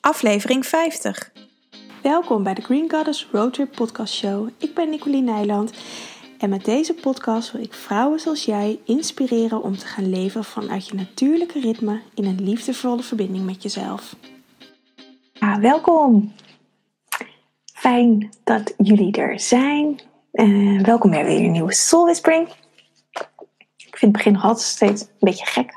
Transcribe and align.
aflevering 0.00 0.66
50. 0.66 1.32
Welkom 2.02 2.42
bij 2.42 2.54
de 2.54 2.62
Green 2.62 2.90
Goddess 2.90 3.28
Roadtrip 3.32 3.72
Podcast 3.74 4.14
Show. 4.14 4.48
Ik 4.58 4.74
ben 4.74 4.90
Nicoline 4.90 5.32
Nijland 5.32 5.72
en 6.38 6.50
met 6.50 6.64
deze 6.64 6.94
podcast 6.94 7.52
wil 7.52 7.62
ik 7.62 7.72
vrouwen 7.72 8.20
zoals 8.20 8.44
jij 8.44 8.80
inspireren 8.84 9.62
om 9.62 9.76
te 9.76 9.86
gaan 9.86 10.10
leven 10.10 10.44
vanuit 10.44 10.88
je 10.88 10.94
natuurlijke 10.94 11.60
ritme 11.60 12.00
in 12.14 12.24
een 12.24 12.42
liefdevolle 12.42 13.02
verbinding 13.02 13.44
met 13.44 13.62
jezelf. 13.62 14.16
Ja, 15.32 15.60
welkom! 15.60 16.32
Fijn 17.74 18.30
dat 18.44 18.74
jullie 18.76 19.12
er 19.12 19.40
zijn. 19.40 20.00
Uh, 20.32 20.80
welkom 20.82 21.10
bij 21.10 21.24
weer 21.24 21.44
een 21.44 21.52
nieuwe 21.52 21.74
Soul 21.74 22.04
Whispering. 22.04 22.48
Ik 23.76 23.96
vind 23.96 24.00
het 24.00 24.12
begin 24.12 24.32
nog 24.32 24.42
altijd 24.44 24.66
steeds 24.66 25.02
een 25.02 25.08
beetje 25.20 25.46
gek. 25.46 25.70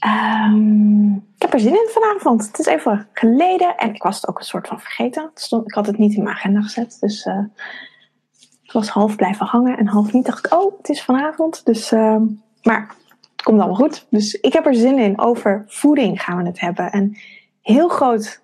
Ik 0.00 1.27
heb 1.50 1.60
er 1.60 1.66
zin 1.66 1.72
in 1.72 1.88
vanavond. 1.90 2.46
Het 2.46 2.58
is 2.58 2.66
even 2.66 3.08
geleden 3.12 3.76
en 3.76 3.94
ik 3.94 4.02
was 4.02 4.16
het 4.16 4.28
ook 4.28 4.38
een 4.38 4.44
soort 4.44 4.68
van 4.68 4.80
vergeten. 4.80 5.30
Ik 5.64 5.74
had 5.74 5.86
het 5.86 5.98
niet 5.98 6.14
in 6.14 6.22
mijn 6.22 6.36
agenda 6.36 6.60
gezet, 6.60 6.96
dus 7.00 7.26
ik 8.68 8.74
was 8.74 8.88
half 8.88 9.16
blijven 9.16 9.46
hangen 9.46 9.78
en 9.78 9.86
half 9.86 10.12
niet. 10.12 10.26
Dacht 10.26 10.46
ik, 10.46 10.54
oh, 10.54 10.76
het 10.76 10.88
is 10.88 11.02
vanavond. 11.02 11.64
Dus, 11.66 11.92
uh, 11.92 12.16
maar 12.62 12.94
het 13.32 13.42
komt 13.42 13.58
allemaal 13.58 13.76
goed. 13.76 14.06
Dus 14.10 14.34
ik 14.34 14.52
heb 14.52 14.66
er 14.66 14.74
zin 14.74 14.98
in. 14.98 15.20
Over 15.20 15.64
voeding 15.66 16.22
gaan 16.22 16.36
we 16.36 16.46
het 16.46 16.60
hebben. 16.60 16.96
Een 16.96 17.18
heel 17.62 17.88
groot, 17.88 18.42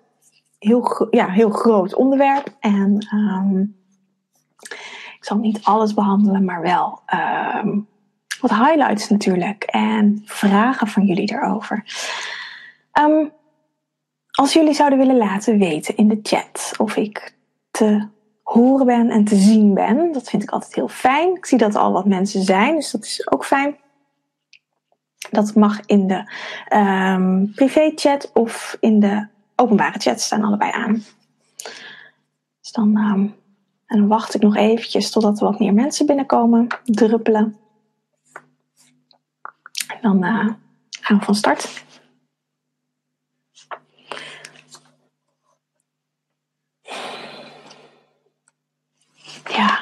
heel, 0.59 1.07
ja, 1.09 1.27
heel 1.29 1.49
groot 1.49 1.95
onderwerp. 1.95 2.55
En 2.59 3.07
um, 3.13 3.75
ik 5.17 5.25
zal 5.25 5.37
niet 5.37 5.63
alles 5.63 5.93
behandelen, 5.93 6.45
maar 6.45 6.61
wel 6.61 7.01
um, 7.63 7.87
wat 8.39 8.51
highlights 8.51 9.09
natuurlijk. 9.09 9.63
En 9.63 10.21
vragen 10.25 10.87
van 10.87 11.05
jullie 11.05 11.31
erover. 11.31 11.83
Um, 12.99 13.31
als 14.31 14.53
jullie 14.53 14.73
zouden 14.73 14.97
willen 14.97 15.17
laten 15.17 15.59
weten 15.59 15.95
in 15.97 16.07
de 16.07 16.19
chat 16.21 16.73
of 16.77 16.95
ik 16.95 17.35
te 17.71 18.07
horen 18.43 18.85
ben 18.85 19.09
en 19.09 19.23
te 19.23 19.35
zien 19.35 19.73
ben, 19.73 20.11
dat 20.11 20.29
vind 20.29 20.43
ik 20.43 20.49
altijd 20.49 20.75
heel 20.75 20.87
fijn. 20.87 21.35
Ik 21.35 21.45
zie 21.45 21.57
dat 21.57 21.75
al 21.75 21.91
wat 21.91 22.05
mensen 22.05 22.43
zijn, 22.43 22.75
dus 22.75 22.91
dat 22.91 23.03
is 23.03 23.31
ook 23.31 23.45
fijn. 23.45 23.77
Dat 25.31 25.55
mag 25.55 25.79
in 25.85 26.07
de 26.07 26.31
um, 26.75 27.51
privé 27.55 27.91
chat 27.95 28.31
of 28.33 28.77
in 28.79 28.99
de 28.99 29.27
openbare 29.55 29.99
chat 29.99 30.21
staan 30.21 30.43
allebei 30.43 30.71
aan. 30.71 31.03
Dus 32.61 32.71
dan, 32.71 32.97
um, 32.97 33.35
en 33.85 33.99
dan 33.99 34.07
wacht 34.07 34.35
ik 34.35 34.41
nog 34.41 34.55
eventjes 34.55 35.11
totdat 35.11 35.39
er 35.39 35.45
wat 35.45 35.59
meer 35.59 35.73
mensen 35.73 36.05
binnenkomen, 36.05 36.67
druppelen. 36.83 37.57
En 39.87 39.97
dan 40.01 40.23
uh, 40.23 40.53
gaan 41.01 41.17
we 41.17 41.25
van 41.25 41.35
start. 41.35 41.83
Ja. 49.47 49.81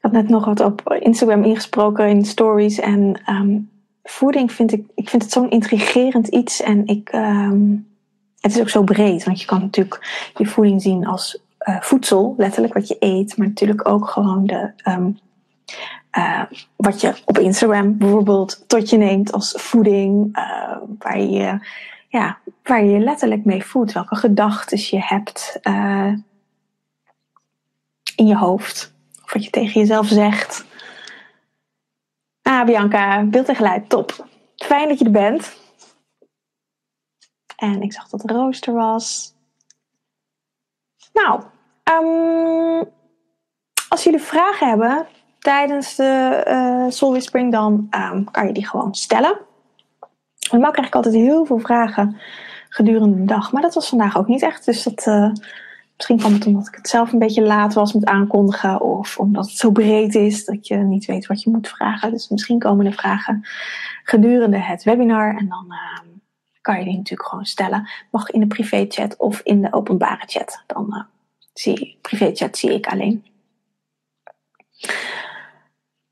Ik 0.00 0.01
had 0.12 0.22
net 0.22 0.30
nog 0.30 0.44
wat 0.44 0.60
op 0.60 0.96
Instagram 0.98 1.42
ingesproken 1.42 2.08
in 2.08 2.24
stories. 2.24 2.78
En 2.80 3.20
um, 3.28 3.70
voeding 4.02 4.52
vind 4.52 4.72
ik, 4.72 4.86
ik 4.94 5.08
vind 5.08 5.22
het 5.22 5.32
zo'n 5.32 5.50
intrigerend 5.50 6.28
iets. 6.28 6.62
En 6.62 6.86
ik, 6.86 7.12
um, 7.12 7.88
het 8.40 8.54
is 8.54 8.60
ook 8.60 8.68
zo 8.68 8.82
breed. 8.82 9.24
Want 9.24 9.40
je 9.40 9.46
kan 9.46 9.60
natuurlijk 9.60 10.30
je 10.36 10.46
voeding 10.46 10.82
zien 10.82 11.06
als 11.06 11.42
uh, 11.60 11.80
voedsel, 11.80 12.34
letterlijk 12.36 12.74
wat 12.74 12.88
je 12.88 12.96
eet. 12.98 13.36
Maar 13.36 13.46
natuurlijk 13.46 13.88
ook 13.88 14.08
gewoon 14.08 14.46
de, 14.46 14.72
um, 14.88 15.18
uh, 16.18 16.42
wat 16.76 17.00
je 17.00 17.14
op 17.24 17.38
Instagram 17.38 17.98
bijvoorbeeld 17.98 18.64
tot 18.68 18.90
je 18.90 18.96
neemt 18.96 19.32
als 19.32 19.52
voeding. 19.56 20.36
Uh, 20.38 20.76
waar 20.98 21.20
je 21.20 21.58
ja, 22.08 22.38
waar 22.62 22.84
je 22.84 22.98
letterlijk 22.98 23.44
mee 23.44 23.64
voedt. 23.64 23.92
Welke 23.92 24.16
gedachten 24.16 24.78
je 24.78 25.00
hebt 25.00 25.60
in 28.16 28.26
je 28.26 28.36
hoofd. 28.36 28.91
Wat 29.32 29.44
je 29.44 29.50
tegen 29.50 29.80
jezelf 29.80 30.06
zegt. 30.06 30.64
Ah, 32.42 32.64
Bianca, 32.64 33.24
beeld 33.24 33.48
en 33.48 33.56
geluid, 33.56 33.88
top. 33.88 34.26
Fijn 34.56 34.88
dat 34.88 34.98
je 34.98 35.04
er 35.04 35.10
bent. 35.10 35.56
En 37.56 37.82
ik 37.82 37.92
zag 37.92 38.08
dat 38.08 38.20
de 38.20 38.32
rooster 38.32 38.72
was. 38.74 39.34
Nou, 41.12 41.42
um, 41.84 42.88
als 43.88 44.04
jullie 44.04 44.20
vragen 44.20 44.68
hebben 44.68 45.06
tijdens 45.38 45.94
de 45.94 46.44
uh, 46.48 46.90
Soul 46.90 47.10
Whispering, 47.10 47.52
dan 47.52 47.88
um, 47.90 48.30
kan 48.30 48.46
je 48.46 48.52
die 48.52 48.66
gewoon 48.66 48.94
stellen. 48.94 49.38
Normaal 50.50 50.70
krijg 50.70 50.88
ik 50.88 50.94
altijd 50.94 51.14
heel 51.14 51.44
veel 51.44 51.58
vragen 51.58 52.20
gedurende 52.68 53.16
de 53.16 53.24
dag. 53.24 53.52
Maar 53.52 53.62
dat 53.62 53.74
was 53.74 53.88
vandaag 53.88 54.16
ook 54.16 54.26
niet 54.26 54.42
echt. 54.42 54.64
Dus 54.64 54.82
dat, 54.82 55.06
uh, 55.06 55.32
misschien 56.02 56.28
kwam 56.28 56.32
het 56.32 56.46
omdat 56.46 56.68
ik 56.68 56.74
het 56.74 56.88
zelf 56.88 57.12
een 57.12 57.18
beetje 57.18 57.42
laat 57.42 57.74
was 57.74 57.92
met 57.92 58.04
aankondigen. 58.04 58.80
Of 58.80 59.18
omdat 59.18 59.46
het 59.46 59.56
zo 59.56 59.70
breed 59.70 60.14
is 60.14 60.44
dat 60.44 60.66
je 60.66 60.76
niet 60.76 61.04
weet 61.04 61.26
wat 61.26 61.42
je 61.42 61.50
moet 61.50 61.68
vragen. 61.68 62.10
Dus 62.10 62.28
misschien 62.28 62.58
komen 62.58 62.84
de 62.84 62.92
vragen 62.92 63.46
gedurende 64.04 64.58
het 64.58 64.82
webinar. 64.82 65.36
En 65.36 65.48
dan 65.48 65.66
uh, 65.68 66.00
kan 66.60 66.78
je 66.78 66.84
die 66.84 66.96
natuurlijk 66.96 67.28
gewoon 67.28 67.44
stellen. 67.44 67.88
Mag 68.10 68.30
in 68.30 68.40
de 68.40 68.46
privé 68.46 68.86
chat 68.88 69.16
of 69.16 69.40
in 69.40 69.62
de 69.62 69.72
openbare 69.72 70.22
chat. 70.26 70.62
Dan 70.66 70.86
uh, 70.88 71.02
zie 71.52 71.80
je, 71.80 71.96
privé 72.00 72.30
chat 72.34 72.58
zie 72.58 72.74
ik 72.74 72.86
alleen. 72.86 73.24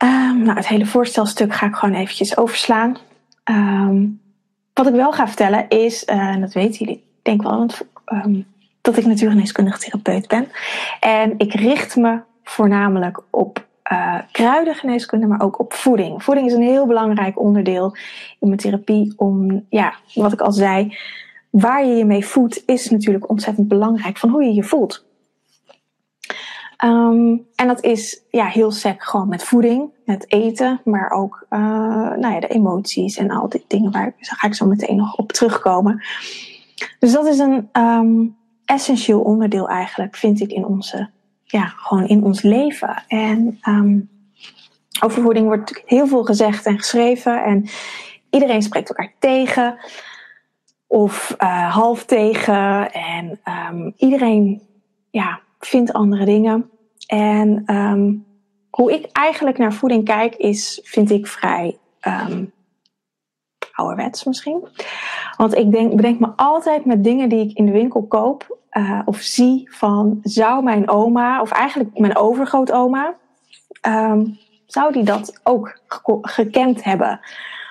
Um, 0.04 0.42
nou, 0.42 0.56
het 0.56 0.68
hele 0.68 0.86
voorstelstuk 0.86 1.54
ga 1.54 1.66
ik 1.66 1.74
gewoon 1.74 1.94
eventjes 1.94 2.36
overslaan. 2.36 2.96
Um, 3.44 4.20
wat 4.74 4.86
ik 4.86 4.94
wel 4.94 5.12
ga 5.12 5.26
vertellen 5.26 5.68
is, 5.68 6.04
uh, 6.04 6.16
en 6.16 6.40
dat 6.40 6.52
weten 6.52 6.78
jullie 6.78 7.04
denk 7.22 7.42
wel, 7.42 7.56
want, 7.56 7.80
um, 8.06 8.46
dat 8.80 8.96
ik 8.96 9.06
natuurgeneeskundig 9.06 9.78
therapeut 9.78 10.28
ben. 10.28 10.48
En 11.00 11.34
ik 11.36 11.54
richt 11.54 11.96
me 11.96 12.20
voornamelijk 12.44 13.22
op 13.30 13.68
uh, 13.92 14.18
kruidengeneeskunde, 14.32 15.26
maar 15.26 15.42
ook 15.42 15.58
op 15.58 15.72
voeding. 15.72 16.22
Voeding 16.22 16.46
is 16.46 16.52
een 16.52 16.62
heel 16.62 16.86
belangrijk 16.86 17.40
onderdeel 17.40 17.96
in 18.38 18.48
mijn 18.48 18.60
therapie. 18.60 19.12
Om, 19.16 19.66
ja, 19.68 19.94
wat 20.14 20.32
ik 20.32 20.40
al 20.40 20.52
zei, 20.52 20.96
waar 21.50 21.86
je 21.86 21.94
je 21.94 22.04
mee 22.04 22.26
voedt 22.26 22.62
is 22.66 22.90
natuurlijk 22.90 23.28
ontzettend 23.28 23.68
belangrijk 23.68 24.18
van 24.18 24.30
hoe 24.30 24.44
je 24.44 24.54
je 24.54 24.64
voelt. 24.64 25.08
Um, 26.84 27.46
en 27.54 27.66
dat 27.66 27.82
is 27.84 28.22
ja, 28.30 28.46
heel 28.46 28.70
sec 28.70 29.02
gewoon 29.02 29.28
met 29.28 29.42
voeding, 29.42 29.90
met 30.04 30.32
eten, 30.32 30.80
maar 30.84 31.10
ook 31.10 31.46
uh, 31.50 31.60
nou 32.16 32.34
ja, 32.34 32.40
de 32.40 32.46
emoties 32.46 33.16
en 33.16 33.30
al 33.30 33.48
die 33.48 33.64
dingen 33.66 33.92
waar 33.92 34.14
ga 34.18 34.46
ik 34.46 34.54
zo 34.54 34.66
meteen 34.66 34.96
nog 34.96 35.16
op 35.16 35.32
terugkomen. 35.32 36.02
Dus 36.98 37.12
dat 37.12 37.26
is 37.26 37.38
een 37.38 37.68
um, 37.72 38.36
essentieel 38.70 39.20
onderdeel 39.20 39.68
eigenlijk, 39.68 40.16
vind 40.16 40.40
ik, 40.40 40.50
in 40.50 40.64
onze, 40.64 41.10
ja, 41.44 41.66
gewoon 41.66 42.06
in 42.06 42.24
ons 42.24 42.42
leven. 42.42 43.04
En 43.08 43.58
um, 43.68 44.08
over 45.02 45.22
voeding 45.22 45.46
wordt 45.46 45.82
heel 45.86 46.06
veel 46.06 46.24
gezegd 46.24 46.66
en 46.66 46.78
geschreven 46.78 47.44
en 47.44 47.68
iedereen 48.30 48.62
spreekt 48.62 48.88
elkaar 48.88 49.12
tegen 49.18 49.78
of 50.86 51.34
uh, 51.38 51.74
half 51.74 52.04
tegen 52.04 52.92
en 52.92 53.40
um, 53.70 53.92
iedereen 53.96 54.62
ja, 55.10 55.40
vindt 55.58 55.92
andere 55.92 56.24
dingen. 56.24 56.70
En 57.06 57.74
um, 57.74 58.24
hoe 58.70 58.92
ik 58.92 59.08
eigenlijk 59.12 59.58
naar 59.58 59.72
voeding 59.72 60.04
kijk, 60.04 60.34
is, 60.34 60.80
vind 60.82 61.10
ik 61.10 61.26
vrij 61.26 61.78
ouderwets 63.72 64.24
misschien. 64.24 64.68
Want 65.36 65.54
ik 65.54 65.70
denk, 65.70 65.96
bedenk 65.96 66.20
me 66.20 66.28
altijd 66.36 66.84
met 66.84 67.04
dingen 67.04 67.28
die 67.28 67.48
ik 67.48 67.56
in 67.56 67.66
de 67.66 67.72
winkel 67.72 68.02
koop 68.02 68.58
uh, 68.72 69.00
of 69.04 69.16
zie 69.16 69.68
van, 69.72 70.18
zou 70.22 70.62
mijn 70.62 70.88
oma, 70.88 71.40
of 71.40 71.50
eigenlijk 71.50 71.98
mijn 71.98 72.16
overgrootoma, 72.16 73.14
um, 73.86 74.38
zou 74.66 74.92
die 74.92 75.04
dat 75.04 75.40
ook 75.42 75.80
gekend 76.22 76.84
hebben? 76.84 77.20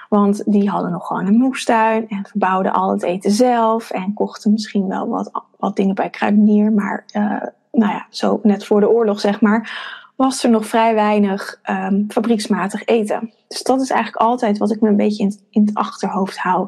Want 0.09 0.51
die 0.51 0.69
hadden 0.69 0.91
nog 0.91 1.07
gewoon 1.07 1.25
een 1.25 1.37
moestuin 1.37 2.07
en 2.09 2.25
verbouwden 2.25 2.73
al 2.73 2.91
het 2.91 3.03
eten 3.03 3.31
zelf 3.31 3.91
en 3.91 4.13
kochten 4.13 4.51
misschien 4.51 4.87
wel 4.87 5.07
wat, 5.07 5.31
wat 5.57 5.75
dingen 5.75 5.95
bij 5.95 6.09
kruidenier, 6.09 6.71
maar 6.71 7.05
uh, 7.15 7.41
nou 7.71 7.91
ja, 7.91 8.05
zo 8.09 8.39
net 8.43 8.65
voor 8.65 8.79
de 8.79 8.89
oorlog 8.89 9.19
zeg 9.19 9.41
maar, 9.41 9.87
was 10.15 10.43
er 10.43 10.49
nog 10.49 10.65
vrij 10.65 10.93
weinig 10.93 11.59
um, 11.69 12.05
fabrieksmatig 12.07 12.85
eten. 12.85 13.33
Dus 13.47 13.63
dat 13.63 13.81
is 13.81 13.89
eigenlijk 13.89 14.21
altijd 14.21 14.57
wat 14.57 14.71
ik 14.71 14.81
me 14.81 14.89
een 14.89 14.95
beetje 14.95 15.37
in 15.49 15.65
het 15.65 15.75
achterhoofd 15.75 16.37
hou. 16.37 16.67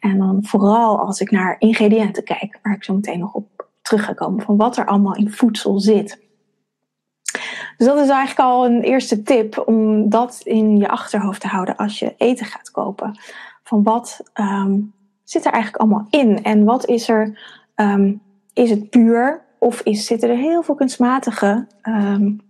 En 0.00 0.18
dan 0.18 0.38
vooral 0.42 0.98
als 0.98 1.20
ik 1.20 1.30
naar 1.30 1.56
ingrediënten 1.58 2.24
kijk, 2.24 2.58
waar 2.62 2.74
ik 2.74 2.84
zo 2.84 2.94
meteen 2.94 3.18
nog 3.18 3.32
op 3.32 3.57
terug 3.88 4.12
van 4.16 4.56
wat 4.56 4.76
er 4.76 4.86
allemaal 4.86 5.14
in 5.14 5.30
voedsel 5.30 5.80
zit. 5.80 6.26
Dus 7.76 7.86
dat 7.86 7.98
is 7.98 8.08
eigenlijk 8.08 8.48
al 8.48 8.66
een 8.66 8.82
eerste 8.82 9.22
tip 9.22 9.62
om 9.66 10.08
dat 10.08 10.40
in 10.44 10.76
je 10.76 10.88
achterhoofd 10.88 11.40
te 11.40 11.46
houden 11.46 11.76
als 11.76 11.98
je 11.98 12.14
eten 12.16 12.46
gaat 12.46 12.70
kopen. 12.70 13.18
Van 13.62 13.82
wat 13.82 14.20
um, 14.34 14.92
zit 15.24 15.44
er 15.44 15.52
eigenlijk 15.52 15.82
allemaal 15.82 16.06
in 16.10 16.42
en 16.42 16.64
wat 16.64 16.86
is 16.86 17.08
er, 17.08 17.38
um, 17.76 18.20
is 18.52 18.70
het 18.70 18.90
puur 18.90 19.44
of 19.58 19.80
is, 19.80 20.06
zitten 20.06 20.30
er 20.30 20.36
heel 20.36 20.62
veel 20.62 20.74
kunstmatige 20.74 21.66
um, 21.82 22.40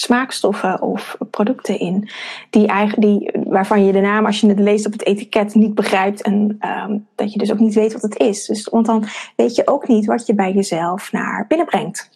smaakstoffen 0.00 0.82
of 0.82 1.16
producten 1.30 1.78
in. 1.78 2.08
Die 2.50 2.66
eigenlijk, 2.66 3.02
die, 3.02 3.30
waarvan 3.44 3.84
je 3.84 3.92
de 3.92 4.00
naam, 4.00 4.26
als 4.26 4.40
je 4.40 4.48
het 4.48 4.58
leest 4.58 4.86
op 4.86 4.92
het 4.92 5.04
etiket, 5.04 5.54
niet 5.54 5.74
begrijpt. 5.74 6.22
En 6.22 6.58
um, 6.88 7.06
dat 7.14 7.32
je 7.32 7.38
dus 7.38 7.52
ook 7.52 7.58
niet 7.58 7.74
weet 7.74 7.92
wat 7.92 8.02
het 8.02 8.18
is. 8.18 8.46
Dus, 8.46 8.68
want 8.68 8.86
dan 8.86 9.04
weet 9.36 9.54
je 9.54 9.66
ook 9.66 9.88
niet 9.88 10.06
wat 10.06 10.26
je 10.26 10.34
bij 10.34 10.52
jezelf 10.52 11.12
naar 11.12 11.44
binnen 11.48 11.66
brengt. 11.66 12.10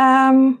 Um, 0.00 0.58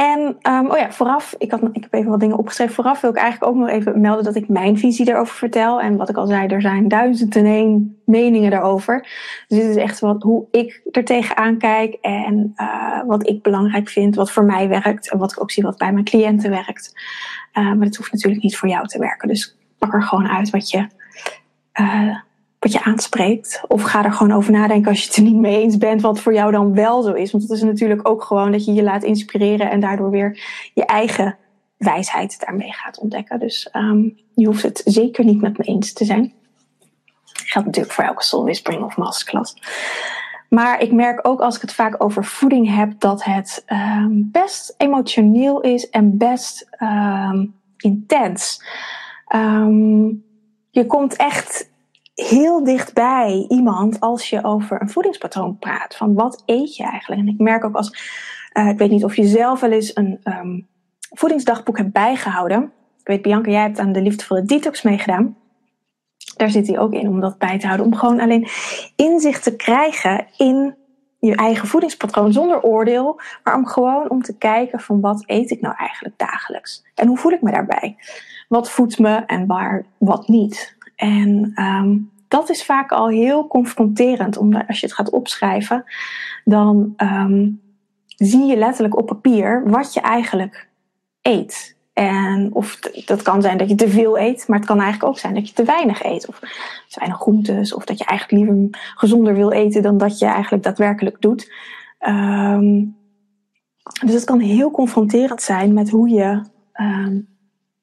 en 0.00 0.36
um, 0.42 0.70
oh 0.70 0.78
ja, 0.78 0.92
vooraf, 0.92 1.34
ik, 1.38 1.50
had, 1.50 1.60
ik 1.72 1.82
heb 1.82 1.94
even 1.94 2.10
wat 2.10 2.20
dingen 2.20 2.38
opgeschreven. 2.38 2.74
Vooraf 2.74 3.00
wil 3.00 3.10
ik 3.10 3.16
eigenlijk 3.16 3.52
ook 3.52 3.58
nog 3.58 3.68
even 3.68 4.00
melden 4.00 4.24
dat 4.24 4.34
ik 4.34 4.48
mijn 4.48 4.78
visie 4.78 5.04
daarover 5.04 5.34
vertel. 5.34 5.80
En 5.80 5.96
wat 5.96 6.08
ik 6.08 6.16
al 6.16 6.26
zei, 6.26 6.46
er 6.46 6.60
zijn 6.60 6.88
duizend 6.88 7.36
en 7.36 7.44
één 7.44 8.00
meningen 8.04 8.50
daarover. 8.50 9.00
Dus 9.48 9.58
dit 9.58 9.68
is 9.68 9.76
echt 9.76 10.00
wat, 10.00 10.22
hoe 10.22 10.46
ik 10.50 10.80
er 10.90 11.04
tegenaan 11.04 11.58
kijk. 11.58 11.94
En 12.00 12.52
uh, 12.56 13.02
wat 13.06 13.28
ik 13.28 13.42
belangrijk 13.42 13.88
vind, 13.88 14.14
wat 14.14 14.30
voor 14.30 14.44
mij 14.44 14.68
werkt. 14.68 15.10
En 15.10 15.18
wat 15.18 15.32
ik 15.32 15.42
ook 15.42 15.50
zie 15.50 15.62
wat 15.62 15.78
bij 15.78 15.92
mijn 15.92 16.04
cliënten 16.04 16.50
werkt. 16.50 16.92
Uh, 17.54 17.64
maar 17.64 17.86
dat 17.86 17.96
hoeft 17.96 18.12
natuurlijk 18.12 18.42
niet 18.42 18.56
voor 18.56 18.68
jou 18.68 18.86
te 18.86 18.98
werken. 18.98 19.28
Dus 19.28 19.56
pak 19.78 19.94
er 19.94 20.02
gewoon 20.02 20.28
uit 20.28 20.50
wat 20.50 20.70
je, 20.70 20.86
uh, 21.80 22.16
wat 22.60 22.72
je 22.72 22.84
aanspreekt. 22.84 23.62
Of 23.68 23.82
ga 23.82 24.04
er 24.04 24.12
gewoon 24.12 24.36
over 24.36 24.52
nadenken 24.52 24.90
als 24.90 25.00
je 25.00 25.06
het 25.06 25.16
er 25.16 25.22
niet 25.22 25.34
mee 25.40 25.62
eens 25.62 25.76
bent, 25.76 26.00
wat 26.00 26.20
voor 26.20 26.34
jou 26.34 26.52
dan 26.52 26.74
wel 26.74 27.02
zo 27.02 27.12
is. 27.12 27.30
Want 27.30 27.42
het 27.42 27.52
is 27.52 27.62
natuurlijk 27.62 28.08
ook 28.08 28.22
gewoon 28.22 28.52
dat 28.52 28.64
je 28.64 28.72
je 28.72 28.82
laat 28.82 29.02
inspireren 29.02 29.70
en 29.70 29.80
daardoor 29.80 30.10
weer 30.10 30.40
je 30.74 30.84
eigen 30.84 31.36
wijsheid 31.76 32.40
daarmee 32.40 32.72
gaat 32.72 32.98
ontdekken. 32.98 33.38
Dus 33.38 33.68
um, 33.72 34.18
je 34.34 34.46
hoeft 34.46 34.62
het 34.62 34.82
zeker 34.84 35.24
niet 35.24 35.40
met 35.40 35.58
me 35.58 35.64
eens 35.64 35.92
te 35.92 36.04
zijn. 36.04 36.32
Dat 37.32 37.42
geldt 37.42 37.66
natuurlijk 37.66 37.94
voor 37.94 38.04
elke 38.04 38.24
soul 38.24 38.44
whispering 38.44 38.82
of 38.82 38.96
masterclass. 38.96 39.54
Maar 40.48 40.82
ik 40.82 40.92
merk 40.92 41.26
ook 41.26 41.40
als 41.40 41.54
ik 41.54 41.60
het 41.60 41.72
vaak 41.72 42.04
over 42.04 42.24
voeding 42.24 42.74
heb, 42.74 42.92
dat 42.98 43.24
het 43.24 43.64
um, 43.66 44.28
best 44.32 44.74
emotioneel 44.76 45.60
is 45.60 45.88
en 45.88 46.16
best 46.16 46.68
um, 46.78 47.54
intens. 47.76 48.64
Je 50.70 50.86
komt 50.86 51.16
echt 51.16 51.69
heel 52.14 52.64
dichtbij 52.64 53.44
iemand 53.48 54.00
als 54.00 54.30
je 54.30 54.44
over 54.44 54.80
een 54.82 54.90
voedingspatroon 54.90 55.58
praat. 55.58 55.96
Van 55.96 56.14
wat 56.14 56.42
eet 56.46 56.76
je 56.76 56.82
eigenlijk? 56.82 57.20
En 57.20 57.28
ik 57.28 57.38
merk 57.38 57.64
ook 57.64 57.74
als, 57.74 57.94
uh, 58.52 58.68
ik 58.68 58.78
weet 58.78 58.90
niet 58.90 59.04
of 59.04 59.16
je 59.16 59.26
zelf 59.26 59.60
wel 59.60 59.70
eens 59.70 59.96
een 59.96 60.20
um, 60.24 60.68
voedingsdagboek 61.10 61.76
hebt 61.78 61.92
bijgehouden. 61.92 62.72
Ik 63.00 63.06
weet, 63.06 63.22
Bianca, 63.22 63.50
jij 63.50 63.62
hebt 63.62 63.78
aan 63.78 63.92
de 63.92 64.02
liefdevolle 64.02 64.42
detox 64.42 64.82
meegedaan. 64.82 65.36
Daar 66.36 66.50
zit 66.50 66.66
hij 66.66 66.78
ook 66.78 66.92
in 66.92 67.08
om 67.08 67.20
dat 67.20 67.38
bij 67.38 67.58
te 67.58 67.66
houden. 67.66 67.86
Om 67.86 67.94
gewoon 67.94 68.20
alleen 68.20 68.48
inzicht 68.96 69.42
te 69.42 69.56
krijgen 69.56 70.26
in 70.36 70.74
je 71.18 71.36
eigen 71.36 71.68
voedingspatroon 71.68 72.32
zonder 72.32 72.62
oordeel. 72.62 73.20
Maar 73.44 73.54
om 73.54 73.66
gewoon 73.66 74.10
om 74.10 74.22
te 74.22 74.36
kijken 74.36 74.80
van 74.80 75.00
wat 75.00 75.22
eet 75.26 75.50
ik 75.50 75.60
nou 75.60 75.74
eigenlijk 75.76 76.18
dagelijks? 76.18 76.84
En 76.94 77.06
hoe 77.06 77.18
voel 77.18 77.32
ik 77.32 77.42
me 77.42 77.50
daarbij? 77.50 77.96
Wat 78.48 78.70
voedt 78.70 78.98
me 78.98 79.14
en 79.14 79.46
waar 79.46 79.84
wat 79.98 80.28
niet? 80.28 80.76
En 81.00 81.52
um, 81.54 82.10
dat 82.28 82.50
is 82.50 82.64
vaak 82.64 82.92
al 82.92 83.08
heel 83.08 83.46
confronterend, 83.46 84.36
omdat 84.36 84.62
als 84.68 84.80
je 84.80 84.86
het 84.86 84.94
gaat 84.94 85.10
opschrijven, 85.10 85.84
dan 86.44 86.94
um, 86.96 87.60
zie 88.16 88.44
je 88.44 88.56
letterlijk 88.56 88.98
op 88.98 89.06
papier 89.06 89.62
wat 89.70 89.94
je 89.94 90.00
eigenlijk 90.00 90.68
eet. 91.22 91.78
En 91.92 92.50
of 92.52 92.78
dat 93.04 93.22
kan 93.22 93.42
zijn 93.42 93.58
dat 93.58 93.68
je 93.68 93.74
te 93.74 93.88
veel 93.88 94.18
eet, 94.18 94.48
maar 94.48 94.58
het 94.58 94.66
kan 94.66 94.80
eigenlijk 94.80 95.10
ook 95.12 95.18
zijn 95.18 95.34
dat 95.34 95.48
je 95.48 95.54
te 95.54 95.64
weinig 95.64 96.04
eet. 96.04 96.28
Of 96.28 96.38
te 96.88 96.98
weinig 96.98 97.20
groentes, 97.20 97.74
of 97.74 97.84
dat 97.84 97.98
je 97.98 98.04
eigenlijk 98.04 98.42
liever 98.42 98.78
gezonder 98.94 99.34
wil 99.34 99.50
eten 99.50 99.82
dan 99.82 99.98
dat 99.98 100.18
je 100.18 100.26
eigenlijk 100.26 100.62
daadwerkelijk 100.62 101.20
doet. 101.20 101.52
Um, 102.08 102.96
dus 104.04 104.14
het 104.14 104.24
kan 104.24 104.40
heel 104.40 104.70
confronterend 104.70 105.42
zijn 105.42 105.72
met 105.72 105.90
hoe 105.90 106.08
je, 106.08 106.42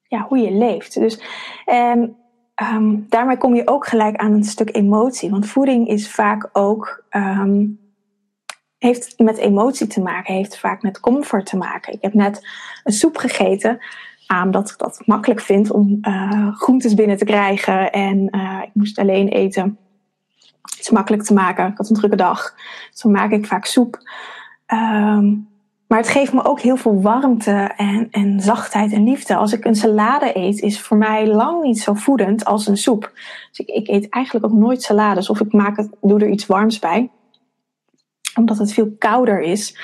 ja, 0.02 0.26
hoe 0.28 0.38
je 0.38 0.52
leeft. 0.52 0.94
Dus, 0.94 1.20
en 1.64 2.16
um, 2.62 3.06
daarmee 3.08 3.36
kom 3.36 3.54
je 3.54 3.66
ook 3.66 3.86
gelijk 3.86 4.16
aan 4.16 4.32
een 4.32 4.44
stuk 4.44 4.76
emotie. 4.76 5.30
Want 5.30 5.46
voeding 5.46 5.88
is 5.88 6.10
vaak 6.10 6.48
ook. 6.52 7.04
Um, 7.10 7.86
heeft 8.78 9.18
met 9.18 9.36
emotie 9.36 9.86
te 9.86 10.00
maken, 10.00 10.34
heeft 10.34 10.58
vaak 10.58 10.82
met 10.82 11.00
comfort 11.00 11.46
te 11.46 11.56
maken. 11.56 11.92
Ik 11.92 12.02
heb 12.02 12.14
net 12.14 12.48
een 12.84 12.92
soep 12.92 13.16
gegeten, 13.16 13.78
omdat 14.44 14.70
ik 14.70 14.78
dat 14.78 15.02
makkelijk 15.04 15.40
vind 15.40 15.70
om 15.70 15.98
uh, 16.02 16.56
groentes 16.56 16.94
binnen 16.94 17.16
te 17.16 17.24
krijgen. 17.24 17.92
En 17.92 18.28
uh, 18.30 18.60
ik 18.62 18.70
moest 18.72 18.98
alleen 18.98 19.28
eten. 19.28 19.78
Het 20.60 20.80
is 20.80 20.90
makkelijk 20.90 21.22
te 21.22 21.34
maken. 21.34 21.66
Ik 21.66 21.76
had 21.76 21.88
een 21.88 21.96
drukke 21.96 22.16
dag. 22.16 22.54
Dus 22.90 23.00
dan 23.00 23.12
maak 23.12 23.30
ik 23.30 23.46
vaak 23.46 23.64
soep. 23.64 23.98
Um, 24.66 25.48
maar 25.88 25.98
het 25.98 26.08
geeft 26.08 26.32
me 26.32 26.44
ook 26.44 26.60
heel 26.60 26.76
veel 26.76 27.02
warmte 27.02 27.72
en, 27.76 28.08
en 28.10 28.40
zachtheid 28.40 28.92
en 28.92 29.04
liefde. 29.04 29.36
Als 29.36 29.52
ik 29.52 29.64
een 29.64 29.74
salade 29.74 30.36
eet, 30.36 30.60
is 30.60 30.80
voor 30.80 30.96
mij 30.96 31.26
lang 31.26 31.62
niet 31.62 31.80
zo 31.80 31.94
voedend 31.94 32.44
als 32.44 32.66
een 32.66 32.76
soep. 32.76 33.12
Dus 33.48 33.66
ik, 33.66 33.68
ik 33.68 33.88
eet 33.88 34.08
eigenlijk 34.08 34.44
ook 34.44 34.58
nooit 34.58 34.82
salades. 34.82 35.30
Of 35.30 35.40
ik 35.40 35.52
maak 35.52 35.88
doe 36.00 36.20
er 36.20 36.28
iets 36.28 36.46
warms 36.46 36.78
bij. 36.78 37.10
Omdat 38.34 38.58
het 38.58 38.72
veel 38.72 38.94
kouder 38.98 39.40
is. 39.40 39.78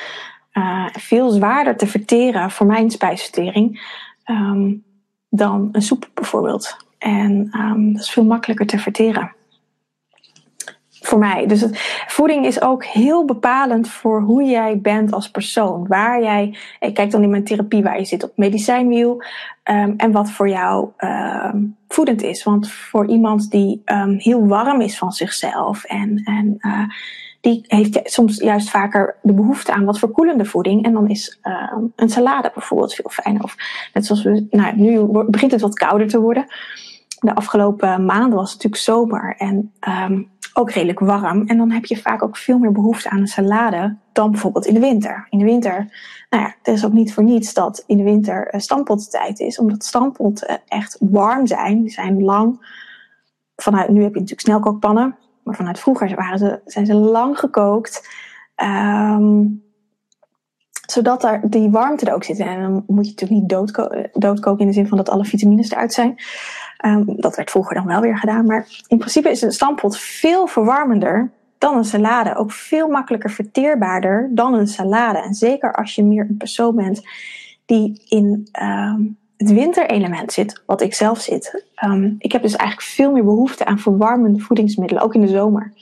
Uh, 0.52 0.86
veel 0.92 1.30
zwaarder 1.30 1.76
te 1.76 1.86
verteren 1.86 2.50
voor 2.50 2.66
mijn 2.66 2.90
spijsvertering. 2.90 3.82
Um, 4.26 4.84
dan 5.28 5.68
een 5.72 5.82
soep 5.82 6.10
bijvoorbeeld. 6.14 6.76
En 6.98 7.50
um, 7.60 7.92
dat 7.92 8.02
is 8.02 8.10
veel 8.10 8.24
makkelijker 8.24 8.66
te 8.66 8.78
verteren 8.78 9.32
voor 11.06 11.18
mij. 11.18 11.46
Dus 11.46 11.66
voeding 12.06 12.46
is 12.46 12.60
ook 12.60 12.84
heel 12.84 13.24
bepalend 13.24 13.88
voor 13.88 14.20
hoe 14.20 14.44
jij 14.44 14.78
bent 14.80 15.12
als 15.12 15.30
persoon. 15.30 15.86
Waar 15.86 16.22
jij, 16.22 16.56
ik 16.80 16.94
kijk 16.94 17.10
dan 17.10 17.22
in 17.22 17.30
mijn 17.30 17.44
therapie 17.44 17.82
waar 17.82 17.98
je 17.98 18.04
zit 18.04 18.24
op 18.24 18.32
medicijnwiel. 18.36 19.22
Um, 19.70 19.94
en 19.96 20.12
wat 20.12 20.30
voor 20.30 20.48
jou 20.48 20.88
um, 20.98 21.76
voedend 21.88 22.22
is. 22.22 22.44
Want 22.44 22.70
voor 22.70 23.08
iemand 23.08 23.50
die 23.50 23.82
um, 23.84 24.14
heel 24.18 24.46
warm 24.46 24.80
is 24.80 24.98
van 24.98 25.12
zichzelf 25.12 25.84
en, 25.84 26.20
en 26.24 26.56
uh, 26.58 26.88
die 27.40 27.64
heeft 27.66 28.00
soms 28.02 28.36
juist 28.36 28.70
vaker 28.70 29.16
de 29.22 29.32
behoefte 29.32 29.72
aan 29.72 29.84
wat 29.84 29.98
verkoelende 29.98 30.44
voeding. 30.44 30.84
En 30.84 30.92
dan 30.92 31.08
is 31.08 31.40
een 31.96 32.08
salade 32.08 32.50
bijvoorbeeld 32.54 32.94
veel 32.94 33.10
fijner. 33.10 33.42
Of 33.42 33.56
net 33.92 34.06
zoals 34.06 34.22
we, 34.22 34.46
nou, 34.50 34.76
nu 34.76 35.06
begint 35.26 35.52
het 35.52 35.60
wat 35.60 35.74
kouder 35.74 36.08
te 36.08 36.20
worden. 36.20 36.46
De 37.20 37.34
afgelopen 37.34 38.04
maanden 38.04 38.38
was 38.38 38.52
het 38.52 38.62
natuurlijk 38.62 38.82
zomer. 38.82 39.34
En 39.38 39.72
ook 40.56 40.70
redelijk 40.70 40.98
warm. 40.98 41.46
En 41.46 41.56
dan 41.56 41.70
heb 41.70 41.84
je 41.84 41.96
vaak 41.96 42.22
ook 42.22 42.36
veel 42.36 42.58
meer 42.58 42.72
behoefte 42.72 43.10
aan 43.10 43.20
een 43.20 43.26
salade 43.26 43.96
dan 44.12 44.30
bijvoorbeeld 44.30 44.66
in 44.66 44.74
de 44.74 44.80
winter. 44.80 45.26
In 45.30 45.38
de 45.38 45.44
winter, 45.44 45.76
nou 46.30 46.42
ja, 46.42 46.54
het 46.58 46.74
is 46.74 46.84
ook 46.84 46.92
niet 46.92 47.14
voor 47.14 47.22
niets 47.22 47.54
dat 47.54 47.84
in 47.86 47.96
de 47.96 48.02
winter 48.02 48.54
stampottijd 48.56 49.40
is. 49.40 49.58
Omdat 49.58 49.84
stampotten 49.84 50.60
echt 50.66 50.96
warm 51.00 51.46
zijn. 51.46 51.80
Die 51.80 51.90
zijn 51.90 52.22
lang. 52.22 52.72
Vanuit, 53.56 53.88
nu 53.88 54.02
heb 54.02 54.14
je 54.14 54.20
natuurlijk 54.20 54.48
snelkookpannen. 54.48 55.16
Maar 55.42 55.54
vanuit 55.54 55.80
vroeger 55.80 56.14
waren 56.14 56.38
ze, 56.38 56.60
zijn 56.64 56.86
ze 56.86 56.94
lang 56.94 57.38
gekookt. 57.38 58.08
Um, 58.62 59.62
zodat 60.86 61.24
er 61.24 61.40
die 61.50 61.70
warmte 61.70 62.06
er 62.06 62.14
ook 62.14 62.24
zit. 62.24 62.38
En 62.38 62.62
dan 62.62 62.84
moet 62.86 63.04
je 63.04 63.10
natuurlijk 63.10 63.40
niet 63.40 63.48
doodko 63.48 63.88
doodkoken 64.12 64.60
in 64.60 64.66
de 64.66 64.72
zin 64.72 64.88
van 64.88 64.96
dat 64.96 65.08
alle 65.08 65.24
vitamines 65.24 65.70
eruit 65.70 65.92
zijn. 65.92 66.16
Um, 66.86 67.04
dat 67.06 67.36
werd 67.36 67.50
vroeger 67.50 67.74
dan 67.74 67.86
wel 67.86 68.00
weer 68.00 68.18
gedaan. 68.18 68.46
Maar 68.46 68.66
in 68.86 68.98
principe 68.98 69.30
is 69.30 69.42
een 69.42 69.52
stampot 69.52 69.98
veel 69.98 70.46
verwarmender 70.46 71.30
dan 71.58 71.76
een 71.76 71.84
salade. 71.84 72.36
Ook 72.36 72.52
veel 72.52 72.88
makkelijker 72.88 73.30
verteerbaarder 73.30 74.30
dan 74.32 74.54
een 74.54 74.66
salade. 74.66 75.18
En 75.18 75.34
zeker 75.34 75.74
als 75.74 75.94
je 75.94 76.04
meer 76.04 76.26
een 76.28 76.36
persoon 76.36 76.74
bent 76.74 77.02
die 77.66 78.02
in 78.08 78.48
um, 78.62 79.18
het 79.36 79.52
winterelement 79.52 80.32
zit, 80.32 80.62
wat 80.66 80.80
ik 80.80 80.94
zelf 80.94 81.20
zit. 81.20 81.64
Um, 81.84 82.14
ik 82.18 82.32
heb 82.32 82.42
dus 82.42 82.56
eigenlijk 82.56 82.88
veel 82.88 83.12
meer 83.12 83.24
behoefte 83.24 83.64
aan 83.64 83.78
verwarmende 83.78 84.40
voedingsmiddelen, 84.40 85.02
ook 85.02 85.14
in 85.14 85.20
de 85.20 85.28
zomer. 85.28 85.72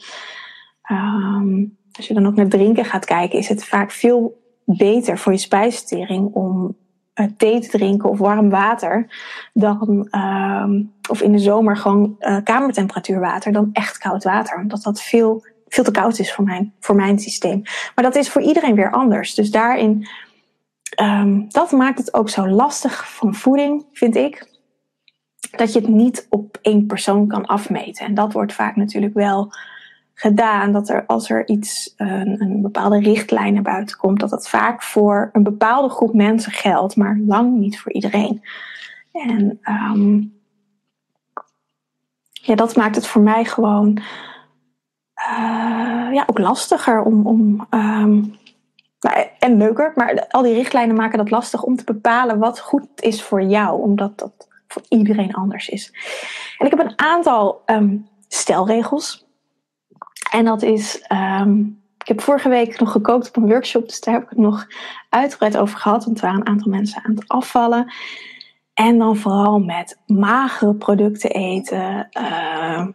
Als 1.92 2.06
je 2.06 2.14
dan 2.14 2.26
ook 2.26 2.35
naar 2.35 2.49
drinken 2.49 2.85
gaat 2.85 3.04
kijken, 3.04 3.38
is 3.38 3.49
het 3.49 3.64
vaak 3.64 3.90
veel 3.90 4.40
beter 4.64 5.18
voor 5.18 5.32
je 5.32 5.38
spijsvertering 5.38 6.35
om 6.35 6.76
thee 7.37 7.61
te 7.61 7.69
drinken 7.69 8.11
of 8.11 8.19
warm 8.19 8.50
water 8.50 9.07
dan, 9.52 10.09
uh, 10.11 10.66
of 11.11 11.23
in 11.23 11.33
de 11.33 11.38
zomer 11.38 11.76
gewoon 11.76 12.16
uh, 12.21 12.37
kamertemperatuur 12.45 13.21
water 13.21 13.52
dan 13.52 13.71
echt 13.73 13.99
koud 13.99 14.25
water. 14.25 14.59
Omdat 14.59 14.83
dat 14.83 15.02
veel, 15.02 15.45
veel 15.69 15.85
te 15.85 15.90
koud 15.90 16.19
is 16.19 16.33
voor 16.33 16.45
mijn, 16.45 16.73
voor 16.81 16.95
mijn 16.95 17.19
systeem. 17.19 17.62
Maar 17.95 18.04
dat 18.04 18.16
is 18.16 18.31
voor 18.31 18.42
iedereen 18.42 18.75
weer 18.75 18.90
anders. 18.90 19.35
Dus 19.35 19.50
daarin, 19.50 20.09
um, 21.02 21.47
dat 21.49 21.73
maakt 21.73 21.99
het 21.99 22.14
ook 22.14 22.28
zo 22.28 22.49
lastig 22.49 23.14
van 23.14 23.35
voeding, 23.35 23.87
vind 23.92 24.16
ik. 24.16 24.50
Dat 25.50 25.73
je 25.73 25.81
het 25.81 25.88
niet 25.88 26.26
op 26.31 26.59
één 26.62 26.87
persoon 26.87 27.26
kan 27.26 27.47
afmeten. 27.47 28.07
En 28.07 28.14
dat 28.14 28.33
wordt 28.33 28.52
vaak 28.52 28.76
natuurlijk 28.76 29.14
wel 29.14 29.52
gedaan 30.14 30.73
dat 30.73 30.88
er 30.88 31.07
als 31.07 31.31
er 31.31 31.49
iets, 31.49 31.95
een, 31.97 32.40
een 32.40 32.62
bepaalde 32.62 32.99
richtlijn 32.99 33.54
naar 33.54 33.62
buiten 33.62 33.97
komt, 33.97 34.21
dat 34.21 34.31
dat 34.31 34.49
vaak 34.49 34.83
voor 34.83 35.31
een 35.33 35.42
bepaalde 35.42 35.88
groep 35.88 36.14
mensen 36.14 36.52
geldt, 36.52 36.97
maar 36.97 37.19
lang 37.26 37.59
niet 37.59 37.81
voor 37.81 37.92
iedereen. 37.92 38.42
En 39.12 39.61
um, 39.64 40.40
ja, 42.33 42.54
dat 42.54 42.76
maakt 42.76 42.95
het 42.95 43.07
voor 43.07 43.23
mij 43.23 43.45
gewoon 43.45 43.99
uh, 45.16 46.09
ja, 46.12 46.25
ook 46.26 46.38
lastiger 46.38 47.02
om, 47.02 47.26
om 47.26 47.66
um, 47.71 48.37
nou, 49.00 49.26
en 49.38 49.57
leuker, 49.57 49.92
maar 49.95 50.26
al 50.28 50.42
die 50.42 50.54
richtlijnen 50.54 50.97
maken 50.97 51.19
dat 51.19 51.31
lastig 51.31 51.62
om 51.62 51.76
te 51.76 51.85
bepalen 51.85 52.38
wat 52.38 52.61
goed 52.61 52.87
is 52.95 53.23
voor 53.23 53.42
jou, 53.42 53.81
omdat 53.81 54.19
dat 54.19 54.49
voor 54.69 54.83
iedereen 54.88 55.35
anders 55.35 55.69
is. 55.69 55.92
En 56.59 56.66
ik 56.66 56.73
heb 56.76 56.87
een 56.87 56.99
aantal 56.99 57.62
ehm, 57.66 57.97
stelregels. 58.28 59.26
En 60.33 60.45
dat 60.45 60.62
is, 60.62 61.01
ehm, 61.01 61.59
ik 61.99 62.09
heb 62.09 62.21
vorige 62.21 62.49
week 62.49 62.81
nog 62.81 62.93
gekookt 62.93 63.29
op 63.29 63.37
een 63.37 63.49
workshop, 63.49 63.89
dus 63.89 64.01
daar 64.01 64.15
heb 64.15 64.23
ik 64.23 64.29
het 64.29 64.39
nog 64.39 64.67
uitgebreid 65.09 65.57
over 65.57 65.79
gehad, 65.79 66.05
want 66.05 66.17
er 66.17 66.25
waren 66.25 66.41
een 66.41 66.47
aantal 66.47 66.71
mensen 66.71 67.05
aan 67.05 67.15
het 67.15 67.29
afvallen. 67.29 67.93
En 68.75 68.99
dan 68.99 69.17
vooral 69.17 69.59
met 69.59 69.99
magere 70.07 70.75
producten 70.75 71.31
eten, 71.31 72.09
uh, 72.21 72.87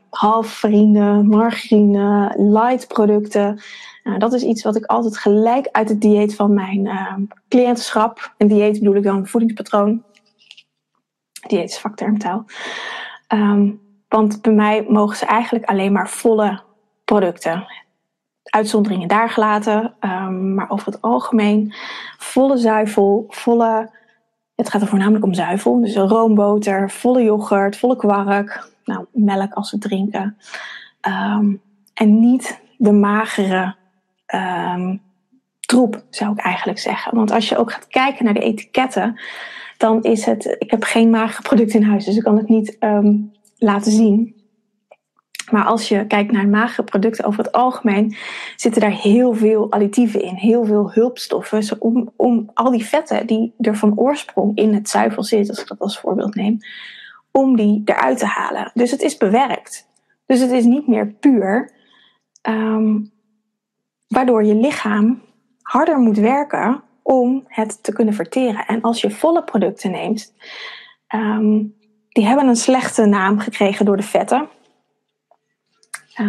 margarine, 1.23 2.33
light 2.37 2.87
producten. 2.87 3.61
Nou, 4.03 4.19
dat 4.19 4.33
is 4.33 4.43
iets 4.43 4.63
wat 4.63 4.75
ik 4.75 4.85
altijd 4.85 5.17
gelijk 5.17 5.67
uit 5.71 5.89
het 5.89 6.01
dieet 6.01 6.35
van 6.35 6.53
mijn 6.53 6.85
uh, 6.85 7.13
cliëntenschap. 7.49 8.33
En 8.37 8.47
dieet 8.47 8.79
bedoel 8.79 8.95
ik 8.95 9.03
dan 9.03 9.27
voedingspatroon. 9.27 10.03
Dieet 11.47 11.69
is 11.69 11.79
vaktermtaal. 11.79 12.45
Um, 13.33 13.81
want 14.07 14.41
bij 14.41 14.53
mij 14.53 14.85
mogen 14.89 15.17
ze 15.17 15.25
eigenlijk 15.25 15.65
alleen 15.65 15.91
maar 15.91 16.09
volle 16.09 16.65
producten. 17.07 17.65
Uitzonderingen 18.43 19.07
daar 19.07 19.29
gelaten, 19.29 19.93
um, 20.01 20.53
maar 20.53 20.69
over 20.69 20.85
het 20.91 21.01
algemeen 21.01 21.73
volle 22.17 22.57
zuivel, 22.57 23.25
volle 23.29 23.89
het 24.57 24.69
gaat 24.69 24.81
er 24.81 24.87
voornamelijk 24.87 25.23
om 25.23 25.33
zuivel. 25.33 25.79
Dus 25.81 25.95
roomboter, 25.95 26.91
volle 26.91 27.23
yoghurt, 27.23 27.77
volle 27.77 27.95
kwark. 27.95 28.71
Nou, 28.85 29.05
melk 29.11 29.53
als 29.53 29.71
we 29.71 29.77
drinken. 29.77 30.37
Um, 31.07 31.61
en 31.93 32.19
niet 32.19 32.61
de 32.77 32.91
magere 32.91 33.75
um, 34.35 35.01
troep, 35.59 36.03
zou 36.09 36.31
ik 36.31 36.39
eigenlijk 36.39 36.79
zeggen. 36.79 37.15
Want 37.15 37.31
als 37.31 37.49
je 37.49 37.57
ook 37.57 37.71
gaat 37.71 37.87
kijken 37.87 38.25
naar 38.25 38.33
de 38.33 38.39
etiketten, 38.39 39.21
dan 39.77 40.03
is 40.03 40.25
het. 40.25 40.55
Ik 40.59 40.71
heb 40.71 40.83
geen 40.83 41.09
magere 41.09 41.41
producten 41.41 41.79
in 41.79 41.87
huis, 41.87 42.05
dus 42.05 42.17
ik 42.17 42.23
kan 42.23 42.37
het 42.37 42.49
niet 42.49 42.77
laten 43.57 43.91
zien. 43.91 44.36
Maar 45.51 45.65
als 45.65 45.87
je 45.87 46.07
kijkt 46.07 46.31
naar 46.31 46.47
magere 46.47 46.83
producten 46.83 47.25
over 47.25 47.43
het 47.43 47.51
algemeen, 47.51 48.15
zitten 48.55 48.81
daar 48.81 48.91
heel 48.91 49.33
veel 49.33 49.71
additieven 49.71 50.21
in, 50.21 50.35
heel 50.35 50.65
veel 50.65 50.91
hulpstoffen. 50.91 51.75
Om, 51.79 52.11
om 52.15 52.49
al 52.53 52.71
die 52.71 52.85
vetten 52.85 53.27
die 53.27 53.53
er 53.59 53.75
van 53.75 53.97
oorsprong 53.97 54.57
in 54.57 54.73
het 54.73 54.89
zuivel 54.89 55.23
zitten, 55.23 55.49
als 55.49 55.61
ik 55.61 55.67
dat 55.67 55.79
als 55.79 55.99
voorbeeld 55.99 56.35
neem, 56.35 56.57
om 57.31 57.55
die 57.55 57.81
eruit 57.85 58.17
te 58.17 58.25
halen. 58.25 58.71
Dus 58.73 58.91
het 58.91 59.01
is 59.01 59.17
bewerkt. 59.17 59.87
Dus 60.25 60.39
het 60.39 60.51
is 60.51 60.65
niet 60.65 60.87
meer 60.87 61.07
puur. 61.07 61.71
Um, 62.41 63.11
waardoor 64.07 64.43
je 64.43 64.55
lichaam 64.55 65.21
harder 65.61 65.97
moet 65.97 66.17
werken 66.17 66.83
om 67.03 67.43
het 67.47 67.83
te 67.83 67.93
kunnen 67.93 68.13
verteren. 68.13 68.65
En 68.65 68.81
als 68.81 69.01
je 69.01 69.11
volle 69.11 69.43
producten 69.43 69.91
neemt, 69.91 70.33
um, 71.15 71.75
die 72.09 72.25
hebben 72.25 72.47
een 72.47 72.55
slechte 72.55 73.05
naam 73.05 73.39
gekregen 73.39 73.85
door 73.85 73.97
de 73.97 74.03
vetten. 74.03 74.47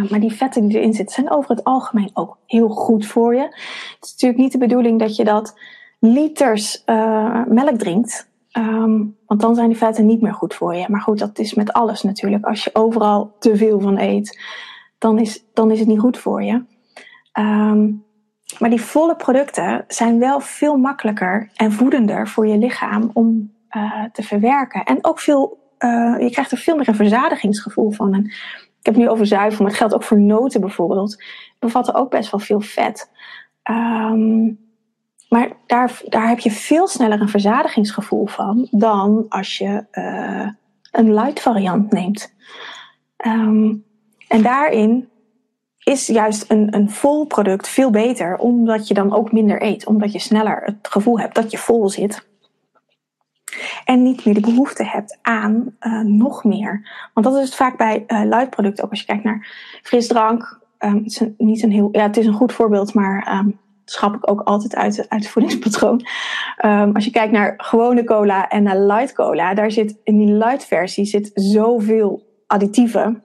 Maar 0.09 0.19
die 0.19 0.33
vetten 0.33 0.67
die 0.67 0.77
erin 0.77 0.93
zitten 0.93 1.15
zijn 1.15 1.31
over 1.31 1.49
het 1.49 1.63
algemeen 1.63 2.09
ook 2.13 2.37
heel 2.45 2.69
goed 2.69 3.05
voor 3.05 3.35
je. 3.35 3.41
Het 3.41 3.97
is 4.01 4.11
natuurlijk 4.11 4.41
niet 4.41 4.51
de 4.51 4.57
bedoeling 4.57 4.99
dat 4.99 5.15
je 5.15 5.23
dat 5.23 5.59
liters 5.99 6.83
uh, 6.85 7.45
melk 7.47 7.77
drinkt. 7.77 8.29
Um, 8.57 9.17
want 9.25 9.41
dan 9.41 9.55
zijn 9.55 9.67
die 9.67 9.77
vetten 9.77 10.05
niet 10.05 10.21
meer 10.21 10.33
goed 10.33 10.53
voor 10.53 10.75
je. 10.75 10.85
Maar 10.87 11.01
goed, 11.01 11.19
dat 11.19 11.39
is 11.39 11.53
met 11.53 11.73
alles 11.73 12.01
natuurlijk. 12.01 12.45
Als 12.45 12.63
je 12.63 12.69
overal 12.73 13.35
te 13.39 13.57
veel 13.57 13.79
van 13.79 13.99
eet, 13.99 14.41
dan 14.97 15.19
is, 15.19 15.43
dan 15.53 15.71
is 15.71 15.79
het 15.79 15.87
niet 15.87 15.99
goed 15.99 16.17
voor 16.17 16.43
je. 16.43 16.63
Um, 17.39 18.03
maar 18.59 18.69
die 18.69 18.81
volle 18.81 19.15
producten 19.15 19.85
zijn 19.87 20.19
wel 20.19 20.39
veel 20.39 20.77
makkelijker 20.77 21.49
en 21.55 21.71
voedender 21.71 22.27
voor 22.27 22.47
je 22.47 22.57
lichaam 22.57 23.09
om 23.13 23.53
uh, 23.71 24.03
te 24.11 24.23
verwerken. 24.23 24.83
En 24.83 24.97
ook 25.01 25.19
veel, 25.19 25.57
je 26.19 26.27
krijgt 26.31 26.51
er 26.51 26.57
veel 26.57 26.75
meer 26.75 26.87
een 26.87 26.95
verzadigingsgevoel 26.95 27.91
van. 27.91 28.31
Ik 28.79 28.85
heb 28.85 28.93
het 28.93 29.03
nu 29.03 29.09
over 29.09 29.25
zuivel, 29.25 29.61
maar 29.61 29.69
het 29.69 29.79
geldt 29.79 29.93
ook 29.93 30.03
voor 30.03 30.19
noten 30.19 30.61
bijvoorbeeld. 30.61 31.23
Bevatten 31.59 31.93
ook 31.93 32.09
best 32.09 32.31
wel 32.31 32.39
veel 32.39 32.61
vet. 32.61 33.11
Um, 33.63 34.59
maar 35.29 35.51
daar, 35.65 36.01
daar 36.05 36.27
heb 36.27 36.39
je 36.39 36.51
veel 36.51 36.87
sneller 36.87 37.21
een 37.21 37.29
verzadigingsgevoel 37.29 38.27
van 38.27 38.67
dan 38.71 39.25
als 39.29 39.57
je 39.57 39.85
uh, 39.91 40.49
een 40.91 41.13
light 41.13 41.39
variant 41.39 41.91
neemt. 41.91 42.33
Um, 43.25 43.83
en 44.27 44.41
daarin 44.41 45.09
is 45.83 46.07
juist 46.07 46.51
een, 46.51 46.75
een 46.75 46.89
vol 46.89 47.25
product 47.25 47.67
veel 47.67 47.89
beter, 47.89 48.37
omdat 48.37 48.87
je 48.87 48.93
dan 48.93 49.13
ook 49.13 49.31
minder 49.31 49.63
eet. 49.63 49.85
Omdat 49.85 50.11
je 50.11 50.19
sneller 50.19 50.61
het 50.63 50.87
gevoel 50.89 51.19
hebt 51.19 51.35
dat 51.35 51.51
je 51.51 51.57
vol 51.57 51.89
zit. 51.89 52.27
En 53.85 54.03
niet 54.03 54.25
meer 54.25 54.33
de 54.33 54.39
behoefte 54.39 54.83
hebt 54.83 55.17
aan 55.21 55.75
uh, 55.81 56.01
nog 56.01 56.43
meer. 56.43 56.89
Want 57.13 57.25
dat 57.25 57.35
is 57.35 57.45
het 57.45 57.55
vaak 57.55 57.77
bij 57.77 58.03
uh, 58.07 58.23
luidproducten. 58.23 58.83
Ook 58.83 58.89
als 58.89 58.99
je 58.99 59.05
kijkt 59.05 59.23
naar 59.23 59.47
frisdrank. 59.83 60.59
Um, 60.79 60.95
het, 60.95 61.05
is 61.05 61.19
een, 61.19 61.35
niet 61.37 61.63
een 61.63 61.71
heel, 61.71 61.89
ja, 61.91 62.01
het 62.01 62.17
is 62.17 62.25
een 62.25 62.33
goed 62.33 62.53
voorbeeld, 62.53 62.93
maar 62.93 63.39
um, 63.39 63.59
schap 63.85 64.15
ik 64.15 64.29
ook 64.29 64.41
altijd 64.41 64.75
uit, 64.75 65.05
het 65.09 65.27
voedingspatroon. 65.27 66.05
Um, 66.65 66.95
als 66.95 67.05
je 67.05 67.11
kijkt 67.11 67.31
naar 67.31 67.53
gewone 67.57 68.03
cola 68.03 68.47
en 68.47 68.63
naar 68.63 68.77
light 68.79 69.13
cola, 69.13 69.53
daar 69.53 69.71
zit 69.71 69.95
in 70.03 70.17
die 70.17 70.33
light 70.33 70.65
versie 70.65 71.05
zit 71.05 71.31
zoveel 71.33 72.27
additieven. 72.47 73.23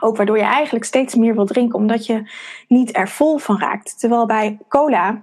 Ook 0.00 0.16
waardoor 0.16 0.36
je 0.36 0.44
eigenlijk 0.44 0.84
steeds 0.84 1.14
meer 1.14 1.34
wil 1.34 1.46
drinken, 1.46 1.78
omdat 1.78 2.06
je 2.06 2.30
niet 2.68 2.96
er 2.96 3.08
vol 3.08 3.38
van 3.38 3.58
raakt. 3.58 4.00
Terwijl 4.00 4.26
bij 4.26 4.58
cola, 4.68 5.22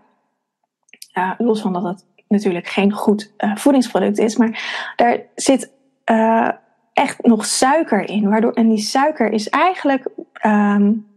uh, 1.13 1.31
los 1.37 1.61
van 1.61 1.73
dat 1.73 1.83
het 1.83 2.05
natuurlijk 2.27 2.67
geen 2.67 2.91
goed 2.91 3.33
uh, 3.37 3.55
voedingsproduct 3.55 4.17
is, 4.17 4.37
maar 4.37 4.93
daar 4.95 5.19
zit 5.35 5.71
uh, 6.11 6.49
echt 6.93 7.25
nog 7.25 7.45
suiker 7.45 8.09
in. 8.09 8.29
Waardoor, 8.29 8.51
en 8.51 8.69
die 8.69 8.77
suiker 8.77 9.31
is 9.31 9.49
eigenlijk 9.49 10.07
um, 10.45 11.07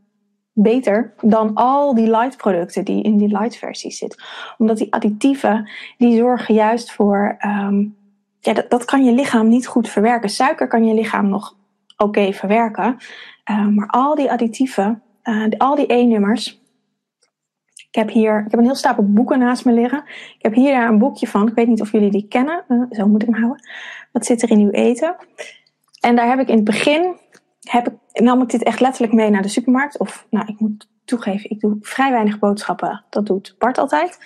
beter 0.53 1.13
dan 1.21 1.55
al 1.55 1.95
die 1.95 2.11
light 2.11 2.37
producten 2.37 2.85
die 2.85 3.03
in 3.03 3.17
die 3.17 3.29
light 3.29 3.57
versie 3.57 3.91
zitten. 3.91 4.23
Omdat 4.59 4.77
die 4.77 4.93
additieven, 4.93 5.71
die 5.99 6.17
zorgen 6.17 6.55
juist 6.55 6.93
voor, 6.93 7.37
um, 7.47 7.97
ja, 8.41 8.53
dat, 8.53 8.71
dat 8.71 8.85
kan 8.85 9.05
je 9.05 9.13
lichaam 9.13 9.49
niet 9.49 9.67
goed 9.67 9.89
verwerken. 9.89 10.29
Suiker 10.29 10.69
kan 10.69 10.85
je 10.85 10.95
lichaam 10.95 11.29
nog 11.29 11.57
oké 11.97 12.33
verwerken. 12.33 12.97
Uh, 13.51 13.67
maar 13.67 13.87
al 13.87 14.15
die 14.15 14.31
additieven, 14.31 15.03
uh, 15.25 15.45
al 15.59 15.75
die 15.75 15.93
E-nummers, 15.93 16.61
heb 17.99 18.11
hier 18.11 18.39
ik 18.39 18.51
heb 18.51 18.61
een 18.61 18.67
heel 18.67 18.75
stapel 18.75 19.13
boeken 19.13 19.39
naast 19.39 19.65
me 19.65 19.73
liggen. 19.73 20.03
Ik 20.09 20.43
heb 20.43 20.55
hier 20.55 20.73
daar 20.73 20.89
een 20.89 20.99
boekje 20.99 21.27
van. 21.27 21.49
Ik 21.49 21.55
weet 21.55 21.67
niet 21.67 21.81
of 21.81 21.93
jullie 21.93 22.11
die 22.11 22.29
kennen. 22.29 22.65
Uh, 22.69 22.83
zo 22.91 23.07
moet 23.07 23.23
ik 23.23 23.29
hem 23.29 23.41
houden. 23.41 23.69
Wat 24.13 24.27
zit 24.27 24.43
er 24.43 24.51
in 24.51 24.61
uw 24.61 24.71
eten? 24.71 25.17
En 26.01 26.17
daar 26.17 26.29
heb 26.29 26.39
ik 26.39 26.49
in 26.49 26.55
het 26.55 26.65
begin, 26.65 27.17
heb 27.61 27.89
ik, 27.89 28.21
nam 28.21 28.43
ik 28.43 28.49
dit 28.49 28.63
echt 28.63 28.81
letterlijk 28.81 29.13
mee 29.13 29.31
naar 29.31 29.43
de 29.43 29.49
supermarkt. 29.49 29.99
Of, 29.99 30.27
nou, 30.31 30.47
ik 30.47 30.61
moet 30.61 30.89
toegeven, 31.05 31.51
ik 31.51 31.61
doe 31.61 31.77
vrij 31.81 32.11
weinig 32.11 32.39
boodschappen. 32.39 33.05
Dat 33.11 33.27
doet 33.27 33.55
Bart 33.59 33.79
altijd. 33.79 34.19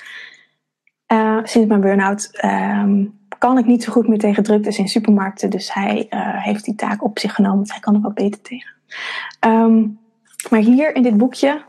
Uh, 1.12 1.38
sinds 1.42 1.68
mijn 1.68 1.80
burn-out 1.80 2.44
um, 2.44 3.20
kan 3.38 3.58
ik 3.58 3.66
niet 3.66 3.82
zo 3.82 3.92
goed 3.92 4.08
meer 4.08 4.18
tegen 4.18 4.42
druktes 4.42 4.78
in 4.78 4.88
supermarkten. 4.88 5.50
Dus 5.50 5.74
hij 5.74 6.06
uh, 6.10 6.42
heeft 6.42 6.64
die 6.64 6.74
taak 6.74 7.04
op 7.04 7.18
zich 7.18 7.34
genomen. 7.34 7.70
hij 7.70 7.80
kan 7.80 7.94
er 7.94 8.00
wat 8.00 8.14
beter 8.14 8.40
tegen. 8.40 8.72
Um, 9.40 9.98
maar 10.50 10.60
hier 10.60 10.94
in 10.94 11.02
dit 11.02 11.16
boekje 11.16 11.62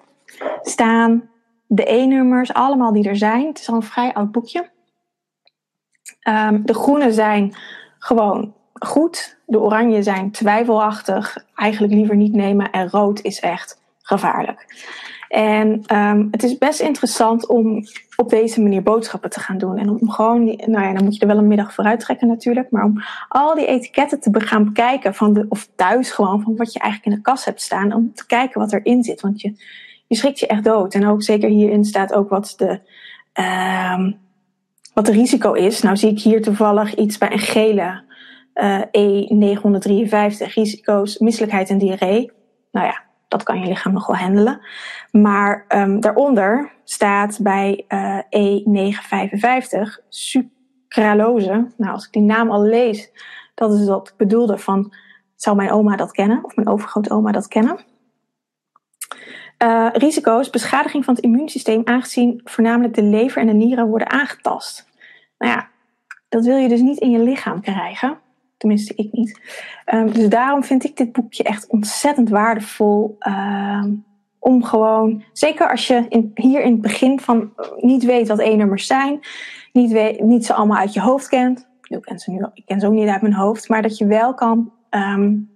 staan 0.61 1.29
de 1.75 1.91
E-nummers, 1.91 2.53
allemaal 2.53 2.93
die 2.93 3.07
er 3.07 3.17
zijn. 3.17 3.47
Het 3.47 3.59
is 3.59 3.69
al 3.69 3.75
een 3.75 3.83
vrij 3.83 4.13
oud 4.13 4.31
boekje. 4.31 4.69
Um, 6.27 6.65
de 6.65 6.73
groene 6.73 7.11
zijn 7.11 7.55
gewoon 7.99 8.53
goed. 8.73 9.37
De 9.45 9.59
oranje 9.59 10.03
zijn 10.03 10.31
twijfelachtig. 10.31 11.45
Eigenlijk 11.55 11.93
liever 11.93 12.15
niet 12.15 12.33
nemen. 12.33 12.71
En 12.71 12.89
rood 12.89 13.21
is 13.21 13.39
echt 13.39 13.81
gevaarlijk. 14.01 14.65
En 15.27 15.97
um, 15.97 16.27
het 16.31 16.43
is 16.43 16.57
best 16.57 16.79
interessant 16.79 17.47
om 17.47 17.83
op 18.15 18.29
deze 18.29 18.61
manier 18.61 18.83
boodschappen 18.83 19.29
te 19.29 19.39
gaan 19.39 19.57
doen. 19.57 19.77
En 19.77 19.89
om 19.89 20.09
gewoon, 20.09 20.45
nou 20.45 20.85
ja, 20.85 20.93
dan 20.93 21.03
moet 21.03 21.15
je 21.15 21.21
er 21.21 21.27
wel 21.27 21.37
een 21.37 21.47
middag 21.47 21.73
vooruit 21.73 21.99
trekken 21.99 22.27
natuurlijk. 22.27 22.71
Maar 22.71 22.83
om 22.83 23.03
al 23.29 23.55
die 23.55 23.65
etiketten 23.65 24.19
te 24.19 24.39
gaan 24.39 24.63
bekijken, 24.63 25.15
van 25.15 25.33
de, 25.33 25.45
of 25.49 25.69
thuis 25.75 26.11
gewoon, 26.11 26.41
van 26.41 26.55
wat 26.55 26.73
je 26.73 26.79
eigenlijk 26.79 27.11
in 27.11 27.17
de 27.17 27.29
kast 27.29 27.45
hebt 27.45 27.61
staan. 27.61 27.93
Om 27.93 28.13
te 28.13 28.25
kijken 28.25 28.59
wat 28.59 28.73
erin 28.73 29.03
zit. 29.03 29.21
Want 29.21 29.41
je, 29.41 29.53
je 30.13 30.19
schrikt 30.19 30.39
je 30.39 30.47
echt 30.47 30.63
dood. 30.63 30.93
En 30.93 31.07
ook 31.07 31.23
zeker 31.23 31.49
hierin 31.49 31.83
staat 31.83 32.13
ook 32.13 32.29
wat 32.29 32.53
de, 32.57 32.79
um, 33.93 34.19
wat 34.93 35.05
de 35.05 35.11
risico 35.11 35.53
is. 35.53 35.81
Nou 35.81 35.97
zie 35.97 36.11
ik 36.11 36.19
hier 36.19 36.41
toevallig 36.41 36.95
iets 36.95 37.17
bij 37.17 37.31
een 37.31 37.39
gele 37.39 38.03
uh, 38.55 38.81
E953. 38.81 40.53
Risico's, 40.53 41.17
misselijkheid 41.17 41.69
en 41.69 41.77
diarree. 41.77 42.31
Nou 42.71 42.85
ja, 42.85 43.03
dat 43.27 43.43
kan 43.43 43.59
je 43.59 43.67
lichaam 43.67 43.93
nog 43.93 44.07
wel 44.07 44.15
handelen. 44.15 44.61
Maar 45.11 45.65
um, 45.67 45.99
daaronder 45.99 46.71
staat 46.83 47.39
bij 47.41 47.85
uh, 47.87 48.19
E955 48.19 50.05
sucralose. 50.09 51.67
Nou, 51.77 51.93
als 51.93 52.05
ik 52.05 52.11
die 52.11 52.21
naam 52.21 52.51
al 52.51 52.63
lees, 52.63 53.11
dat 53.55 53.73
is 53.73 53.87
wat 53.87 54.13
bedoelde 54.17 54.57
van, 54.57 54.93
zou 55.35 55.55
mijn 55.55 55.71
oma 55.71 55.95
dat 55.95 56.11
kennen? 56.11 56.43
Of 56.43 56.55
mijn 56.55 56.67
overgrootoma 56.67 57.31
dat 57.31 57.47
kennen? 57.47 57.91
Uh, 59.63 59.89
risico's, 59.93 60.49
beschadiging 60.49 61.05
van 61.05 61.13
het 61.13 61.23
immuunsysteem, 61.23 61.81
aangezien 61.85 62.41
voornamelijk 62.43 62.93
de 62.93 63.03
lever 63.03 63.41
en 63.41 63.47
de 63.47 63.53
nieren 63.53 63.87
worden 63.87 64.09
aangetast. 64.09 64.89
Nou 65.37 65.51
ja, 65.51 65.67
dat 66.29 66.45
wil 66.45 66.57
je 66.57 66.69
dus 66.69 66.81
niet 66.81 66.99
in 66.99 67.11
je 67.11 67.19
lichaam 67.19 67.61
krijgen. 67.61 68.17
Tenminste, 68.57 68.93
ik 68.95 69.11
niet. 69.11 69.39
Um, 69.93 70.13
dus 70.13 70.29
daarom 70.29 70.63
vind 70.63 70.83
ik 70.83 70.97
dit 70.97 71.11
boekje 71.11 71.43
echt 71.43 71.67
ontzettend 71.67 72.29
waardevol. 72.29 73.17
Um, 73.27 74.05
om 74.39 74.63
gewoon, 74.63 75.23
zeker 75.33 75.69
als 75.69 75.87
je 75.87 76.05
in, 76.09 76.31
hier 76.33 76.61
in 76.61 76.71
het 76.71 76.81
begin 76.81 77.19
van 77.19 77.53
niet 77.77 78.03
weet 78.03 78.27
wat 78.27 78.39
E-nummers 78.39 78.87
zijn, 78.87 79.19
niet, 79.71 80.21
niet 80.21 80.45
ze 80.45 80.53
allemaal 80.53 80.77
uit 80.77 80.93
je 80.93 81.01
hoofd 81.01 81.27
kent. 81.27 81.67
Ik 81.81 82.01
ken 82.01 82.19
ze, 82.19 82.31
nu, 82.31 82.45
ik 82.53 82.65
ken 82.65 82.79
ze 82.79 82.87
ook 82.87 82.93
niet 82.93 83.07
uit 83.07 83.21
mijn 83.21 83.33
hoofd, 83.33 83.69
maar 83.69 83.81
dat 83.81 83.97
je 83.97 84.05
wel 84.05 84.33
kan 84.33 84.71
um, 84.89 85.51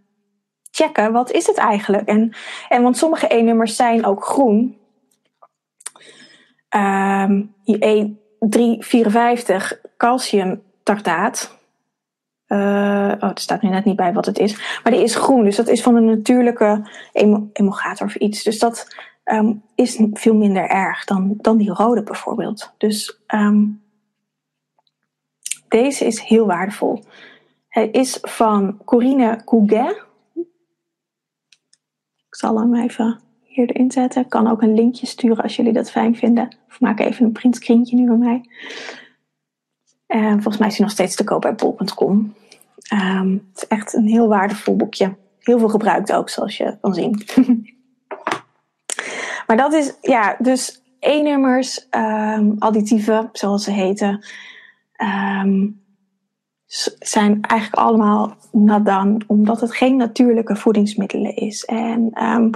checken 0.77 1.11
wat 1.11 1.31
is 1.31 1.47
het 1.47 1.57
eigenlijk. 1.57 2.07
En, 2.07 2.33
en 2.69 2.81
want 2.81 2.97
sommige 2.97 3.35
E-nummers 3.35 3.75
zijn 3.75 4.05
ook 4.05 4.25
groen. 4.25 4.77
Um, 6.75 7.55
E354 7.65 7.67
calciumtartaat. 9.97 11.55
Uh, 12.47 13.13
oh, 13.19 13.29
er 13.29 13.39
staat 13.39 13.61
nu 13.61 13.69
net 13.69 13.85
niet 13.85 13.95
bij 13.95 14.13
wat 14.13 14.25
het 14.25 14.39
is. 14.39 14.79
Maar 14.83 14.91
die 14.91 15.03
is 15.03 15.15
groen, 15.15 15.43
dus 15.43 15.55
dat 15.55 15.67
is 15.67 15.81
van 15.81 15.95
een 15.95 16.05
natuurlijke 16.05 16.89
emulgator 17.53 18.07
of 18.07 18.15
iets. 18.15 18.43
Dus 18.43 18.59
dat 18.59 18.95
um, 19.25 19.63
is 19.75 20.01
veel 20.13 20.35
minder 20.35 20.69
erg 20.69 21.05
dan, 21.05 21.33
dan 21.37 21.57
die 21.57 21.73
rode 21.73 22.03
bijvoorbeeld. 22.03 22.73
Dus 22.77 23.19
um, 23.27 23.81
deze 25.67 26.05
is 26.05 26.21
heel 26.21 26.45
waardevol. 26.45 27.03
Hij 27.69 27.89
is 27.89 28.17
van 28.21 28.81
Corine 28.85 29.41
Couget. 29.45 30.06
Zal 32.37 32.59
hem 32.59 32.75
even 32.75 33.19
hier 33.43 33.85
zetten. 33.87 34.21
Ik 34.21 34.29
kan 34.29 34.47
ook 34.47 34.61
een 34.61 34.73
linkje 34.73 35.05
sturen 35.05 35.43
als 35.43 35.55
jullie 35.55 35.73
dat 35.73 35.91
fijn 35.91 36.15
vinden. 36.15 36.55
Of 36.69 36.79
maak 36.79 36.99
even 36.99 37.25
een 37.25 37.31
printscreentje 37.31 37.95
nu 37.95 38.07
bij 38.07 38.15
mij. 38.15 38.49
Uh, 40.07 40.31
volgens 40.31 40.57
mij 40.57 40.67
is 40.67 40.77
hij 40.77 40.85
nog 40.85 40.93
steeds 40.93 41.15
te 41.15 41.23
koop 41.23 41.41
bij 41.41 41.55
bol.com. 41.55 42.17
Um, 42.17 42.33
ehm, 42.87 43.31
het 43.31 43.55
is 43.55 43.67
echt 43.67 43.93
een 43.93 44.07
heel 44.07 44.27
waardevol 44.27 44.75
boekje. 44.75 45.15
Heel 45.39 45.59
veel 45.59 45.69
gebruikt 45.69 46.13
ook, 46.13 46.29
zoals 46.29 46.57
je 46.57 46.77
kan 46.81 46.93
zien. 46.93 47.25
maar 49.47 49.57
dat 49.57 49.73
is, 49.73 49.93
ja, 50.01 50.35
dus 50.39 50.81
E-nummers, 50.99 51.87
um, 51.91 52.55
additieven, 52.59 53.29
zoals 53.31 53.63
ze 53.63 53.71
heten. 53.71 54.25
Um, 55.43 55.81
zijn 56.99 57.41
eigenlijk 57.41 57.81
allemaal 57.81 58.35
nadan, 58.51 59.21
omdat 59.27 59.61
het 59.61 59.75
geen 59.75 59.95
natuurlijke 59.95 60.55
voedingsmiddelen 60.55 61.35
is. 61.35 61.65
En 61.65 62.23
um, 62.23 62.49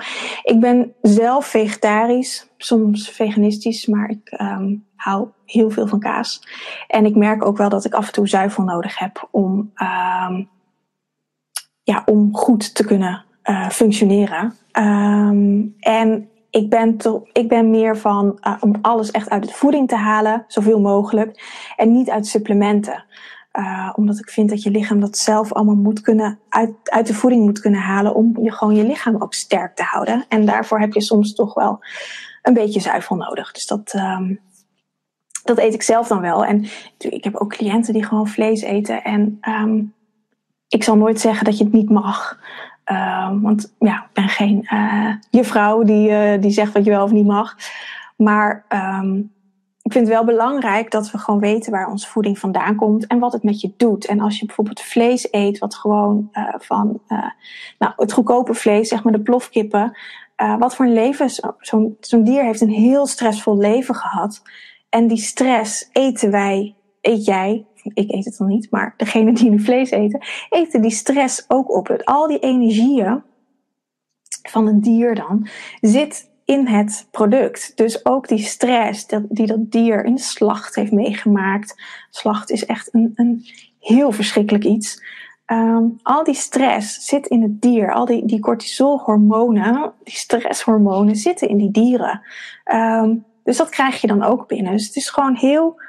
ik 0.44 0.60
ben 0.60 0.94
zelf 1.02 1.46
vegetarisch, 1.46 2.50
soms 2.58 3.10
veganistisch, 3.10 3.86
maar 3.86 4.10
ik 4.10 4.38
um, 4.42 4.86
hou 4.96 5.28
heel 5.46 5.70
veel 5.70 5.88
van 5.88 6.00
kaas. 6.00 6.48
En 6.88 7.06
ik 7.06 7.16
merk 7.16 7.46
ook 7.46 7.58
wel 7.58 7.70
dat 7.70 7.86
ik 7.86 7.94
af 7.94 8.08
en 8.08 8.14
toe 8.14 8.28
zuivel 8.28 8.64
nodig 8.64 9.00
heb 9.00 9.28
om, 9.32 9.72
um, 9.76 10.50
ja, 11.84 12.02
om 12.06 12.36
goed 12.36 12.76
te 12.76 12.86
kunnen 12.86 13.26
uh, 13.44 13.70
functioneren. 13.70 14.54
en 15.80 16.30
ik 16.50 16.70
ben, 16.70 16.98
ik 17.34 17.48
ben 17.48 17.70
meer 17.70 17.98
van 17.98 18.40
uh, 18.48 18.58
om 18.60 18.76
alles 18.82 19.12
echt 19.12 19.30
uit 19.30 19.48
de 19.48 19.54
voeding 19.54 19.88
te 19.88 19.96
halen, 19.96 20.46
zoveel 20.48 20.80
mogelijk, 20.80 21.44
en 21.76 21.92
niet 21.92 22.10
uit 22.10 22.28
supplementen. 22.28 23.06
Uh, 23.60 23.94
omdat 23.96 24.20
ik 24.20 24.30
vind 24.30 24.50
dat 24.50 24.64
je 24.64 24.72
lichaam 24.72 25.00
dat 25.00 25.18
zelf 25.18 25.54
allemaal 25.54 25.76
moet 25.76 26.02
kunnen, 26.02 26.40
uit, 26.50 26.72
uit 26.84 27.08
de 27.08 27.14
voeding 27.14 27.44
moet 27.44 27.60
kunnen 27.60 27.80
halen 27.80 28.16
om 28.16 28.38
je 28.42 28.52
gewoon 28.52 28.76
je 28.76 28.88
lichaam 28.88 29.16
ook 29.22 29.34
sterk 29.34 29.76
te 29.76 29.84
houden. 29.84 30.26
En 30.28 30.46
daarvoor 30.46 30.80
heb 30.80 30.94
je 30.94 31.02
soms 31.02 31.34
toch 31.34 31.54
wel 31.54 31.80
een 32.42 32.54
beetje 32.54 32.80
zuivel 32.80 33.16
nodig. 33.16 33.52
Dus 33.52 33.68
dat, 33.68 33.94
um, 33.94 34.40
dat 35.44 35.58
eet 35.58 35.74
ik 35.74 35.82
zelf 35.82 36.08
dan 36.08 36.22
wel. 36.22 36.46
En 36.46 36.66
ik 36.98 37.24
heb 37.24 37.36
ook 37.36 37.50
cliënten 37.50 37.94
die 37.94 38.06
gewoon 38.06 38.28
vlees 38.28 38.62
eten. 38.62 39.04
En 39.04 39.40
um, 39.42 39.94
ik 40.68 40.84
zal 40.84 40.98
nooit 40.98 41.20
zeggen 41.20 41.46
dat 41.46 41.58
je 41.58 41.64
het 41.64 41.74
niet 41.74 41.90
mag. 41.90 42.40
Uh, 42.92 43.32
want 43.42 43.74
ja, 43.80 43.96
ik 43.96 44.14
ben 44.14 44.30
geen 44.30 44.68
uh, 44.74 45.14
juffrouw 45.30 45.84
die, 45.84 46.10
uh, 46.10 46.42
die 46.42 46.52
zegt 46.52 46.74
wat 46.74 46.86
je 46.86 46.92
wel 46.92 47.04
of 47.04 47.12
niet 47.12 47.26
mag. 47.26 47.56
Maar 48.16 48.66
ik 49.92 49.98
vind 49.98 50.10
het 50.10 50.18
wel 50.18 50.36
belangrijk 50.36 50.92
dat 50.92 51.12
we 51.12 51.18
gewoon 51.18 51.40
weten 51.40 51.72
waar 51.72 51.90
onze 51.90 52.08
voeding 52.08 52.40
vandaan 52.40 52.76
komt 52.76 53.08
en 53.08 53.20
wat 53.20 53.34
het 53.34 53.44
met 53.44 53.62
je 53.62 53.74
doet. 53.78 54.06
En 54.06 54.20
als 54.20 54.40
je 54.40 54.46
bijvoorbeeld 54.46 54.82
vlees 54.82 55.28
eet, 55.32 55.60
wat 55.60 55.76
gewoon 55.76 56.30
uh, 56.34 56.54
van 56.58 57.02
uh, 57.08 57.30
nou, 57.80 57.94
het 57.96 58.12
goedkope 58.12 58.54
vlees, 58.54 58.88
zeg 58.88 59.04
maar 59.04 59.14
de 59.14 59.22
plofkippen. 59.22 59.98
Uh, 60.38 60.58
wat 60.58 60.76
voor 60.76 60.86
een 60.86 60.94
leven, 60.94 61.30
zo'n 61.58 61.98
zo 62.00 62.24
dier 62.24 62.44
heeft 62.44 62.62
een 62.62 62.70
heel 62.70 63.08
stressvol 63.08 63.58
leven 63.58 63.96
gehad. 63.96 64.42
En 64.90 65.08
die 65.08 65.18
stress 65.18 65.90
eten 65.92 66.32
wij, 66.32 66.76
eet 67.02 67.26
jij, 67.26 67.66
ik 67.84 68.12
eet 68.12 68.26
het 68.26 68.38
dan 68.38 68.48
niet, 68.48 68.72
maar 68.72 68.94
degene 68.98 69.34
die 69.34 69.50
nu 69.50 69.60
vlees 69.60 69.92
eten, 69.92 70.26
eten 70.50 70.82
die 70.82 70.92
stress 70.92 71.46
ook 71.48 71.76
op. 71.76 72.02
Al 72.04 72.28
die 72.28 72.40
energieën 72.40 73.24
van 74.50 74.68
een 74.68 74.82
dier 74.82 75.16
dan 75.16 75.48
zit 75.82 76.31
in 76.52 76.68
het 76.68 77.08
product. 77.12 77.78
Dus 77.78 78.06
ook 78.06 78.28
die 78.28 78.46
stress 78.46 79.08
die 79.30 79.48
dat 79.48 79.72
dier 79.72 80.06
in 80.06 80.16
de 80.16 80.22
slacht 80.22 80.76
heeft 80.76 80.92
meegemaakt. 80.92 81.82
Slacht 82.10 82.50
is 82.50 82.66
echt 82.66 82.94
een, 82.94 83.12
een 83.16 83.46
heel 83.80 84.12
verschrikkelijk 84.12 84.64
iets. 84.64 85.04
Um, 85.46 86.00
al 86.02 86.24
die 86.24 86.34
stress 86.34 87.06
zit 87.06 87.28
in 87.28 87.42
het 87.42 87.62
dier. 87.62 87.94
Al 87.94 88.06
die, 88.06 88.26
die 88.26 88.40
cortisolhormonen, 88.40 89.94
die 90.04 90.14
stresshormonen 90.14 91.16
zitten 91.16 91.50
in 91.50 91.58
die 91.58 91.72
dieren. 91.72 92.22
Um, 92.72 93.26
dus 93.44 93.58
dat 93.58 93.70
krijg 93.70 94.02
je 94.02 94.08
dan 94.08 94.24
ook 94.24 94.48
binnen. 94.48 94.72
Dus 94.72 94.86
het 94.86 94.96
is 94.96 95.10
gewoon 95.10 95.36
heel 95.36 95.82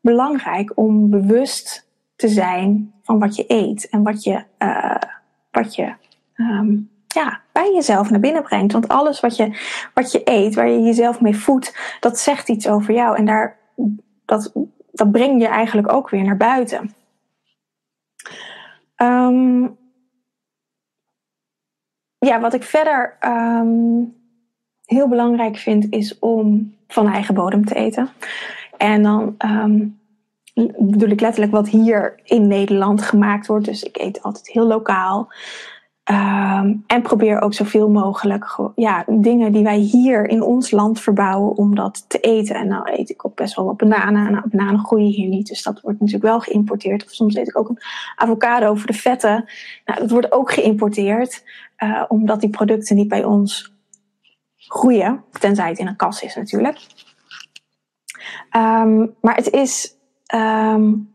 belangrijk 0.00 0.72
om 0.74 1.10
bewust 1.10 1.88
te 2.16 2.28
zijn 2.28 2.92
van 3.02 3.18
wat 3.18 3.36
je 3.36 3.44
eet 3.46 3.88
en 3.88 4.02
wat 4.02 4.22
je, 4.22 4.44
uh, 4.58 4.96
wat 5.50 5.74
je 5.74 5.92
um, 6.36 6.89
ja, 7.14 7.40
bij 7.52 7.72
jezelf 7.74 8.10
naar 8.10 8.20
binnen 8.20 8.42
brengt. 8.42 8.72
Want 8.72 8.88
alles 8.88 9.20
wat 9.20 9.36
je, 9.36 9.58
wat 9.94 10.12
je 10.12 10.20
eet, 10.24 10.54
waar 10.54 10.68
je 10.68 10.80
jezelf 10.80 11.20
mee 11.20 11.36
voedt, 11.36 11.96
dat 12.00 12.18
zegt 12.18 12.48
iets 12.48 12.68
over 12.68 12.94
jou. 12.94 13.16
En 13.16 13.24
daar, 13.24 13.58
dat, 14.24 14.52
dat 14.92 15.10
breng 15.10 15.40
je 15.40 15.48
eigenlijk 15.48 15.92
ook 15.92 16.10
weer 16.10 16.24
naar 16.24 16.36
buiten. 16.36 16.94
Um, 18.96 19.78
ja, 22.18 22.40
wat 22.40 22.54
ik 22.54 22.62
verder 22.62 23.16
um, 23.24 24.16
heel 24.84 25.08
belangrijk 25.08 25.56
vind, 25.56 25.86
is 25.90 26.18
om 26.18 26.74
van 26.88 27.08
eigen 27.08 27.34
bodem 27.34 27.64
te 27.64 27.74
eten. 27.74 28.08
En 28.76 29.02
dan 29.02 29.34
um, 29.38 30.00
bedoel 30.78 31.08
ik 31.08 31.20
letterlijk 31.20 31.52
wat 31.52 31.68
hier 31.68 32.20
in 32.24 32.46
Nederland 32.46 33.02
gemaakt 33.02 33.46
wordt. 33.46 33.64
Dus 33.64 33.82
ik 33.82 33.96
eet 33.96 34.22
altijd 34.22 34.48
heel 34.48 34.66
lokaal. 34.66 35.32
Um, 36.10 36.84
en 36.86 37.02
probeer 37.02 37.40
ook 37.40 37.54
zoveel 37.54 37.90
mogelijk 37.90 38.58
ja, 38.74 39.04
dingen 39.06 39.52
die 39.52 39.62
wij 39.62 39.76
hier 39.76 40.28
in 40.28 40.42
ons 40.42 40.70
land 40.70 41.00
verbouwen 41.00 41.56
om 41.56 41.74
dat 41.74 42.04
te 42.08 42.18
eten. 42.18 42.56
En 42.56 42.68
nou 42.68 42.90
eet 42.92 43.10
ik 43.10 43.26
ook 43.26 43.34
best 43.34 43.56
wel 43.56 43.64
wat 43.64 43.76
bananen. 43.76 44.32
Nou, 44.32 44.48
bananen 44.48 44.84
groeien 44.84 45.10
hier 45.10 45.28
niet, 45.28 45.46
dus 45.46 45.62
dat 45.62 45.80
wordt 45.80 46.00
natuurlijk 46.00 46.26
wel 46.26 46.40
geïmporteerd. 46.40 47.04
Of 47.04 47.10
soms 47.10 47.34
eet 47.34 47.48
ik 47.48 47.58
ook 47.58 47.68
een 47.68 47.80
avocado 48.16 48.74
voor 48.74 48.86
de 48.86 48.92
vetten. 48.92 49.44
Nou, 49.84 50.00
dat 50.00 50.10
wordt 50.10 50.32
ook 50.32 50.52
geïmporteerd, 50.52 51.44
uh, 51.78 52.04
omdat 52.08 52.40
die 52.40 52.50
producten 52.50 52.96
niet 52.96 53.08
bij 53.08 53.24
ons 53.24 53.74
groeien. 54.56 55.24
Tenzij 55.38 55.68
het 55.68 55.78
in 55.78 55.86
een 55.86 55.96
kas 55.96 56.22
is 56.22 56.34
natuurlijk. 56.34 56.78
Um, 58.56 59.14
maar 59.20 59.34
het 59.34 59.50
is 59.50 59.96
um, 60.34 61.14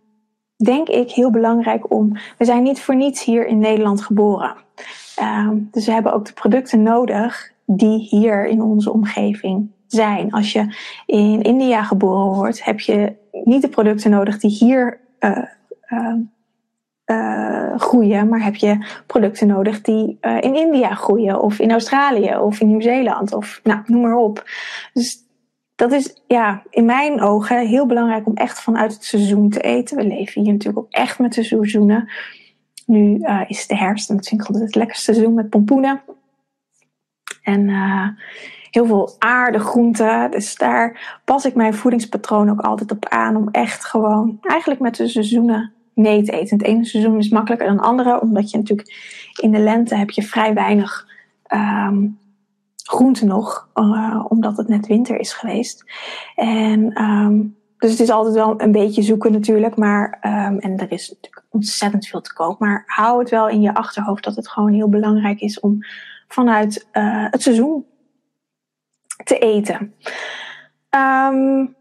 denk 0.56 0.88
ik 0.88 1.12
heel 1.12 1.32
belangrijk 1.32 1.92
om. 1.92 2.18
We 2.38 2.46
zijn 2.46 2.64
niet 2.64 2.82
voor 2.82 2.96
niets 2.96 3.24
hier 3.24 3.48
in 3.48 3.60
Nederland 3.60 4.02
geboren. 4.02 4.64
Um, 5.22 5.68
dus 5.72 5.86
we 5.86 5.92
hebben 5.92 6.14
ook 6.14 6.26
de 6.26 6.34
producten 6.34 6.82
nodig 6.82 7.52
die 7.66 8.00
hier 8.00 8.48
in 8.48 8.62
onze 8.62 8.92
omgeving 8.92 9.72
zijn. 9.88 10.32
Als 10.32 10.54
je 10.54 10.76
in 11.06 11.42
India 11.42 11.84
geboren 11.84 12.36
wordt, 12.36 12.64
heb 12.64 12.80
je 12.80 13.16
niet 13.44 13.62
de 13.62 13.70
producten 13.70 14.12
nodig 14.12 14.40
die 14.40 14.50
hier 14.50 15.00
uh, 15.20 15.38
uh, 15.90 16.16
uh, 17.06 17.80
groeien, 17.80 18.30
maar 18.30 18.44
heb 18.44 18.56
je 18.56 18.86
producten 19.08 19.48
nodig 19.48 19.82
die 19.82 20.18
in 20.40 20.56
India 20.56 20.94
groeien, 20.94 21.42
of 21.42 21.60
in 21.60 21.72
Australië, 21.72 22.38
of 22.38 22.60
in 22.60 22.68
Nieuw-Zeeland, 22.68 23.34
of 23.34 23.60
nou, 23.64 23.80
noem 23.86 24.02
maar 24.02 24.18
op. 24.18 24.50
Dus 24.94 25.18
dat 25.76 25.92
is 25.92 26.22
ja, 26.28 26.64
in 26.70 26.86
mijn 26.86 27.22
ogen 27.22 27.68
heel 27.68 27.86
belangrijk 27.86 28.28
om 28.28 28.36
echt 28.36 28.62
vanuit 28.62 28.94
het 28.94 29.04
seizoen 29.04 29.50
te 29.50 29.60
eten. 29.60 29.98
We 29.98 30.04
leven 30.04 30.42
hier 30.42 30.52
natuurlijk 30.52 30.86
ook 30.86 30.92
echt 30.92 31.20
met 31.20 31.34
de 31.34 31.44
seizoenen. 31.44 32.10
Nu 32.86 33.18
uh, 33.18 33.42
is 33.48 33.60
het 33.60 33.68
de 33.68 33.78
herfst 33.78 34.10
en 34.10 34.16
dat 34.16 34.28
vind 34.28 34.42
ik 34.42 34.48
altijd 34.48 34.66
het 34.66 34.76
lekkerste 34.76 35.14
seizoen 35.14 35.34
met 35.34 35.50
pompoenen. 35.50 36.02
En 37.44 37.68
uh, 37.68 38.08
heel 38.72 38.86
veel 38.86 39.16
aarde, 39.20 39.60
groenten. 39.60 40.32
Dus 40.32 40.56
daar 40.56 41.20
pas 41.26 41.46
ik 41.46 41.56
mijn 41.56 41.74
voedingspatroon 41.74 42.50
ook 42.50 42.62
altijd 42.62 42.92
op 42.92 43.06
aan. 43.10 43.36
Om 43.36 43.50
echt 43.52 43.86
gewoon 43.86 44.38
eigenlijk 44.42 44.82
met 44.82 44.96
de 44.96 45.08
seizoenen 45.08 45.74
mee 45.94 46.24
te 46.24 46.32
eten. 46.32 46.58
Het 46.58 46.68
ene 46.68 46.86
seizoen 46.86 47.18
is 47.18 47.30
makkelijker 47.30 47.68
dan 47.68 47.76
het 47.76 47.86
andere. 47.86 48.22
Omdat 48.22 48.52
je 48.52 48.58
natuurlijk 48.58 48.94
in 49.42 49.52
de 49.52 49.60
lente 49.60 49.96
heb 49.96 50.10
je 50.10 50.24
vrij 50.24 50.54
weinig 50.54 51.08
um, 51.54 52.18
groente 52.84 53.26
nog, 53.26 53.70
uh, 53.76 54.26
omdat 54.28 54.58
het 54.58 54.68
net 54.68 54.88
winter 54.88 55.20
is 55.20 55.34
geweest. 55.34 55.86
En 56.36 57.04
um, 57.04 57.56
dus 57.78 57.92
het 57.92 58.00
is 58.00 58.10
altijd 58.10 58.36
wel 58.36 58.62
een 58.62 58.72
beetje 58.72 59.02
zoeken 59.02 59.32
natuurlijk, 59.32 59.78
maar 59.78 60.20
um, 60.22 60.60
en 60.60 60.78
er 60.78 60.92
is 60.92 61.10
natuurlijk 61.10 61.46
ontzettend 61.50 62.08
veel 62.08 62.22
te 62.22 62.34
koop. 62.34 62.60
Maar 62.60 62.84
hou 62.86 63.20
het 63.20 63.30
wel 63.30 63.50
in 63.50 63.62
je 63.62 63.74
achterhoofd 63.74 64.24
dat 64.24 64.36
het 64.36 64.50
gewoon 64.50 64.74
heel 64.74 64.90
belangrijk 64.90 65.40
is 65.40 65.60
om 65.60 65.80
vanuit 66.28 66.88
uh, 66.94 67.28
het 67.30 67.42
seizoen 67.42 67.86
te 69.24 69.38
eten. 69.38 69.96
Um, 70.90 71.76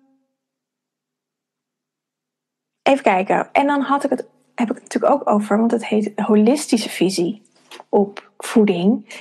even 2.82 3.02
kijken. 3.02 3.52
En 3.52 3.66
dan 3.66 3.80
had 3.80 4.04
ik 4.04 4.10
het, 4.10 4.26
heb 4.54 4.70
ik 4.70 4.74
het 4.74 4.82
natuurlijk 4.82 5.12
ook 5.12 5.28
over, 5.28 5.58
want 5.58 5.70
het 5.70 5.86
heet 5.86 6.12
holistische 6.20 6.88
visie 6.88 7.42
op 7.88 8.30
voeding. 8.36 9.20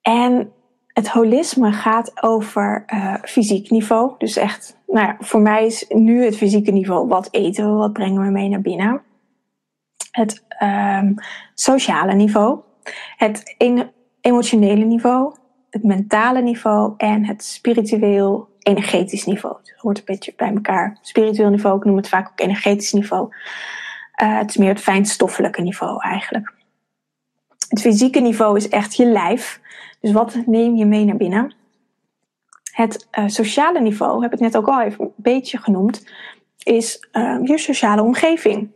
En 0.00 0.52
het 1.00 1.08
holisme 1.08 1.72
gaat 1.72 2.22
over 2.22 2.84
uh, 2.94 3.14
fysiek 3.22 3.70
niveau. 3.70 4.14
Dus 4.18 4.36
echt, 4.36 4.76
nou 4.86 5.06
ja, 5.06 5.16
voor 5.18 5.40
mij 5.40 5.66
is 5.66 5.84
nu 5.88 6.24
het 6.24 6.36
fysieke 6.36 6.70
niveau 6.70 7.08
wat 7.08 7.28
eten 7.30 7.70
we, 7.70 7.76
wat 7.76 7.92
brengen 7.92 8.22
we 8.22 8.30
mee 8.30 8.48
naar 8.48 8.60
binnen. 8.60 9.02
Het 10.10 10.44
um, 10.62 11.14
sociale 11.54 12.14
niveau, 12.14 12.60
het 13.16 13.56
emotionele 14.20 14.84
niveau, 14.84 15.34
het 15.70 15.82
mentale 15.82 16.42
niveau 16.42 16.94
en 16.96 17.24
het 17.24 17.44
spiritueel 17.44 18.48
energetisch 18.58 19.24
niveau. 19.24 19.56
Het 19.56 19.74
hoort 19.76 19.98
een 19.98 20.04
beetje 20.04 20.32
bij 20.36 20.52
elkaar. 20.54 20.98
Spiritueel 21.00 21.50
niveau, 21.50 21.76
ik 21.76 21.84
noem 21.84 21.96
het 21.96 22.08
vaak 22.08 22.28
ook 22.28 22.40
energetisch 22.40 22.92
niveau. 22.92 23.28
Uh, 24.22 24.38
het 24.38 24.50
is 24.50 24.56
meer 24.56 24.68
het 24.68 24.80
fijnstoffelijke 24.80 25.62
niveau 25.62 26.02
eigenlijk. 26.02 26.52
Het 27.68 27.80
fysieke 27.80 28.20
niveau 28.20 28.56
is 28.56 28.68
echt 28.68 28.96
je 28.96 29.06
lijf. 29.06 29.60
Dus 30.00 30.12
wat 30.12 30.42
neem 30.46 30.76
je 30.76 30.84
mee 30.84 31.04
naar 31.04 31.16
binnen? 31.16 31.54
Het 32.72 33.08
uh, 33.18 33.26
sociale 33.26 33.80
niveau, 33.80 34.22
heb 34.22 34.32
ik 34.32 34.40
net 34.40 34.56
ook 34.56 34.68
al 34.68 34.80
even 34.80 35.04
een 35.04 35.12
beetje 35.16 35.58
genoemd, 35.58 36.10
is 36.62 37.08
uh, 37.12 37.38
je 37.42 37.58
sociale 37.58 38.02
omgeving. 38.02 38.70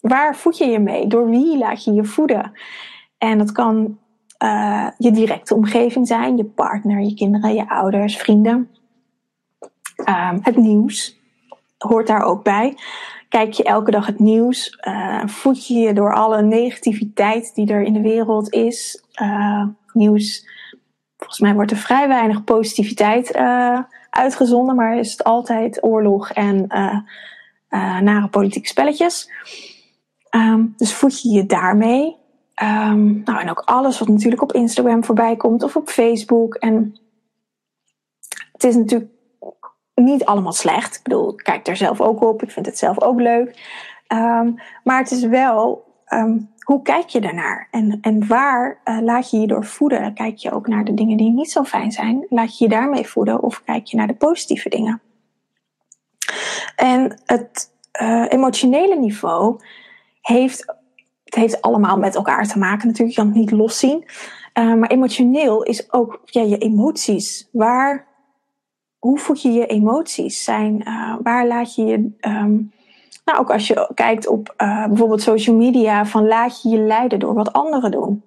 Waar 0.00 0.36
voed 0.36 0.58
je 0.58 0.66
je 0.66 0.78
mee? 0.78 1.06
Door 1.06 1.30
wie 1.30 1.58
laat 1.58 1.84
je 1.84 1.92
je 1.92 2.04
voeden? 2.04 2.52
En 3.18 3.38
dat 3.38 3.52
kan 3.52 3.98
uh, 4.44 4.88
je 4.98 5.10
directe 5.10 5.54
omgeving 5.54 6.06
zijn, 6.06 6.36
je 6.36 6.44
partner, 6.44 7.00
je 7.00 7.14
kinderen, 7.14 7.54
je 7.54 7.68
ouders, 7.68 8.16
vrienden. 8.16 8.70
Um, 9.96 10.38
het 10.42 10.56
nieuws 10.56 11.20
hoort 11.78 12.06
daar 12.06 12.22
ook 12.22 12.42
bij. 12.42 12.76
Kijk 13.28 13.52
je 13.52 13.62
elke 13.62 13.90
dag 13.90 14.06
het 14.06 14.18
nieuws? 14.18 14.78
Voed 15.26 15.66
je 15.66 15.74
je 15.74 15.92
door 15.92 16.14
alle 16.14 16.42
negativiteit 16.42 17.54
die 17.54 17.72
er 17.72 17.82
in 17.82 17.92
de 17.92 18.00
wereld 18.00 18.52
is? 18.52 19.04
Nieuws. 19.92 20.48
Volgens 21.16 21.40
mij 21.40 21.54
wordt 21.54 21.70
er 21.70 21.76
vrij 21.76 22.08
weinig 22.08 22.44
positiviteit 22.44 23.36
uh, 23.36 23.80
uitgezonden, 24.10 24.76
maar 24.76 24.98
is 24.98 25.12
het 25.12 25.24
altijd 25.24 25.84
oorlog 25.84 26.30
en 26.30 26.66
nare 28.02 28.28
politieke 28.28 28.68
spelletjes. 28.68 29.30
Um, 30.30 30.74
dus 30.76 30.94
voed 30.94 31.22
je 31.22 31.28
je 31.30 31.46
daarmee? 31.46 32.16
Um, 32.62 33.22
nou, 33.24 33.40
en 33.40 33.50
ook 33.50 33.62
alles 33.64 33.98
wat 33.98 34.08
natuurlijk 34.08 34.42
op 34.42 34.52
Instagram 34.52 35.04
voorbij 35.04 35.36
komt 35.36 35.62
of 35.62 35.76
op 35.76 35.88
Facebook. 35.88 36.54
En 36.54 36.96
het 38.52 38.64
is 38.64 38.76
natuurlijk 38.76 39.10
niet 39.94 40.24
allemaal 40.24 40.52
slecht. 40.52 40.96
Ik 40.96 41.02
bedoel, 41.02 41.32
ik 41.32 41.44
kijk 41.44 41.66
er 41.66 41.76
zelf 41.76 42.00
ook 42.00 42.22
op. 42.22 42.42
Ik 42.42 42.50
vind 42.50 42.66
het 42.66 42.78
zelf 42.78 43.00
ook 43.00 43.20
leuk. 43.20 43.48
Um, 44.08 44.54
maar 44.84 44.98
het 44.98 45.10
is 45.10 45.24
wel, 45.24 45.84
hoe 46.62 46.82
kijk 46.82 47.08
je 47.08 47.20
daarnaar? 47.20 47.68
En, 47.70 47.98
en 48.00 48.26
waar 48.26 48.80
uh, 48.84 49.00
laat 49.00 49.30
je 49.30 49.38
je 49.38 49.46
door 49.46 49.64
voeden? 49.64 50.14
Kijk 50.14 50.36
je 50.36 50.50
ook 50.52 50.66
naar 50.66 50.84
de 50.84 50.94
dingen 50.94 51.16
die 51.16 51.30
niet 51.30 51.50
zo 51.50 51.64
fijn 51.64 51.92
zijn? 51.92 52.26
Laat 52.28 52.58
je 52.58 52.64
je 52.64 52.70
daarmee 52.70 53.06
voeden? 53.06 53.42
Of 53.42 53.62
kijk 53.64 53.86
je 53.86 53.96
naar 53.96 54.06
de 54.06 54.14
positieve 54.14 54.68
dingen? 54.68 55.00
En 56.76 57.20
het 57.24 57.70
uh, 58.02 58.24
emotionele 58.28 58.96
niveau 58.96 59.60
heeft 60.20 60.80
het 61.24 61.34
heeft 61.34 61.62
allemaal 61.62 61.98
met 61.98 62.14
elkaar 62.14 62.46
te 62.46 62.58
maken 62.58 62.86
natuurlijk. 62.86 63.16
Je 63.16 63.22
kan 63.22 63.32
het 63.32 63.40
niet 63.40 63.50
loszien. 63.50 64.04
Uh, 64.54 64.74
maar 64.74 64.90
emotioneel 64.90 65.62
is 65.62 65.92
ook 65.92 66.20
ja, 66.24 66.42
je 66.42 66.58
emoties. 66.58 67.48
Waar, 67.52 68.06
hoe 68.98 69.18
voed 69.18 69.42
je 69.42 69.52
je 69.52 69.66
emoties? 69.66 70.44
Zijn, 70.44 70.84
waar 71.22 71.46
laat 71.46 71.74
je 71.74 71.84
je. 71.84 72.12
Um, 72.20 72.72
nou, 73.24 73.38
ook 73.38 73.50
als 73.50 73.66
je 73.66 73.90
kijkt 73.94 74.26
op 74.26 74.54
uh, 74.58 74.86
bijvoorbeeld 74.86 75.22
social 75.22 75.56
media, 75.56 76.06
van 76.06 76.26
laat 76.26 76.62
je 76.62 76.68
je 76.68 76.78
leiden 76.78 77.18
door 77.18 77.34
wat 77.34 77.52
anderen 77.52 77.90
doen. 77.90 78.22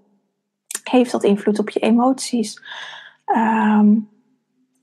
Heeft 0.83 1.11
dat 1.11 1.23
invloed 1.23 1.59
op 1.59 1.69
je 1.69 1.79
emoties? 1.79 2.61
Um, 3.25 4.09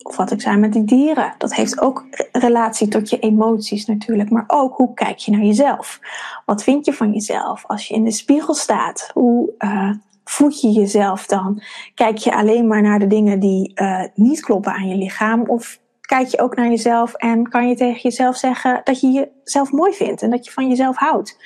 of 0.03 0.17
wat 0.17 0.31
ik 0.31 0.41
zei 0.41 0.57
met 0.57 0.73
die 0.73 0.85
dieren. 0.85 1.35
Dat 1.39 1.55
heeft 1.55 1.81
ook 1.81 2.07
relatie 2.33 2.89
tot 2.89 3.11
je 3.11 3.19
emoties 3.19 3.87
natuurlijk. 3.87 4.31
Maar 4.31 4.45
ook 4.47 4.77
hoe 4.77 4.95
kijk 4.95 5.19
je 5.19 5.31
naar 5.31 5.45
jezelf? 5.45 6.01
Wat 6.47 6.63
vind 6.63 6.85
je 6.85 6.93
van 6.93 7.13
jezelf 7.13 7.65
als 7.67 7.89
je 7.89 7.95
in 7.95 8.05
de 8.05 8.11
spiegel 8.11 8.55
staat? 8.55 9.11
Hoe 9.15 9.53
uh, 9.59 9.91
voed 10.25 10.61
je 10.61 10.71
jezelf 10.71 11.27
dan? 11.27 11.63
Kijk 11.95 12.17
je 12.17 12.37
alleen 12.37 12.67
maar 12.67 12.83
naar 12.83 12.99
de 12.99 13.07
dingen 13.07 13.41
die 13.41 13.73
uh, 13.75 14.03
niet 14.15 14.41
kloppen 14.41 14.73
aan 14.73 14.89
je 14.89 14.97
lichaam? 14.97 15.43
Of 15.47 15.79
kijk 16.13 16.29
je 16.29 16.41
ook 16.41 16.57
naar 16.57 16.69
jezelf 16.69 17.15
en 17.15 17.49
kan 17.49 17.69
je 17.69 17.75
tegen 17.75 18.01
jezelf 18.01 18.37
zeggen 18.37 18.81
dat 18.85 19.01
je 19.01 19.31
jezelf 19.43 19.73
mooi 19.73 19.93
vindt 19.93 20.23
en 20.23 20.31
dat 20.31 20.45
je 20.45 20.53
van 20.53 20.69
jezelf 20.69 20.97
houdt? 20.97 21.39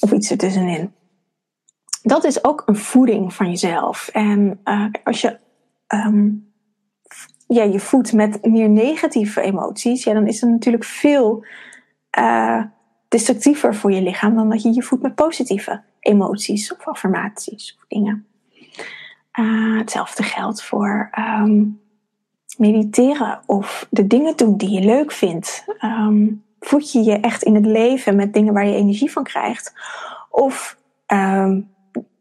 Of 0.00 0.12
iets 0.12 0.30
ertussenin. 0.30 0.92
Dat 2.02 2.24
is 2.24 2.44
ook 2.44 2.62
een 2.66 2.76
voeding 2.76 3.34
van 3.34 3.48
jezelf. 3.48 4.08
En 4.08 4.60
uh, 4.64 4.86
als 5.04 5.20
je 5.20 5.38
um, 5.88 6.52
ja, 7.46 7.62
je 7.62 7.80
voedt 7.80 8.12
met 8.12 8.46
meer 8.46 8.68
negatieve 8.68 9.40
emoties, 9.40 10.04
ja, 10.04 10.12
dan 10.12 10.26
is 10.26 10.40
het 10.40 10.50
natuurlijk 10.50 10.84
veel 10.84 11.44
uh, 12.18 12.62
destructiever 13.08 13.74
voor 13.74 13.92
je 13.92 14.02
lichaam 14.02 14.34
dan 14.34 14.50
dat 14.50 14.62
je 14.62 14.74
je 14.74 14.82
voedt 14.82 15.02
met 15.02 15.14
positieve 15.14 15.82
emoties 16.00 16.72
of 16.72 16.86
affirmaties 16.86 17.76
of 17.78 17.84
dingen. 17.88 18.26
Uh, 19.38 19.78
hetzelfde 19.78 20.22
geldt 20.22 20.62
voor 20.62 21.10
um, 21.18 21.81
mediteren 22.58 23.40
of 23.46 23.86
de 23.90 24.06
dingen 24.06 24.36
doen 24.36 24.56
die 24.56 24.70
je 24.70 24.80
leuk 24.80 25.12
vindt. 25.12 25.64
Um, 25.84 26.44
voed 26.60 26.92
je 26.92 27.02
je 27.02 27.20
echt 27.20 27.42
in 27.42 27.54
het 27.54 27.66
leven 27.66 28.16
met 28.16 28.32
dingen 28.32 28.52
waar 28.52 28.66
je 28.66 28.74
energie 28.74 29.12
van 29.12 29.24
krijgt? 29.24 29.72
Of 30.30 30.78
um, 31.06 31.70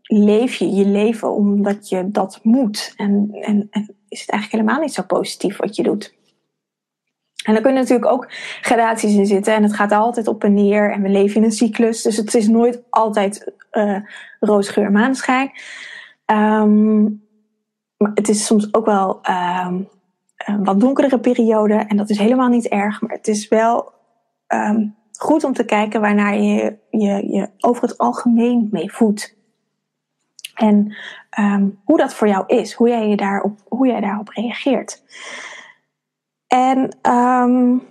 leef 0.01 0.55
je 0.55 0.69
je 0.69 0.85
leven 0.85 1.31
omdat 1.31 1.89
je 1.89 2.11
dat 2.11 2.39
moet 2.43 2.93
en, 2.97 3.27
en, 3.31 3.67
en 3.69 3.95
is 4.07 4.19
het 4.21 4.29
eigenlijk 4.29 4.51
helemaal 4.51 4.81
niet 4.81 4.93
zo 4.93 5.03
positief 5.03 5.57
wat 5.57 5.75
je 5.75 5.83
doet. 5.83 6.19
En 7.45 7.55
er 7.55 7.61
kunnen 7.61 7.81
natuurlijk 7.81 8.11
ook 8.11 8.31
gradaties 8.61 9.15
in 9.15 9.25
zitten. 9.25 9.53
En 9.53 9.63
het 9.63 9.73
gaat 9.73 9.91
altijd 9.91 10.27
op 10.27 10.43
en 10.43 10.53
neer. 10.53 10.91
En 10.91 11.01
we 11.01 11.09
leven 11.09 11.35
in 11.35 11.43
een 11.43 11.51
cyclus. 11.51 12.01
Dus 12.01 12.17
het 12.17 12.35
is 12.35 12.47
nooit 12.47 12.83
altijd 12.89 13.53
uh, 13.71 13.97
roosgeur 14.39 14.91
maanschijn. 14.91 15.51
Um, 16.25 17.23
maar 17.97 18.11
het 18.13 18.29
is 18.29 18.45
soms 18.45 18.73
ook 18.73 18.85
wel 18.85 19.21
een 20.45 20.63
wat 20.63 20.79
donkere 20.79 21.19
periode. 21.19 21.73
En 21.73 21.97
dat 21.97 22.09
is 22.09 22.17
helemaal 22.17 22.49
niet 22.49 22.67
erg. 22.67 23.01
Maar 23.01 23.15
het 23.15 23.27
is 23.27 23.47
wel 23.47 23.91
um, 24.47 24.95
goed 25.17 25.43
om 25.43 25.53
te 25.53 25.65
kijken 25.65 26.01
waarnaar 26.01 26.37
je 26.37 26.77
je, 26.89 27.31
je 27.31 27.49
over 27.59 27.83
het 27.83 27.97
algemeen 27.97 28.67
mee 28.71 28.91
voedt. 28.93 29.39
En 30.55 30.95
um, 31.39 31.79
hoe 31.83 31.97
dat 31.97 32.13
voor 32.13 32.27
jou 32.27 32.43
is, 32.47 32.73
hoe 32.73 32.87
jij, 32.87 33.07
je 33.07 33.15
daarop, 33.15 33.59
hoe 33.67 33.87
jij 33.87 34.01
daarop 34.01 34.29
reageert. 34.29 35.03
En 36.47 36.77
um, 37.11 37.83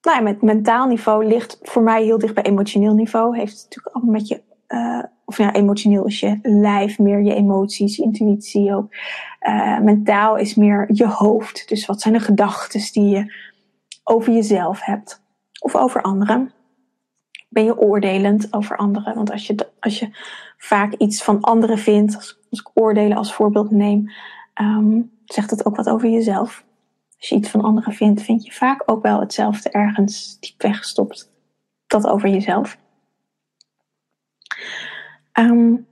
nou 0.00 0.16
ja, 0.16 0.20
met 0.20 0.42
mentaal 0.42 0.86
niveau 0.86 1.26
ligt 1.26 1.58
voor 1.62 1.82
mij 1.82 2.04
heel 2.04 2.18
dicht 2.18 2.34
bij 2.34 2.44
emotioneel 2.44 2.94
niveau. 2.94 3.38
Heeft 3.38 3.62
natuurlijk 3.62 3.94
allemaal 3.96 4.12
met 4.12 4.28
je, 4.28 4.42
uh, 4.68 5.02
of 5.24 5.36
ja, 5.36 5.52
emotioneel 5.52 6.06
is 6.06 6.20
je 6.20 6.38
lijf, 6.42 6.98
meer 6.98 7.22
je 7.22 7.34
emoties, 7.34 7.98
intuïtie 7.98 8.74
ook. 8.74 8.94
Uh, 9.48 9.78
mentaal 9.78 10.36
is 10.36 10.54
meer 10.54 10.88
je 10.92 11.06
hoofd. 11.06 11.68
Dus 11.68 11.86
wat 11.86 12.00
zijn 12.00 12.14
de 12.14 12.20
gedachten 12.20 12.92
die 12.92 13.08
je 13.08 13.34
over 14.04 14.32
jezelf 14.32 14.84
hebt 14.84 15.22
of 15.60 15.76
over 15.76 16.02
anderen? 16.02 16.52
Ben 17.48 17.64
je 17.64 17.78
oordelend 17.78 18.52
over 18.52 18.76
anderen? 18.76 19.14
Want 19.14 19.30
als 19.30 19.46
je, 19.46 19.68
als 19.80 19.98
je 19.98 20.08
vaak 20.56 20.92
iets 20.92 21.22
van 21.22 21.40
anderen 21.40 21.78
vindt, 21.78 22.16
als, 22.16 22.38
ik 22.50 22.70
oordelen 22.74 23.16
als 23.16 23.34
voorbeeld 23.34 23.70
neem, 23.70 24.10
um, 24.60 25.10
zegt 25.24 25.50
dat 25.50 25.66
ook 25.66 25.76
wat 25.76 25.88
over 25.88 26.08
jezelf. 26.08 26.64
Als 27.18 27.28
je 27.28 27.34
iets 27.34 27.48
van 27.48 27.60
anderen 27.60 27.92
vindt, 27.92 28.22
vind 28.22 28.44
je 28.44 28.52
vaak 28.52 28.82
ook 28.86 29.02
wel 29.02 29.20
hetzelfde 29.20 29.70
ergens 29.70 30.36
diep 30.40 30.62
weggestopt. 30.62 31.32
Dat 31.86 32.06
over 32.06 32.28
jezelf. 32.28 32.78
Um, 35.38 35.86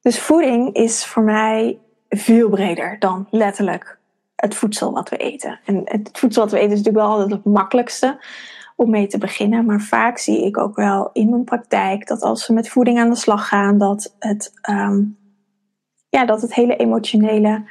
dus 0.00 0.20
voeding 0.20 0.74
is 0.74 1.06
voor 1.06 1.22
mij 1.22 1.78
veel 2.08 2.48
breder 2.48 2.96
dan 2.98 3.26
letterlijk 3.30 3.98
het 4.36 4.54
voedsel 4.54 4.92
wat 4.92 5.08
we 5.08 5.16
eten. 5.16 5.60
En 5.64 5.80
het 5.84 6.10
voedsel 6.12 6.42
wat 6.42 6.52
we 6.52 6.58
eten 6.58 6.72
is 6.72 6.78
natuurlijk 6.78 7.04
wel 7.04 7.14
altijd 7.14 7.30
het 7.30 7.44
makkelijkste 7.44 8.24
om 8.76 8.90
mee 8.90 9.06
te 9.06 9.18
beginnen. 9.18 9.64
Maar 9.64 9.80
vaak 9.80 10.18
zie 10.18 10.44
ik 10.44 10.58
ook 10.58 10.76
wel 10.76 11.10
in 11.12 11.30
mijn 11.30 11.44
praktijk 11.44 12.06
dat 12.06 12.22
als 12.22 12.44
ze 12.44 12.52
met 12.52 12.68
voeding 12.68 12.98
aan 12.98 13.10
de 13.10 13.16
slag 13.16 13.48
gaan, 13.48 13.78
dat 13.78 14.14
het, 14.18 14.52
um, 14.70 15.18
ja, 16.08 16.24
dat 16.24 16.42
het 16.42 16.54
hele 16.54 16.76
emotionele 16.76 17.64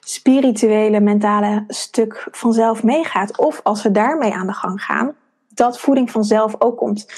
spirituele, 0.00 1.00
mentale 1.00 1.64
stuk 1.68 2.28
vanzelf 2.30 2.82
meegaat. 2.82 3.38
Of 3.38 3.60
als 3.62 3.82
we 3.82 3.90
daarmee 3.90 4.32
aan 4.32 4.46
de 4.46 4.52
gang 4.52 4.82
gaan, 4.82 5.14
dat 5.56 5.80
voeding 5.80 6.10
vanzelf 6.10 6.54
ook 6.58 6.76
komt. 6.76 7.12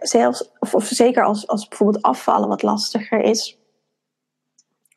Zelfs, 0.00 0.50
of, 0.58 0.84
zeker 0.84 1.24
als, 1.24 1.48
als 1.48 1.68
bijvoorbeeld 1.68 2.02
afvallen 2.02 2.48
wat 2.48 2.62
lastiger 2.62 3.20
is. 3.20 3.58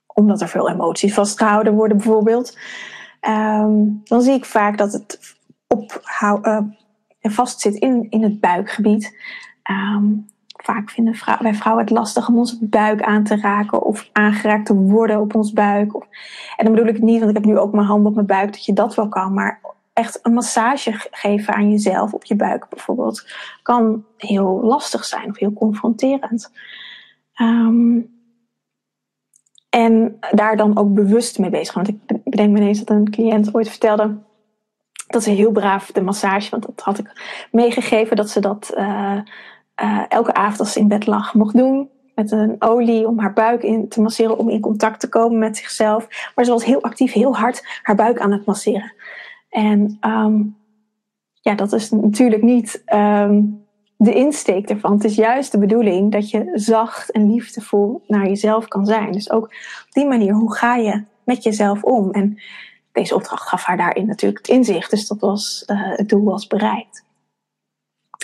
Omdat 0.08 0.42
er 0.42 0.48
veel 0.48 0.70
emoties 0.70 1.14
vastgehouden 1.14 1.74
worden 1.74 1.98
bijvoorbeeld. 1.98 2.58
Ehm, 3.20 3.74
dan 4.04 4.22
zie 4.22 4.34
ik 4.34 4.46
vaak 4.46 4.78
dat 4.78 4.94
het 4.94 5.38
ophou, 5.68 6.40
uh, 6.42 6.60
vast 7.22 7.60
zit 7.62 7.76
in, 7.76 8.08
in 8.10 8.24
het 8.24 8.40
buikgebied. 8.40 9.18
Ehm, 9.64 10.06
vaak 10.48 10.90
vinden 10.90 11.16
wij 11.40 11.54
vrouwen 11.54 11.84
het 11.84 11.94
lastig 11.94 12.28
om 12.28 12.38
onze 12.38 12.66
buik 12.66 13.02
aan 13.02 13.24
te 13.24 13.36
raken 13.36 13.82
of 13.82 14.10
aangeraakt 14.12 14.66
te 14.66 14.76
worden 14.76 15.20
op 15.20 15.36
ons 15.36 15.54
buik. 15.54 15.94
En 16.56 16.66
dan 16.66 16.74
bedoel 16.74 16.94
ik 16.94 17.02
niet, 17.02 17.20
want 17.20 17.30
ik 17.30 17.36
heb 17.36 17.46
nu 17.46 17.58
ook 17.58 17.74
mijn 17.74 17.88
hand 17.88 18.06
op 18.06 18.16
mijn 18.16 18.26
buik, 18.26 18.52
dat 18.52 18.66
je 18.66 18.74
dat 18.74 18.96
wel 18.96 19.10
kan. 19.10 19.34
Maar 19.34 19.62
echt 20.00 20.20
een 20.22 20.34
massage 20.34 20.94
geven 21.12 21.54
aan 21.54 21.70
jezelf 21.72 22.14
op 22.14 22.24
je 22.24 22.36
buik 22.36 22.70
bijvoorbeeld, 22.70 23.28
kan 23.62 24.06
heel 24.18 24.60
lastig 24.64 25.06
zijn 25.06 25.30
of 25.30 25.38
heel 25.38 25.54
confronterend. 25.54 26.52
Ehm, 27.34 28.00
en 29.70 30.20
daar 30.32 30.58
dan 30.58 30.78
ook 30.78 30.94
bewust 30.94 31.40
mee 31.40 31.50
bezig. 31.50 31.74
Want 31.74 31.88
ik 31.88 31.98
bedenk 32.24 32.52
me 32.52 32.60
ineens 32.60 32.80
dat 32.80 32.90
een 32.90 33.10
cliënt 33.10 33.56
ooit 33.56 33.70
vertelde 33.70 34.18
dat 35.08 35.24
ze 35.24 35.30
heel 35.30 35.52
braaf 35.52 35.92
de 35.92 36.02
massage, 36.02 36.50
want 36.50 36.66
dat 36.66 36.82
had 36.82 36.98
ik 36.98 37.12
meegegeven, 37.52 38.16
dat 38.16 38.30
ze 38.30 38.40
dat 38.40 38.74
uh, 38.78 39.20
uh, 39.84 40.04
elke 40.08 40.34
avond 40.34 40.60
als 40.60 40.72
ze 40.72 40.80
in 40.80 40.88
bed 40.88 41.08
lag 41.08 41.34
mocht 41.34 41.58
doen. 41.58 41.90
Met 42.16 42.32
een 42.32 42.56
olie 42.60 43.08
om 43.08 43.20
haar 43.20 43.34
buik 43.34 43.64
in 43.64 43.90
te 43.90 44.02
masseren, 44.02 44.38
om 44.38 44.50
in 44.50 44.60
contact 44.60 45.00
te 45.00 45.10
komen 45.10 45.40
met 45.40 45.58
zichzelf. 45.58 46.32
Maar 46.36 46.46
ze 46.46 46.52
was 46.52 46.66
heel 46.66 46.84
actief, 46.84 47.14
heel 47.14 47.36
hard 47.36 47.80
haar 47.82 47.96
buik 47.96 48.20
aan 48.20 48.32
het 48.32 48.46
masseren. 48.46 48.94
En 49.50 49.98
um, 50.02 50.58
ja, 51.34 51.56
dat 51.56 51.74
is 51.74 51.92
natuurlijk 51.92 52.42
niet 52.42 52.84
um, 52.94 53.66
de 53.98 54.14
insteek 54.14 54.70
ervan. 54.70 54.92
Het 54.92 55.04
is 55.04 55.16
juist 55.16 55.52
de 55.52 55.58
bedoeling 55.60 56.12
dat 56.12 56.30
je 56.30 56.52
zacht 56.54 57.12
en 57.12 57.32
liefdevol 57.32 58.04
naar 58.08 58.28
jezelf 58.28 58.68
kan 58.68 58.86
zijn. 58.86 59.12
Dus 59.12 59.32
ook 59.32 59.44
op 59.44 59.92
die 59.92 60.06
manier, 60.06 60.34
hoe 60.34 60.56
ga 60.56 60.76
je 60.76 61.04
met 61.24 61.44
jezelf 61.44 61.84
om? 61.84 62.12
En 62.12 62.42
deze 62.92 63.16
opdracht 63.16 63.48
gaf 63.48 63.64
haar 63.64 63.78
daarin 63.78 64.06
natuurlijk 64.06 64.48
het 64.48 64.56
inzicht. 64.56 64.90
Dus 64.90 65.08
dat 65.08 65.20
was, 65.20 65.64
uh, 65.68 65.82
het 65.82 66.10
doel 66.10 66.24
was 66.24 66.48
bereikt. 66.48 67.06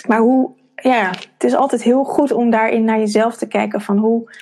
Maar 0.08 0.20
hoe, 0.20 0.52
ja, 0.76 1.10
het 1.10 1.44
is 1.44 1.56
altijd 1.56 1.84
heel 1.84 2.04
goed 2.04 2.32
om 2.32 2.50
daarin 2.50 2.84
naar 2.84 3.00
jezelf 3.00 3.36
te 3.36 3.48
kijken 3.48 3.82
van 3.82 3.98
hoe 3.98 4.36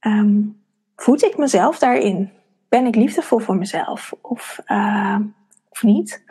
um, 0.00 0.62
voed 0.96 1.22
ik 1.22 1.36
mezelf 1.36 1.78
daarin? 1.78 2.30
Ben 2.68 2.86
ik 2.86 2.94
liefdevol 2.94 3.38
voor 3.38 3.56
mezelf? 3.56 4.14
Of, 4.20 4.60
of 5.78 5.82
niet? 5.82 6.24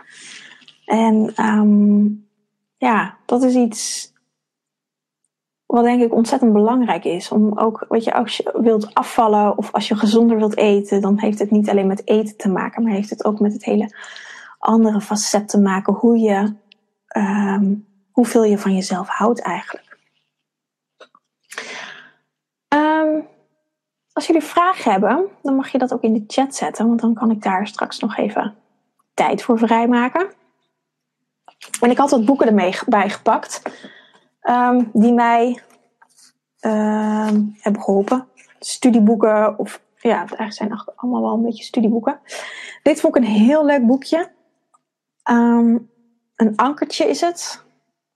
En 0.85 1.33
um, 1.45 2.27
ja, 2.77 3.17
dat 3.25 3.43
is 3.43 3.55
iets 3.55 4.13
wat 5.65 5.83
denk 5.83 6.01
ik 6.01 6.13
ontzettend 6.13 6.53
belangrijk 6.53 7.03
is. 7.03 7.29
Om 7.29 7.57
ook, 7.57 7.85
weet 7.89 8.03
je, 8.03 8.13
als 8.13 8.37
je 8.37 8.53
wilt 8.61 8.93
afvallen 8.93 9.57
of 9.57 9.71
als 9.71 9.87
je 9.87 9.95
gezonder 9.95 10.37
wilt 10.37 10.57
eten, 10.57 11.01
dan 11.01 11.19
heeft 11.19 11.39
het 11.39 11.51
niet 11.51 11.69
alleen 11.69 11.87
met 11.87 12.07
eten 12.07 12.37
te 12.37 12.49
maken, 12.49 12.83
maar 12.83 12.91
heeft 12.91 13.09
het 13.09 13.25
ook 13.25 13.39
met 13.39 13.53
het 13.53 13.65
hele 13.65 13.95
andere 14.59 15.01
facet 15.01 15.49
te 15.49 15.59
maken. 15.59 15.93
Hoe 15.93 16.17
je, 16.17 16.53
um, 17.17 17.87
hoeveel 18.11 18.43
je 18.43 18.57
van 18.57 18.73
jezelf 18.73 19.07
houdt 19.07 19.41
eigenlijk. 19.41 19.97
Um, 22.73 23.27
als 24.13 24.27
jullie 24.27 24.43
vragen 24.43 24.91
hebben, 24.91 25.25
dan 25.41 25.55
mag 25.55 25.69
je 25.69 25.77
dat 25.77 25.93
ook 25.93 26.01
in 26.01 26.13
de 26.13 26.23
chat 26.27 26.55
zetten, 26.55 26.87
want 26.87 27.01
dan 27.01 27.13
kan 27.13 27.31
ik 27.31 27.43
daar 27.43 27.67
straks 27.67 27.99
nog 27.99 28.17
even 28.17 28.55
tijd 29.17 29.41
voor 29.41 29.57
vrijmaken. 29.57 30.31
En 31.81 31.89
ik 31.89 31.97
had 31.97 32.11
wat 32.11 32.25
boeken 32.25 32.47
ermee 32.47 32.75
bij 32.85 33.09
gepakt. 33.09 33.61
Um, 34.41 34.89
die 34.93 35.13
mij 35.13 35.61
um, 36.61 37.55
hebben 37.59 37.81
geholpen. 37.81 38.27
Studieboeken, 38.59 39.59
of 39.59 39.81
ja, 39.97 40.17
eigenlijk 40.17 40.53
zijn 40.53 40.83
allemaal 40.95 41.21
wel 41.21 41.33
een 41.33 41.41
beetje 41.41 41.63
studieboeken. 41.63 42.19
Dit 42.83 42.99
vond 42.99 43.15
ik 43.15 43.23
een 43.23 43.29
heel 43.29 43.65
leuk 43.65 43.85
boekje. 43.85 44.31
Um, 45.31 45.91
een 46.35 46.55
ankertje 46.55 47.09
is 47.09 47.21
het. 47.21 47.63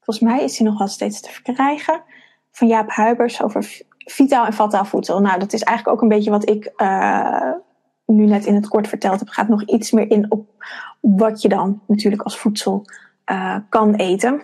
Volgens 0.01 0.25
mij 0.25 0.43
is 0.43 0.57
die 0.57 0.67
nog 0.67 0.77
wel 0.77 0.87
steeds 0.87 1.21
te 1.21 1.29
verkrijgen. 1.29 2.03
Van 2.51 2.67
Jaap 2.67 2.89
Huibers 2.89 3.41
over 3.41 3.81
vitaal 3.97 4.45
en 4.45 4.53
vataal 4.53 4.85
voedsel. 4.85 5.19
Nou, 5.19 5.39
dat 5.39 5.53
is 5.53 5.63
eigenlijk 5.63 5.97
ook 5.97 6.03
een 6.03 6.15
beetje 6.15 6.31
wat 6.31 6.49
ik 6.49 6.71
uh, 6.77 7.51
nu 8.15 8.25
net 8.25 8.45
in 8.45 8.55
het 8.55 8.67
kort 8.67 8.87
verteld 8.87 9.19
heb. 9.19 9.29
Gaat 9.29 9.47
nog 9.47 9.63
iets 9.63 9.91
meer 9.91 10.11
in 10.11 10.31
op 10.31 10.63
wat 10.99 11.41
je 11.41 11.49
dan 11.49 11.81
natuurlijk 11.87 12.21
als 12.21 12.37
voedsel 12.37 12.85
uh, 13.31 13.57
kan 13.69 13.95
eten 13.95 14.41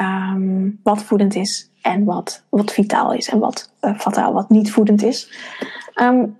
um, 0.00 0.80
wat 0.82 1.02
voedend 1.02 1.34
is 1.34 1.70
en 1.82 2.04
wat, 2.04 2.44
wat 2.48 2.72
vitaal 2.72 3.12
is 3.12 3.28
en 3.28 3.38
wat 3.38 3.72
uh, 3.80 3.98
vataal, 3.98 4.32
wat 4.32 4.48
niet 4.48 4.72
voedend 4.72 5.02
is. 5.02 5.32
Um, 6.00 6.36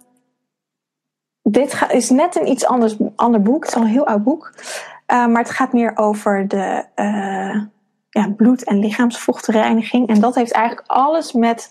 dit 1.43 1.87
is 1.91 2.11
net 2.11 2.37
een 2.37 2.49
iets 2.49 2.67
anders, 2.67 2.97
ander 3.17 3.43
boek. 3.43 3.65
Het 3.65 3.73
is 3.73 3.79
al 3.79 3.83
een 3.83 3.89
heel 3.89 4.07
oud 4.07 4.25
boek. 4.25 4.53
Uh, 4.57 5.27
maar 5.27 5.43
het 5.43 5.51
gaat 5.51 5.73
meer 5.73 5.93
over 5.97 6.49
de 6.49 6.85
ja, 8.11 8.31
bloed- 8.37 8.65
en 8.65 8.79
lichaamsvochtreiniging. 8.79 10.09
En 10.09 10.21
dat 10.21 10.35
heeft 10.35 10.53
eigenlijk 10.53 10.89
alles 10.89 11.33
met 11.33 11.71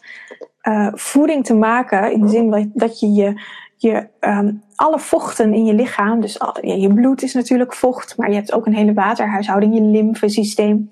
voeding 0.93 1.45
te 1.45 1.53
maken. 1.53 2.11
In 2.11 2.21
de 2.21 2.27
zin 2.27 2.71
dat 2.73 2.99
je 2.99 3.13
je, 3.13 3.41
je 3.75 4.07
um, 4.19 4.63
alle 4.75 4.99
vochten 4.99 5.53
in 5.53 5.65
je 5.65 5.73
lichaam. 5.73 6.21
Dus 6.21 6.37
ja, 6.61 6.73
je 6.73 6.93
bloed 6.93 7.21
is 7.21 7.33
natuurlijk 7.33 7.73
vocht. 7.73 8.17
Maar 8.17 8.29
je 8.29 8.35
hebt 8.35 8.53
ook 8.53 8.65
een 8.65 8.75
hele 8.75 8.93
waterhuishouding. 8.93 9.73
Je 9.73 9.81
lymfesysteem. 9.81 10.91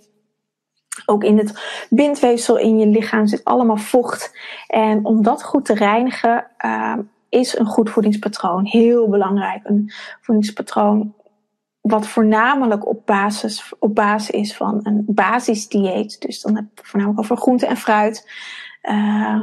Ook 1.05 1.23
in 1.23 1.37
het 1.37 1.85
bindweefsel 1.89 2.57
in 2.57 2.77
je 2.77 2.87
lichaam 2.87 3.27
zit 3.27 3.43
allemaal 3.43 3.77
vocht. 3.77 4.37
En 4.67 5.05
om 5.05 5.23
dat 5.23 5.43
goed 5.43 5.65
te 5.65 5.73
reinigen, 5.73 6.47
uh, 6.65 6.97
is 7.29 7.57
een 7.57 7.65
goed 7.65 7.89
voedingspatroon 7.89 8.65
heel 8.65 9.09
belangrijk. 9.09 9.59
Een 9.63 9.91
voedingspatroon 10.21 11.13
wat 11.81 12.07
voornamelijk 12.07 12.87
op 12.87 13.05
basis, 13.05 13.73
op 13.79 13.95
basis 13.95 14.29
is 14.29 14.55
van 14.55 14.79
een 14.83 15.03
basisdieet. 15.07 16.21
Dus 16.21 16.41
dan 16.41 16.55
heb 16.55 16.65
ik 16.75 16.85
voornamelijk 16.85 17.21
over 17.21 17.37
groente 17.37 17.65
en 17.65 17.77
fruit. 17.77 18.29
Uh, 18.83 19.41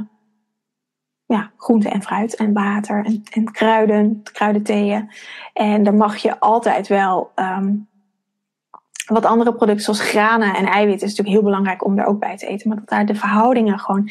ja, 1.32 1.50
groente 1.56 1.88
en 1.88 2.02
fruit 2.02 2.36
en 2.36 2.52
water 2.52 3.04
en, 3.04 3.22
en 3.30 3.52
kruiden, 3.52 4.22
kruidentheeën. 4.32 5.10
En 5.52 5.82
dan 5.82 5.96
mag 5.96 6.16
je 6.16 6.40
altijd 6.40 6.88
wel 6.88 7.30
um, 7.36 7.88
wat 9.06 9.24
andere 9.24 9.54
producten 9.54 9.84
zoals 9.84 10.10
granen 10.10 10.54
en 10.54 10.64
eiwitten 10.64 11.06
is 11.06 11.16
natuurlijk 11.16 11.36
heel 11.36 11.50
belangrijk 11.50 11.84
om 11.84 11.98
er 11.98 12.06
ook 12.06 12.18
bij 12.18 12.36
te 12.36 12.46
eten. 12.46 12.68
Maar 12.68 12.78
dat 12.78 12.88
daar 12.88 13.06
de 13.06 13.14
verhoudingen 13.14 13.78
gewoon 13.78 14.10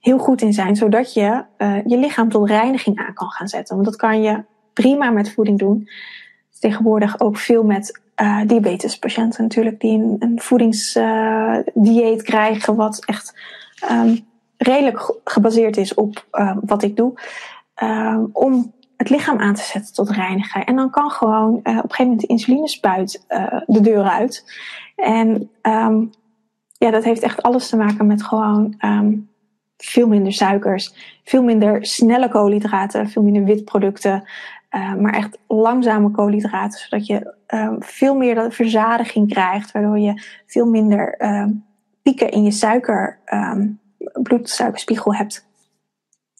heel 0.00 0.18
goed 0.18 0.42
in 0.42 0.52
zijn. 0.52 0.76
Zodat 0.76 1.14
je 1.14 1.44
uh, 1.58 1.84
je 1.86 1.98
lichaam 1.98 2.28
tot 2.28 2.48
reiniging 2.48 2.98
aan 2.98 3.14
kan 3.14 3.30
gaan 3.30 3.48
zetten. 3.48 3.74
Want 3.74 3.86
dat 3.86 3.96
kan 3.96 4.22
je 4.22 4.44
prima 4.72 5.10
met 5.10 5.32
voeding 5.32 5.58
doen. 5.58 5.88
Tegenwoordig 6.60 7.20
ook 7.20 7.36
veel 7.36 7.64
met 7.64 8.00
uh, 8.22 8.40
diabetespatiënten 8.46 9.42
natuurlijk. 9.42 9.80
Die 9.80 9.98
een, 9.98 10.16
een 10.18 10.40
voedingsdieet 10.40 12.22
krijgen 12.22 12.76
wat 12.76 13.04
echt 13.04 13.38
um, 13.90 14.30
redelijk 14.62 15.14
gebaseerd 15.24 15.76
is 15.76 15.94
op 15.94 16.26
uh, 16.32 16.56
wat 16.60 16.82
ik 16.82 16.96
doe. 16.96 17.20
Um, 17.82 18.28
om 18.32 18.72
het 18.96 19.10
lichaam 19.10 19.38
aan 19.38 19.54
te 19.54 19.62
zetten 19.62 19.94
tot 19.94 20.10
reinigen. 20.10 20.64
En 20.64 20.76
dan 20.76 20.90
kan 20.90 21.10
gewoon 21.10 21.50
uh, 21.50 21.56
op 21.56 21.64
een 21.64 21.74
gegeven 21.74 22.04
moment 22.04 22.20
de 22.20 22.26
insulinespuit 22.26 23.24
uh, 23.28 23.60
de 23.66 23.80
deur 23.80 24.02
uit. 24.02 24.60
En 24.96 25.50
um, 25.62 26.10
ja, 26.72 26.90
dat 26.90 27.04
heeft 27.04 27.22
echt 27.22 27.42
alles 27.42 27.68
te 27.68 27.76
maken 27.76 28.06
met 28.06 28.22
gewoon 28.22 28.76
veel 29.76 30.08
minder 30.08 30.32
suikers, 30.32 30.94
veel 31.24 31.42
minder 31.42 31.86
snelle 31.86 32.28
koolhydraten, 32.28 33.08
veel 33.08 33.22
minder 33.22 33.44
witproducten. 33.44 34.28
Uh, 34.70 34.94
maar 34.94 35.12
echt 35.12 35.38
langzame 35.46 36.10
koolhydraten, 36.10 36.78
zodat 36.78 37.06
je 37.06 37.34
veel 37.78 38.14
meer 38.14 38.52
verzadiging 38.52 39.28
krijgt, 39.28 39.72
waardoor 39.72 39.98
je 39.98 40.22
veel 40.46 40.66
minder 40.66 41.16
pieken 42.02 42.30
in 42.30 42.42
je 42.42 42.50
suiker, 42.50 43.18
bloedsuikerspiegel 44.22 45.14
hebt. 45.14 45.46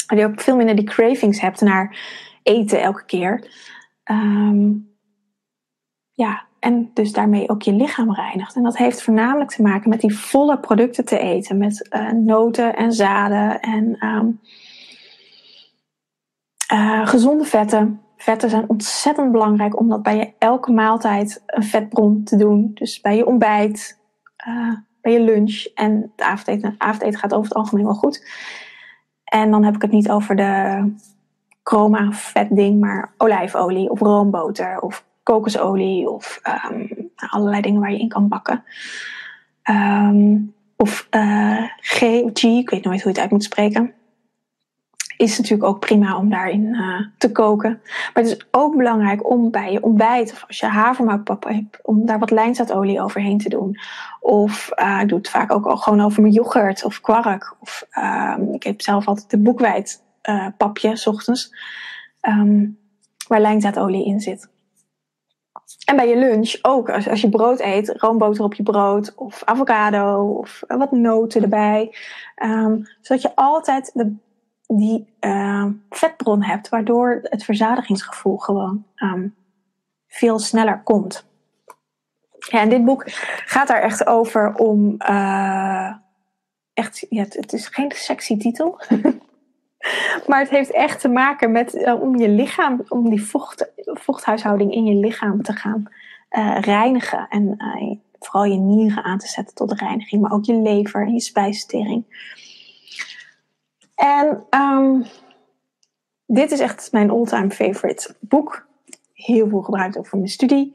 Waardoor 0.06 0.26
je 0.26 0.32
ook 0.32 0.40
veel 0.40 0.56
minder 0.56 0.76
die 0.76 0.84
cravings 0.84 1.40
hebt 1.40 1.60
naar 1.60 1.98
eten 2.42 2.82
elke 2.82 3.04
keer. 3.04 3.50
Um, 4.10 4.90
ja, 6.10 6.46
en 6.58 6.90
dus 6.94 7.12
daarmee 7.12 7.48
ook 7.48 7.62
je 7.62 7.72
lichaam 7.72 8.14
reinigt. 8.14 8.56
En 8.56 8.62
dat 8.62 8.76
heeft 8.76 9.02
voornamelijk 9.02 9.50
te 9.50 9.62
maken 9.62 9.88
met 9.88 10.00
die 10.00 10.16
volle 10.18 10.58
producten 10.58 11.04
te 11.04 11.18
eten. 11.18 11.58
Met 11.58 11.88
uh, 11.90 12.10
noten 12.10 12.76
en 12.76 12.92
zaden 12.92 13.60
en 13.60 14.06
um, 14.06 14.40
uh, 16.72 17.06
gezonde 17.06 17.44
vetten. 17.44 18.00
Vetten 18.16 18.50
zijn 18.50 18.68
ontzettend 18.68 19.32
belangrijk 19.32 19.78
om 19.78 19.88
dat 19.88 20.02
bij 20.02 20.16
je 20.16 20.32
elke 20.38 20.72
maaltijd 20.72 21.42
een 21.46 21.62
vetbron 21.62 22.24
te 22.24 22.36
doen. 22.36 22.70
Dus 22.74 23.00
bij 23.00 23.16
je 23.16 23.26
ontbijt, 23.26 24.00
uh, 24.48 24.74
bij 25.02 25.12
je 25.12 25.20
lunch 25.20 25.64
en 25.74 26.12
het 26.16 26.26
avondeten. 26.78 27.18
Gaat 27.18 27.34
over 27.34 27.48
het 27.48 27.54
algemeen 27.54 27.84
wel 27.84 27.94
goed. 27.94 28.26
En 29.24 29.50
dan 29.50 29.64
heb 29.64 29.74
ik 29.74 29.82
het 29.82 29.90
niet 29.90 30.10
over 30.10 30.36
de 30.36 30.92
chroma 31.62 32.12
vet 32.12 32.48
ding, 32.50 32.80
maar 32.80 33.14
olijfolie 33.16 33.90
of 33.90 34.00
roomboter 34.00 34.80
of 34.80 35.04
kokosolie 35.22 36.10
of 36.10 36.40
um, 36.70 37.10
allerlei 37.16 37.62
dingen 37.62 37.80
waar 37.80 37.92
je 37.92 37.98
in 37.98 38.08
kan 38.08 38.28
bakken. 38.28 38.64
Um, 39.70 40.54
of 40.76 41.06
uh, 41.10 41.62
G, 41.80 41.98
G, 42.32 42.42
ik 42.42 42.70
weet 42.70 42.84
nooit 42.84 43.02
hoe 43.02 43.02
je 43.02 43.08
het 43.08 43.18
uit 43.18 43.30
moet 43.30 43.44
spreken. 43.44 43.94
Is 45.22 45.38
natuurlijk 45.38 45.68
ook 45.68 45.78
prima 45.78 46.16
om 46.16 46.30
daarin 46.30 46.64
uh, 46.64 47.00
te 47.18 47.32
koken. 47.32 47.80
Maar 47.82 48.22
het 48.22 48.26
is 48.26 48.46
ook 48.50 48.76
belangrijk 48.76 49.30
om 49.30 49.50
bij 49.50 49.72
je 49.72 49.82
ontbijt, 49.82 50.32
of 50.32 50.44
als 50.46 50.58
je 50.58 50.66
havermoutpap 50.66 51.44
hebt, 51.44 51.78
om 51.82 52.06
daar 52.06 52.18
wat 52.18 52.30
lijnzaadolie 52.30 53.00
overheen 53.00 53.38
te 53.38 53.48
doen. 53.48 53.78
Of 54.20 54.70
uh, 54.82 55.00
ik 55.00 55.08
doe 55.08 55.18
het 55.18 55.28
vaak 55.28 55.52
ook 55.52 55.66
al 55.66 55.76
gewoon 55.76 56.00
over 56.00 56.22
mijn 56.22 56.34
yoghurt 56.34 56.84
of 56.84 57.00
kwark. 57.00 57.56
Of 57.60 57.86
um, 57.98 58.54
ik 58.54 58.62
heb 58.62 58.80
zelf 58.80 59.06
altijd 59.06 59.30
de 59.30 59.38
boekwijd 59.38 60.02
papje, 60.56 60.96
s 60.96 61.06
ochtends, 61.06 61.54
um, 62.20 62.78
waar 63.28 63.40
lijnzaadolie 63.40 64.04
in 64.04 64.20
zit. 64.20 64.50
En 65.84 65.96
bij 65.96 66.08
je 66.08 66.16
lunch 66.16 66.58
ook. 66.62 66.90
Als, 66.90 67.08
als 67.08 67.20
je 67.20 67.28
brood 67.28 67.60
eet, 67.60 67.94
roomboter 67.96 68.44
op 68.44 68.54
je 68.54 68.62
brood. 68.62 69.14
Of 69.14 69.42
avocado. 69.44 70.26
Of 70.26 70.62
wat 70.66 70.92
noten 70.92 71.42
erbij. 71.42 71.96
Um, 72.44 72.86
zodat 73.00 73.22
je 73.22 73.30
altijd 73.34 73.90
de, 73.94 74.14
die 74.78 75.14
uh, 75.20 75.66
vetbron 75.90 76.42
hebt. 76.42 76.68
Waardoor 76.68 77.18
het 77.22 77.44
verzadigingsgevoel 77.44 78.36
gewoon 78.36 78.84
um, 78.96 79.34
veel 80.08 80.38
sneller 80.38 80.82
komt. 80.82 81.26
Ja, 82.38 82.60
en 82.60 82.68
dit 82.68 82.84
boek 82.84 83.02
gaat 83.44 83.68
daar 83.68 83.82
echt 83.82 84.06
over 84.06 84.54
om... 84.54 84.94
Uh, 84.98 85.94
echt, 86.74 87.06
ja, 87.08 87.22
het, 87.28 87.52
is 87.52 87.66
geen 87.66 87.92
sexy 87.94 88.36
titel. 88.36 88.78
Maar 90.26 90.40
het 90.40 90.50
heeft 90.50 90.70
echt 90.70 91.00
te 91.00 91.08
maken 91.08 91.52
met 91.52 91.74
uh, 91.74 92.02
om 92.02 92.16
je 92.16 92.28
lichaam, 92.28 92.82
om 92.88 93.10
die 93.10 93.22
vocht, 93.22 93.72
vochthuishouding 93.76 94.72
in 94.74 94.84
je 94.84 94.94
lichaam 94.94 95.42
te 95.42 95.52
gaan 95.52 95.84
uh, 96.30 96.58
reinigen. 96.60 97.26
En 97.28 97.56
vooral 98.18 98.44
je 98.44 98.58
nieren 98.58 99.04
aan 99.04 99.18
te 99.18 99.28
zetten 99.28 99.54
tot 99.54 99.72
reiniging, 99.72 100.22
maar 100.22 100.32
ook 100.32 100.44
je 100.44 100.54
lever 100.54 101.06
en 101.06 101.12
je 101.12 101.20
spijsvertering. 101.20 102.04
En 103.94 104.44
um, 104.50 105.04
dit 106.26 106.50
is 106.50 106.60
echt 106.60 106.92
mijn 106.92 107.10
all-time 107.10 107.50
favorite 107.50 108.14
boek. 108.20 108.66
Heel 109.12 109.48
veel 109.48 109.62
gebruikt 109.62 109.98
ook 109.98 110.06
voor 110.06 110.18
mijn 110.18 110.30
studie. 110.30 110.74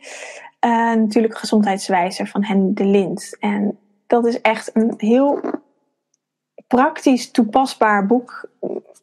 natuurlijk 0.95 1.38
Gezondheidswijzer 1.38 2.27
van 2.27 2.43
Henry 2.43 2.73
de 2.73 2.86
Lind. 2.86 3.38
En 3.39 3.77
dat 4.08 4.25
is 4.25 4.41
echt 4.41 4.75
een 4.75 4.93
heel 4.97 5.41
praktisch 6.67 7.32
toepasbaar 7.32 8.06
boek 8.06 8.49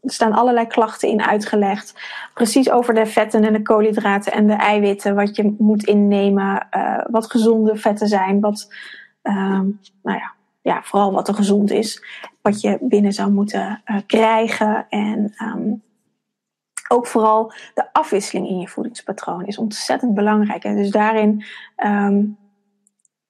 er 0.04 0.12
staan 0.12 0.32
allerlei 0.32 0.66
klachten 0.66 1.08
in 1.08 1.22
uitgelegd. 1.22 1.94
Precies 2.34 2.70
over 2.70 2.94
de 2.94 3.06
vetten 3.06 3.44
en 3.44 3.52
de 3.52 3.62
koolhydraten 3.62 4.32
en 4.32 4.46
de 4.46 4.52
eiwitten. 4.52 5.14
Wat 5.14 5.36
je 5.36 5.54
moet 5.58 5.84
innemen. 5.84 6.66
Uh, 6.76 7.00
wat 7.10 7.30
gezonde 7.30 7.76
vetten 7.76 8.08
zijn. 8.08 8.40
Wat, 8.40 8.74
uh, 9.22 9.60
nou 10.02 10.18
ja, 10.18 10.32
ja, 10.62 10.82
vooral 10.82 11.12
wat 11.12 11.28
er 11.28 11.34
gezond 11.34 11.70
is. 11.70 12.02
Wat 12.44 12.60
je 12.60 12.78
binnen 12.80 13.12
zou 13.12 13.30
moeten 13.30 13.82
uh, 13.86 13.96
krijgen. 14.06 14.86
En 14.88 15.34
um, 15.42 15.82
ook 16.88 17.06
vooral 17.06 17.52
de 17.74 17.92
afwisseling 17.92 18.48
in 18.48 18.58
je 18.58 18.68
voedingspatroon 18.68 19.46
is 19.46 19.58
ontzettend 19.58 20.14
belangrijk. 20.14 20.64
En 20.64 20.76
dus 20.76 20.90
daarin 20.90 21.44
um, 21.84 22.38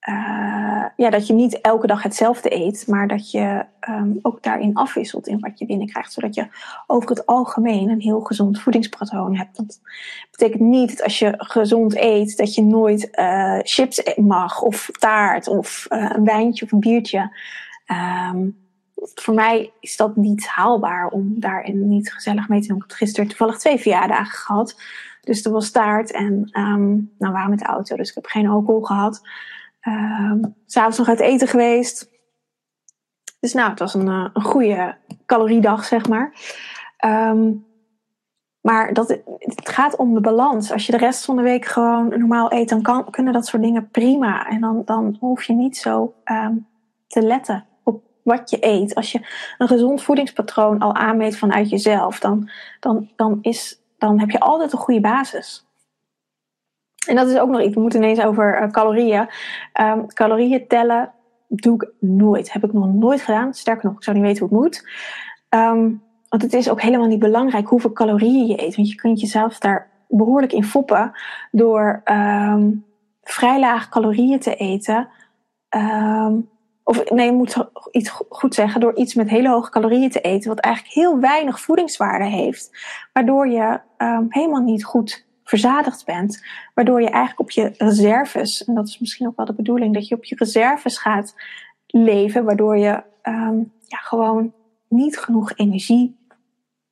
uh, 0.09 0.85
ja, 0.97 1.11
dat 1.11 1.27
je 1.27 1.33
niet 1.33 1.61
elke 1.61 1.87
dag 1.87 2.03
hetzelfde 2.03 2.55
eet, 2.55 2.87
maar 2.87 3.09
dat 3.09 3.31
je 3.31 3.65
um, 3.89 4.19
ook 4.23 4.43
daarin 4.43 4.75
afwisselt 4.75 5.27
in 5.27 5.41
wat 5.41 5.59
je 5.59 5.67
binnenkrijgt. 5.67 6.13
Zodat 6.13 6.35
je 6.35 6.47
over 6.87 7.09
het 7.09 7.27
algemeen 7.27 7.89
een 7.89 8.01
heel 8.01 8.21
gezond 8.21 8.61
voedingspatroon 8.61 9.37
hebt. 9.37 9.57
Dat 9.57 9.81
betekent 10.31 10.63
niet 10.63 10.89
dat 10.89 11.03
als 11.03 11.19
je 11.19 11.35
gezond 11.37 11.97
eet, 11.97 12.37
dat 12.37 12.55
je 12.55 12.63
nooit 12.63 13.09
uh, 13.13 13.59
chips 13.63 14.15
mag, 14.17 14.63
of 14.63 14.89
taart, 14.99 15.49
of 15.49 15.87
een 15.89 16.25
wijntje 16.25 16.65
of 16.65 16.73
een 16.73 16.81
biertje. 16.81 17.37
Voor 19.15 19.35
mij 19.35 19.73
is 19.81 19.97
dat 19.97 20.17
niet 20.17 20.47
haalbaar 20.47 21.09
om 21.09 21.41
daarin 21.41 21.89
niet 21.89 22.13
gezellig 22.13 22.49
mee 22.49 22.61
te 22.61 22.69
doen. 22.69 22.77
Ik 22.77 22.83
heb 22.83 22.97
gisteren 22.97 23.29
toevallig 23.29 23.59
twee 23.59 23.79
verjaardagen 23.79 24.39
gehad. 24.39 24.81
Dus 25.21 25.45
er 25.45 25.53
was 25.53 25.71
taart 25.71 26.13
en 26.13 26.33
um, 26.53 27.13
nou, 27.19 27.33
we 27.33 27.39
waren 27.39 27.51
met 27.51 27.59
de 27.59 27.65
auto, 27.65 27.97
dus 27.97 28.09
ik 28.09 28.15
heb 28.15 28.27
geen 28.27 28.49
alcohol 28.49 28.83
gehad. 28.83 29.29
Um, 29.89 30.55
S'avonds 30.67 30.99
nog 30.99 31.09
uit 31.09 31.21
eten 31.21 31.49
geweest. 31.49 32.11
Dus 33.41 33.53
nou, 33.53 33.71
het 33.71 33.79
was 33.79 33.95
een, 33.95 34.07
uh, 34.07 34.29
een 34.33 34.43
goede 34.43 34.97
caloriedag, 35.27 35.85
zeg 35.85 36.09
maar. 36.09 36.35
Um, 37.05 37.67
maar 38.61 38.93
dat, 38.93 39.09
het 39.39 39.69
gaat 39.69 39.97
om 39.97 40.15
de 40.15 40.21
balans. 40.21 40.73
Als 40.73 40.87
je 40.87 40.93
de 40.93 40.99
rest 40.99 41.25
van 41.25 41.37
de 41.37 41.43
week 41.43 41.65
gewoon 41.65 42.09
normaal 42.09 42.53
eet, 42.53 42.69
dan 42.69 42.83
kan, 42.83 43.11
kunnen 43.11 43.33
dat 43.33 43.47
soort 43.47 43.63
dingen 43.63 43.89
prima. 43.91 44.49
En 44.49 44.61
dan, 44.61 44.83
dan 44.85 45.17
hoef 45.21 45.43
je 45.43 45.53
niet 45.53 45.77
zo 45.77 46.15
te 47.07 47.23
letten 47.23 47.67
wat 48.25 48.51
je 48.51 48.57
eet. 48.61 48.95
Als 48.95 49.13
je 49.13 49.21
een 49.59 49.69
gezond 49.69 50.03
voedingspatroon 50.03 50.79
al 50.79 50.95
aanmeet 50.95 51.39
vanuit 51.39 51.71
jezelf, 51.71 52.19
dan, 52.19 52.51
dan, 52.81 53.09
dan, 53.17 53.39
is, 53.41 53.81
dan 53.99 54.21
heb 54.21 54.31
je 54.31 54.41
altijd 54.41 54.73
een 54.73 54.79
goede 54.79 55.01
basis. 55.01 55.67
En 57.07 57.17
dat 57.17 57.29
is 57.29 57.39
ook 57.39 57.49
nog 57.49 57.61
iets. 57.61 57.75
We 57.75 57.81
moeten 57.81 58.03
ineens 58.03 58.21
over 58.21 58.63
uh, 58.63 58.71
calorieën. 58.71 59.29
Um, 59.81 60.07
calorieën 60.07 60.67
tellen 60.69 61.13
doe 61.49 61.75
ik 61.75 61.91
nooit. 62.01 62.53
Heb 62.53 62.65
ik 62.65 62.73
nog 62.73 62.93
nooit 62.95 63.21
gedaan. 63.21 63.55
Sterker 63.55 63.85
nog, 63.85 63.97
ik 63.97 64.05
zou 64.05 64.17
niet 64.17 64.27
weten 64.27 64.47
hoe 64.47 64.65
het 64.65 64.65
moet. 64.65 64.89
Um, 65.49 66.03
want 66.29 66.43
het 66.43 66.53
is 66.53 66.71
ook 66.71 66.81
helemaal 66.81 67.07
niet 67.07 67.19
belangrijk 67.19 67.69
hoeveel 67.69 67.93
calorieën 67.93 68.47
je 68.47 68.63
eet. 68.63 68.77
Want 68.77 68.91
je 68.91 68.95
kunt 68.95 69.21
jezelf 69.21 69.59
daar 69.59 69.91
behoorlijk 70.09 70.53
in 70.53 70.65
foppen 70.65 71.13
door 71.51 72.03
um, 72.05 72.85
vrij 73.23 73.61
laag 73.61 73.89
calorieën 73.89 74.39
te 74.39 74.55
eten. 74.55 75.09
Um, 75.77 76.49
of 76.85 77.11
nee, 77.11 77.27
je 77.27 77.33
moet 77.33 77.57
iets 77.91 78.11
goed 78.29 78.55
zeggen, 78.55 78.81
door 78.81 78.97
iets 78.97 79.15
met 79.15 79.29
hele 79.29 79.49
hoge 79.49 79.71
calorieën 79.71 80.11
te 80.11 80.21
eten, 80.21 80.49
wat 80.49 80.59
eigenlijk 80.59 80.95
heel 80.95 81.21
weinig 81.21 81.61
voedingswaarde 81.61 82.25
heeft, 82.25 82.71
waardoor 83.13 83.49
je 83.49 83.81
um, 83.99 84.27
helemaal 84.29 84.63
niet 84.63 84.85
goed 84.85 85.27
verzadigd 85.45 86.05
bent. 86.05 86.45
Waardoor 86.75 87.01
je 87.01 87.09
eigenlijk 87.09 87.41
op 87.41 87.51
je 87.51 87.73
reserves, 87.79 88.65
en 88.65 88.75
dat 88.75 88.89
is 88.89 88.99
misschien 88.99 89.27
ook 89.27 89.37
wel 89.37 89.47
de 89.47 89.55
bedoeling, 89.55 89.95
dat 89.95 90.09
je 90.09 90.15
op 90.15 90.25
je 90.25 90.37
reserves 90.39 90.99
gaat 90.99 91.35
leven. 91.87 92.45
Waardoor 92.45 92.79
je 92.79 93.03
um, 93.23 93.73
ja, 93.87 93.99
gewoon 93.99 94.53
niet 94.89 95.19
genoeg 95.19 95.53
energie 95.57 96.17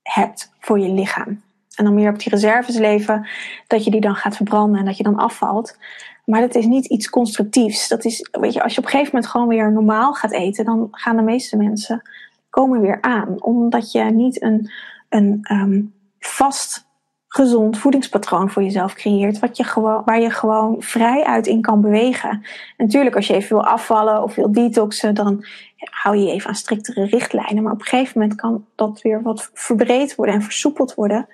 hebt 0.03 0.53
voor 0.59 0.79
je 0.79 0.93
lichaam. 0.93 1.43
En 1.77 1.85
dan 1.85 1.95
meer 1.95 2.11
op 2.11 2.19
die 2.19 2.33
reserves 2.33 2.77
leven, 2.77 3.27
dat 3.67 3.85
je 3.85 3.91
die 3.91 4.01
dan 4.01 4.15
gaat 4.15 4.37
verbranden 4.37 4.79
en 4.79 4.85
dat 4.85 4.97
je 4.97 5.03
dan 5.03 5.17
afvalt. 5.17 5.77
Maar 6.25 6.41
dat 6.41 6.55
is 6.55 6.67
niet 6.67 6.87
iets 6.87 7.11
constructiefs. 7.11 7.89
Dat 7.89 8.05
is, 8.05 8.29
weet 8.33 8.53
je, 8.53 8.63
als 8.63 8.73
je 8.73 8.79
op 8.79 8.85
een 8.85 8.91
gegeven 8.91 9.15
moment 9.15 9.33
gewoon 9.33 9.49
weer 9.49 9.73
normaal 9.73 10.15
gaat 10.15 10.33
eten, 10.33 10.65
dan 10.65 10.89
gaan 10.91 11.17
de 11.17 11.23
meeste 11.23 11.57
mensen 11.57 12.03
komen 12.51 12.81
weer 12.81 12.99
aan. 13.01 13.43
Omdat 13.43 13.93
je 13.93 14.03
niet 14.03 14.43
een, 14.43 14.71
een 15.09 15.47
um, 15.51 15.95
vast 16.19 16.91
gezond 17.29 17.79
voedingspatroon 17.79 18.51
voor 18.51 18.63
jezelf 18.63 18.95
creëert, 18.95 19.39
wat 19.39 19.57
je 19.57 19.65
gewoon, 19.65 20.03
waar 20.05 20.21
je 20.21 20.31
gewoon 20.31 20.77
vrij 20.79 21.25
uit 21.25 21.47
in 21.47 21.61
kan 21.61 21.81
bewegen. 21.81 22.31
En 22.31 22.43
natuurlijk, 22.77 23.17
als 23.17 23.27
je 23.27 23.35
even 23.35 23.57
wil 23.57 23.67
afvallen 23.67 24.23
of 24.23 24.35
wil 24.35 24.53
detoxen, 24.53 25.15
dan 25.15 25.45
hou 25.77 26.17
je 26.17 26.31
even 26.31 26.49
aan 26.49 26.55
striktere 26.55 27.05
richtlijnen. 27.05 27.63
Maar 27.63 27.73
op 27.73 27.81
een 27.81 27.87
gegeven 27.87 28.21
moment 28.21 28.41
kan 28.41 28.67
dat 28.75 29.03
weer 29.03 29.23
wat 29.23 29.51
verbreed 29.55 30.15
worden 30.15 30.35
en 30.35 30.43
versoepeld 30.43 30.95
worden. 30.95 31.29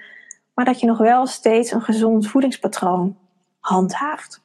Maar 0.58 0.66
dat 0.66 0.80
je 0.80 0.86
nog 0.86 0.98
wel 0.98 1.26
steeds 1.26 1.70
een 1.70 1.82
gezond 1.82 2.28
voedingspatroon 2.28 3.18
handhaaft. 3.58 4.42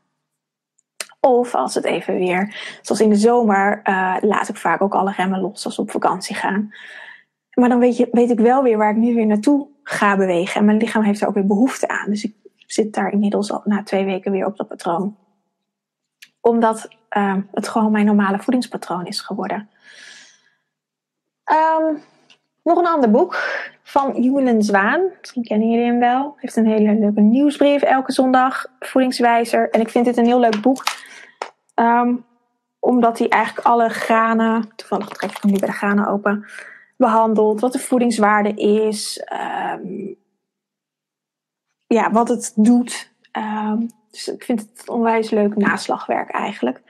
Of 1.19 1.56
als 1.56 1.73
het 1.73 1.84
even 1.84 2.15
weer, 2.15 2.56
zoals 2.82 3.02
in 3.02 3.10
de 3.10 3.15
zomer, 3.15 3.82
uh, 3.84 4.15
laat 4.21 4.49
ik 4.49 4.58
vaak 4.58 4.82
ook 4.82 4.95
alle 4.95 5.12
remmen 5.12 5.39
los 5.39 5.65
als 5.65 5.76
we 5.76 5.82
op 5.82 5.91
vakantie 5.91 6.36
gaan. 6.36 6.73
Maar 7.54 7.69
dan 7.69 7.80
weet, 7.80 7.97
je, 7.97 8.08
weet 8.12 8.30
ik 8.30 8.39
wel 8.39 8.63
weer 8.63 8.78
waar 8.78 8.89
ik 8.89 8.97
nu 8.97 9.15
weer 9.15 9.26
naartoe 9.26 9.67
ga 9.84 10.17
bewegen. 10.17 10.60
En 10.60 10.65
mijn 10.65 10.78
lichaam 10.78 11.04
heeft 11.04 11.21
er 11.21 11.28
ook 11.28 11.34
weer 11.34 11.47
behoefte 11.47 11.88
aan. 11.88 12.10
Dus 12.10 12.23
ik 12.23 12.36
zit 12.56 12.93
daar 12.93 13.12
inmiddels 13.12 13.52
al 13.52 13.62
na 13.63 13.84
twee 13.84 14.06
weken 14.06 14.32
weer 14.32 14.45
op 14.45 14.58
dat 14.58 14.67
patroon. 14.67 15.17
Omdat 16.41 16.88
uh, 17.17 17.38
het 17.52 17.67
gewoon 17.67 17.91
mijn 17.91 18.06
normale 18.06 18.39
voedingspatroon 18.39 19.06
is 19.06 19.21
geworden. 19.21 19.70
Um, 21.51 22.01
nog 22.64 22.78
een 22.78 22.88
ander 22.88 23.11
boek 23.11 23.38
van 23.94 24.22
Julen 24.22 24.64
Zwaan. 24.64 25.02
Misschien 25.20 25.44
kennen 25.44 25.70
jullie 25.70 25.86
hem 25.86 26.00
wel. 26.00 26.36
Heeft 26.38 26.56
een 26.56 26.68
hele 26.68 26.94
leuke 26.94 27.22
nieuwsbrief 27.22 27.82
elke 27.82 28.12
zondag. 28.12 28.66
Voedingswijzer. 28.80 29.70
En 29.70 29.82
ik 29.82 29.89
vind 29.89 30.06
dit 30.06 30.18
een 30.18 30.26
heel 30.26 30.39
leuk 30.39 30.62
boek. 30.62 30.84
Um, 31.76 32.26
omdat 32.80 33.20
hij 33.20 33.30
eigenlijk 33.30 33.68
alle 33.68 33.89
granen. 33.89 34.72
Toevallig 34.76 35.08
trek 35.08 35.32
ik 35.32 35.38
hem 35.41 35.52
nu 35.52 35.60
bij 35.60 35.68
de 35.68 35.74
granen 35.74 36.08
open 36.08 36.46
behandeld, 36.98 37.60
wat 37.60 37.74
de 37.74 37.80
voedingswaarde 37.80 38.54
is, 38.54 39.28
um, 39.74 40.16
ja, 41.88 42.12
wat 42.12 42.30
het 42.30 42.54
doet. 42.56 43.12
Um, 43.38 43.89
dus 44.12 44.28
ik 44.28 44.44
vind 44.44 44.60
het 44.60 44.89
onwijs 44.89 45.30
leuk 45.30 45.56
naslagwerk 45.56 46.30
eigenlijk. 46.30 46.82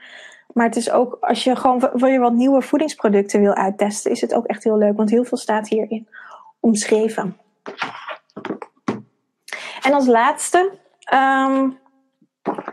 Maar 0.52 0.66
het 0.66 0.76
is 0.76 0.90
ook, 0.90 1.16
als 1.20 1.44
je 1.44 1.56
gewoon 1.56 1.90
wil 1.92 2.08
je 2.08 2.18
wat 2.18 2.32
nieuwe 2.32 2.62
voedingsproducten 2.62 3.40
wil 3.40 3.54
uittesten, 3.54 4.10
is 4.10 4.20
het 4.20 4.34
ook 4.34 4.46
echt 4.46 4.64
heel 4.64 4.78
leuk, 4.78 4.96
want 4.96 5.10
heel 5.10 5.24
veel 5.24 5.38
staat 5.38 5.68
hierin 5.68 6.08
omschreven. 6.64 7.36
En 9.82 9.92
als 9.92 10.06
laatste 10.06 10.78
ehm, 11.00 11.70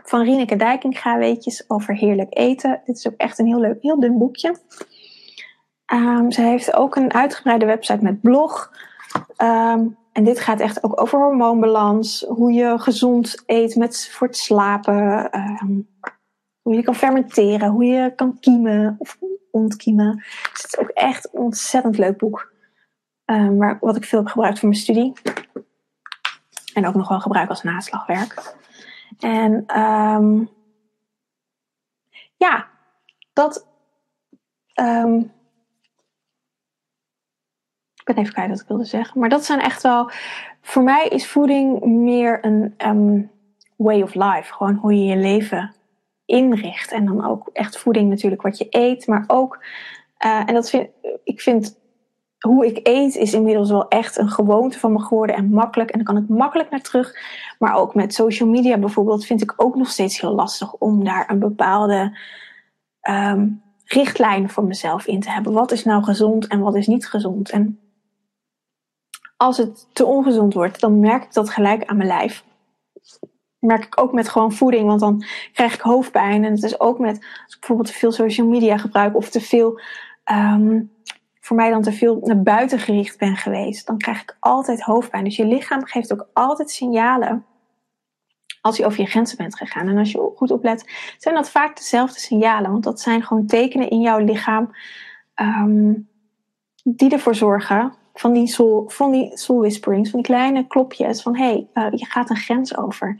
van 0.02 0.22
Rieneke 0.22 0.56
Dijkinga 0.56 1.18
weetjes 1.18 1.64
over 1.70 1.94
heerlijk 1.96 2.38
eten. 2.38 2.80
Dit 2.84 2.96
is 2.96 3.06
ook 3.06 3.16
echt 3.16 3.38
een 3.38 3.46
heel 3.46 3.60
leuk, 3.60 3.82
heel 3.82 4.00
dun 4.00 4.18
boekje. 4.18 4.56
Um, 5.92 6.30
zij 6.30 6.48
heeft 6.48 6.74
ook 6.74 6.96
een 6.96 7.14
uitgebreide 7.14 7.66
website 7.66 8.02
met 8.02 8.20
blog. 8.20 8.72
Ehm, 9.36 9.86
en 10.12 10.24
dit 10.24 10.40
gaat 10.40 10.60
echt 10.60 10.84
ook 10.84 11.00
over 11.00 11.18
hormoonbalans, 11.18 12.24
hoe 12.28 12.52
je 12.52 12.78
gezond 12.78 13.42
eet 13.46 13.76
met, 13.76 14.08
voor 14.12 14.26
het 14.26 14.36
slapen, 14.36 15.30
hoe 16.62 16.74
je 16.74 16.82
kan 16.82 16.94
fermenteren, 16.94 17.68
hoe 17.68 17.84
je 17.84 18.14
kan 18.14 18.38
kiemen 18.40 18.96
of 18.98 19.18
ontkiemen. 19.50 20.16
Dus 20.52 20.62
het 20.62 20.72
is 20.72 20.78
ook 20.78 20.88
echt 20.88 21.28
een 21.32 21.40
ontzettend 21.40 21.98
leuk 21.98 22.18
boek. 22.18 22.51
Maar 23.32 23.78
wat 23.80 23.96
ik 23.96 24.04
veel 24.04 24.18
heb 24.18 24.28
gebruikt 24.28 24.58
voor 24.58 24.68
mijn 24.68 24.80
studie. 24.80 25.12
En 26.74 26.86
ook 26.86 26.94
nog 26.94 27.08
wel 27.08 27.20
gebruik 27.20 27.48
als 27.48 27.62
naslagwerk. 27.62 28.54
En 29.18 29.80
um, 29.80 30.50
ja, 32.36 32.68
dat. 33.32 33.66
Um, 34.80 35.32
ik 37.94 38.04
ben 38.04 38.16
even 38.16 38.32
kwijt 38.32 38.50
wat 38.50 38.60
ik 38.60 38.68
wilde 38.68 38.84
zeggen. 38.84 39.20
Maar 39.20 39.28
dat 39.28 39.44
zijn 39.44 39.60
echt 39.60 39.82
wel. 39.82 40.10
Voor 40.60 40.82
mij 40.82 41.08
is 41.08 41.28
voeding 41.28 41.84
meer 41.84 42.44
een 42.44 42.74
um, 42.86 43.30
way 43.76 44.02
of 44.02 44.14
life. 44.14 44.52
Gewoon 44.52 44.74
hoe 44.74 44.94
je 44.94 45.04
je 45.04 45.16
leven 45.16 45.74
inricht. 46.24 46.92
En 46.92 47.04
dan 47.04 47.24
ook 47.24 47.48
echt 47.52 47.78
voeding 47.78 48.08
natuurlijk 48.08 48.42
wat 48.42 48.58
je 48.58 48.66
eet. 48.70 49.06
Maar 49.06 49.24
ook. 49.26 49.64
Uh, 50.24 50.48
en 50.48 50.54
dat 50.54 50.70
vind 50.70 50.88
ik 51.24 51.40
vind 51.40 51.80
hoe 52.42 52.66
ik 52.66 52.80
eet 52.82 53.14
is 53.16 53.32
inmiddels 53.32 53.70
wel 53.70 53.88
echt 53.88 54.18
een 54.18 54.30
gewoonte 54.30 54.78
van 54.78 54.92
me 54.92 55.00
geworden 55.00 55.36
en 55.36 55.50
makkelijk. 55.50 55.90
En 55.90 56.04
dan 56.04 56.14
kan 56.14 56.22
ik 56.22 56.28
makkelijk 56.28 56.70
naar 56.70 56.80
terug. 56.80 57.14
Maar 57.58 57.74
ook 57.74 57.94
met 57.94 58.14
social 58.14 58.48
media 58.48 58.78
bijvoorbeeld 58.78 59.26
vind 59.26 59.42
ik 59.42 59.54
ook 59.56 59.76
nog 59.76 59.88
steeds 59.88 60.20
heel 60.20 60.34
lastig 60.34 60.72
om 60.72 61.04
daar 61.04 61.30
een 61.30 61.38
bepaalde 61.38 62.18
um, 63.08 63.62
richtlijn 63.84 64.50
voor 64.50 64.64
mezelf 64.64 65.06
in 65.06 65.20
te 65.20 65.30
hebben. 65.30 65.52
Wat 65.52 65.72
is 65.72 65.84
nou 65.84 66.02
gezond 66.02 66.46
en 66.46 66.60
wat 66.60 66.74
is 66.74 66.86
niet 66.86 67.08
gezond? 67.08 67.50
En 67.50 67.80
als 69.36 69.56
het 69.56 69.88
te 69.92 70.04
ongezond 70.04 70.54
wordt, 70.54 70.80
dan 70.80 71.00
merk 71.00 71.24
ik 71.24 71.32
dat 71.32 71.50
gelijk 71.50 71.84
aan 71.84 71.96
mijn 71.96 72.08
lijf. 72.08 72.44
Merk 73.58 73.84
ik 73.84 74.00
ook 74.00 74.12
met 74.12 74.28
gewoon 74.28 74.52
voeding, 74.52 74.86
want 74.86 75.00
dan 75.00 75.24
krijg 75.52 75.74
ik 75.74 75.80
hoofdpijn. 75.80 76.44
En 76.44 76.52
het 76.52 76.62
is 76.62 76.80
ook 76.80 76.98
met, 76.98 77.16
als 77.18 77.54
ik 77.54 77.58
bijvoorbeeld 77.58 77.88
te 77.88 77.98
veel 77.98 78.12
social 78.12 78.46
media 78.46 78.78
gebruik 78.78 79.16
of 79.16 79.30
te 79.30 79.40
veel 79.40 79.80
um, 80.30 80.90
voor 81.44 81.56
mij 81.56 81.70
dan 81.70 81.82
te 81.82 81.92
veel 81.92 82.18
naar 82.22 82.42
buiten 82.42 82.78
gericht 82.78 83.18
ben 83.18 83.36
geweest, 83.36 83.86
dan 83.86 83.98
krijg 83.98 84.22
ik 84.22 84.36
altijd 84.40 84.82
hoofdpijn. 84.82 85.24
Dus 85.24 85.36
je 85.36 85.46
lichaam 85.46 85.84
geeft 85.84 86.12
ook 86.12 86.28
altijd 86.32 86.70
signalen 86.70 87.44
als 88.60 88.76
je 88.76 88.86
over 88.86 89.00
je 89.00 89.06
grenzen 89.06 89.36
bent 89.36 89.56
gegaan. 89.56 89.88
En 89.88 89.98
als 89.98 90.12
je 90.12 90.32
goed 90.36 90.50
oplet, 90.50 90.92
zijn 91.18 91.34
dat 91.34 91.50
vaak 91.50 91.76
dezelfde 91.76 92.20
signalen. 92.20 92.70
Want 92.70 92.84
dat 92.84 93.00
zijn 93.00 93.22
gewoon 93.22 93.46
tekenen 93.46 93.90
in 93.90 94.00
jouw 94.00 94.18
lichaam 94.18 94.70
um, 95.34 96.08
die 96.84 97.10
ervoor 97.10 97.34
zorgen 97.34 97.94
van 98.14 98.32
die, 98.32 98.46
soul, 98.46 98.88
van 98.88 99.10
die 99.10 99.36
soul 99.36 99.58
whisperings, 99.60 100.10
van 100.10 100.20
die 100.22 100.30
kleine 100.30 100.66
klopjes 100.66 101.22
van 101.22 101.36
hé, 101.36 101.44
hey, 101.44 101.86
uh, 101.86 101.98
je 101.98 102.06
gaat 102.06 102.30
een 102.30 102.36
grens 102.36 102.76
over. 102.76 103.16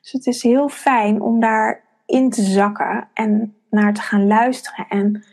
Dus 0.00 0.12
het 0.12 0.26
is 0.26 0.42
heel 0.42 0.68
fijn 0.68 1.20
om 1.20 1.40
daar 1.40 1.84
in 2.06 2.30
te 2.30 2.42
zakken 2.42 3.08
en 3.14 3.56
naar 3.70 3.94
te 3.94 4.00
gaan 4.00 4.26
luisteren. 4.26 4.86
En 4.88 5.24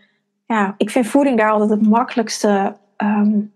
ja, 0.54 0.74
ik 0.78 0.90
vind 0.90 1.08
voeding 1.08 1.38
daar 1.38 1.52
altijd 1.52 1.70
het 1.70 1.88
makkelijkste 1.88 2.78
um, 2.98 3.54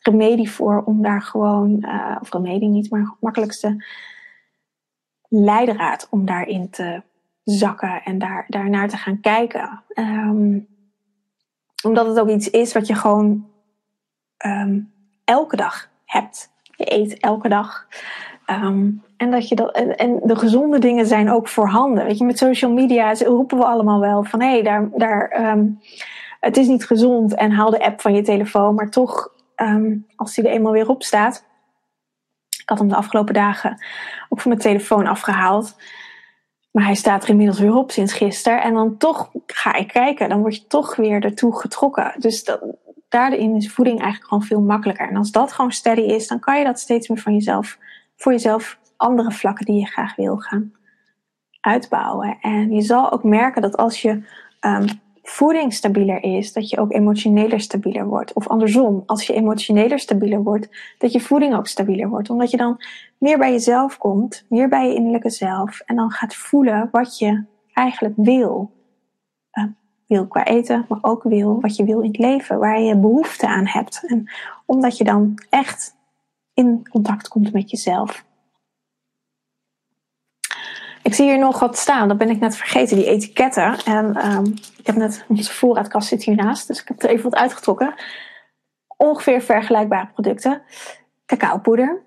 remedie 0.00 0.50
voor 0.50 0.82
om 0.84 1.02
daar 1.02 1.22
gewoon, 1.22 1.78
uh, 1.80 2.16
of 2.20 2.32
remedie 2.32 2.68
niet, 2.68 2.90
maar 2.90 3.00
het 3.00 3.16
makkelijkste 3.20 3.84
leidraad 5.28 6.06
om 6.10 6.24
daarin 6.24 6.70
te 6.70 7.02
zakken 7.42 8.02
en 8.02 8.18
daar, 8.18 8.44
daarnaar 8.48 8.88
te 8.88 8.96
gaan 8.96 9.20
kijken. 9.20 9.82
Um, 9.94 10.66
omdat 11.84 12.06
het 12.06 12.20
ook 12.20 12.28
iets 12.28 12.50
is 12.50 12.72
wat 12.72 12.86
je 12.86 12.94
gewoon 12.94 13.50
um, 14.46 14.92
elke 15.24 15.56
dag 15.56 15.90
hebt. 16.04 16.52
Je 16.76 16.92
eet 16.92 17.20
elke 17.20 17.48
dag. 17.48 17.86
Um, 18.50 19.02
en, 19.16 19.30
dat 19.30 19.48
je 19.48 19.54
dat, 19.54 19.72
en, 19.72 19.96
en, 19.96 20.20
de 20.24 20.36
gezonde 20.36 20.78
dingen 20.78 21.06
zijn 21.06 21.30
ook 21.30 21.48
voorhanden. 21.48 22.04
Weet 22.04 22.18
je, 22.18 22.24
met 22.24 22.38
social 22.38 22.72
media 22.72 23.12
roepen 23.12 23.58
we 23.58 23.64
allemaal 23.64 24.00
wel 24.00 24.24
van 24.24 24.40
hé, 24.42 24.50
hey, 24.50 24.62
daar, 24.62 24.88
daar 24.94 25.50
um, 25.50 25.80
het 26.40 26.56
is 26.56 26.66
niet 26.66 26.86
gezond 26.86 27.34
en 27.34 27.50
haal 27.50 27.70
de 27.70 27.84
app 27.84 28.00
van 28.00 28.14
je 28.14 28.22
telefoon. 28.22 28.74
Maar 28.74 28.90
toch, 28.90 29.32
um, 29.56 30.06
als 30.16 30.34
die 30.34 30.44
er 30.44 30.50
eenmaal 30.50 30.72
weer 30.72 30.88
op 30.88 31.02
staat. 31.02 31.44
Ik 32.48 32.68
had 32.68 32.78
hem 32.78 32.88
de 32.88 32.96
afgelopen 32.96 33.34
dagen 33.34 33.84
ook 34.28 34.40
van 34.40 34.50
mijn 34.50 34.62
telefoon 34.62 35.06
afgehaald. 35.06 35.76
Maar 36.70 36.84
hij 36.84 36.94
staat 36.94 37.22
er 37.22 37.28
inmiddels 37.28 37.58
weer 37.58 37.74
op 37.74 37.90
sinds 37.90 38.12
gisteren. 38.12 38.62
En 38.62 38.74
dan 38.74 38.96
toch 38.96 39.30
ga 39.46 39.74
ik 39.74 39.88
kijken. 39.88 40.28
Dan 40.28 40.40
word 40.40 40.56
je 40.56 40.66
toch 40.66 40.96
weer 40.96 41.24
ertoe 41.24 41.60
getrokken. 41.60 42.14
Dus 42.18 42.44
dat, 42.44 42.60
daarin 43.08 43.56
is 43.56 43.72
voeding 43.72 43.98
eigenlijk 43.98 44.28
gewoon 44.28 44.42
veel 44.42 44.60
makkelijker. 44.60 45.08
En 45.08 45.16
als 45.16 45.30
dat 45.30 45.52
gewoon 45.52 45.72
steady 45.72 46.00
is, 46.00 46.26
dan 46.26 46.40
kan 46.40 46.58
je 46.58 46.64
dat 46.64 46.80
steeds 46.80 47.08
meer 47.08 47.18
van 47.18 47.32
jezelf, 47.34 47.78
voor 48.16 48.32
jezelf 48.32 48.78
andere 48.96 49.32
vlakken 49.32 49.64
die 49.64 49.80
je 49.80 49.86
graag 49.86 50.16
wil 50.16 50.36
gaan 50.36 50.72
uitbouwen. 51.60 52.38
En 52.40 52.72
je 52.72 52.82
zal 52.82 53.12
ook 53.12 53.24
merken 53.24 53.62
dat 53.62 53.76
als 53.76 54.02
je 54.02 54.22
um, 54.60 54.84
voeding 55.22 55.72
stabieler 55.72 56.22
is, 56.22 56.52
dat 56.52 56.70
je 56.70 56.78
ook 56.78 56.92
emotioneler 56.92 57.60
stabieler 57.60 58.06
wordt. 58.06 58.32
Of 58.32 58.48
andersom, 58.48 59.02
als 59.06 59.26
je 59.26 59.32
emotioneler 59.32 59.98
stabieler 59.98 60.42
wordt, 60.42 60.68
dat 60.98 61.12
je 61.12 61.20
voeding 61.20 61.54
ook 61.54 61.66
stabieler 61.66 62.08
wordt. 62.08 62.30
Omdat 62.30 62.50
je 62.50 62.56
dan 62.56 62.80
meer 63.18 63.38
bij 63.38 63.52
jezelf 63.52 63.98
komt, 63.98 64.44
meer 64.48 64.68
bij 64.68 64.88
je 64.88 64.94
innerlijke 64.94 65.30
zelf. 65.30 65.80
En 65.80 65.96
dan 65.96 66.10
gaat 66.10 66.34
voelen 66.34 66.88
wat 66.92 67.18
je 67.18 67.44
eigenlijk 67.72 68.14
wil. 68.16 68.70
Uh, 69.52 69.64
wil 70.06 70.26
qua 70.26 70.44
eten, 70.44 70.86
maar 70.88 70.98
ook 71.00 71.22
wil 71.22 71.60
wat 71.60 71.76
je 71.76 71.84
wil 71.84 72.00
in 72.00 72.08
het 72.08 72.18
leven, 72.18 72.58
waar 72.58 72.80
je 72.80 72.96
behoefte 72.96 73.46
aan 73.46 73.66
hebt. 73.66 74.02
En 74.06 74.30
omdat 74.66 74.96
je 74.96 75.04
dan 75.04 75.34
echt 75.50 75.95
in 76.56 76.88
contact 76.90 77.28
komt 77.28 77.52
met 77.52 77.70
jezelf. 77.70 78.24
Ik 81.02 81.14
zie 81.14 81.24
hier 81.24 81.38
nog 81.38 81.58
wat 81.58 81.78
staan, 81.78 82.08
dat 82.08 82.18
ben 82.18 82.30
ik 82.30 82.40
net 82.40 82.56
vergeten, 82.56 82.96
die 82.96 83.06
etiketten. 83.06 83.78
En 83.84 84.26
um, 84.32 84.54
ik 84.76 84.86
heb 84.86 84.96
net 84.96 85.24
onze 85.28 85.52
voorraadkast 85.52 86.08
zit 86.08 86.22
hiernaast, 86.22 86.66
dus 86.66 86.80
ik 86.80 86.88
heb 86.88 87.02
er 87.02 87.08
even 87.08 87.30
wat 87.30 87.38
uitgetrokken. 87.38 87.94
Ongeveer 88.96 89.42
vergelijkbare 89.42 90.06
producten. 90.06 90.62
Cacaopoeder, 91.26 92.02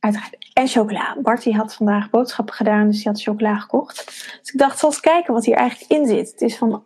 uiteraard, 0.00 0.36
en 0.52 0.68
chocola. 0.68 1.16
Bart 1.22 1.44
had 1.44 1.74
vandaag 1.74 2.10
boodschappen 2.10 2.54
gedaan, 2.54 2.86
dus 2.86 2.96
die 2.96 3.06
had 3.06 3.22
chocola 3.22 3.58
gekocht. 3.58 4.06
Dus 4.40 4.52
ik 4.52 4.58
dacht, 4.58 4.78
zal 4.78 4.90
eens 4.90 5.00
kijken 5.00 5.34
wat 5.34 5.44
hier 5.44 5.56
eigenlijk 5.56 5.90
in 5.90 6.06
zit. 6.06 6.30
Het 6.30 6.40
is 6.40 6.56
van 6.56 6.84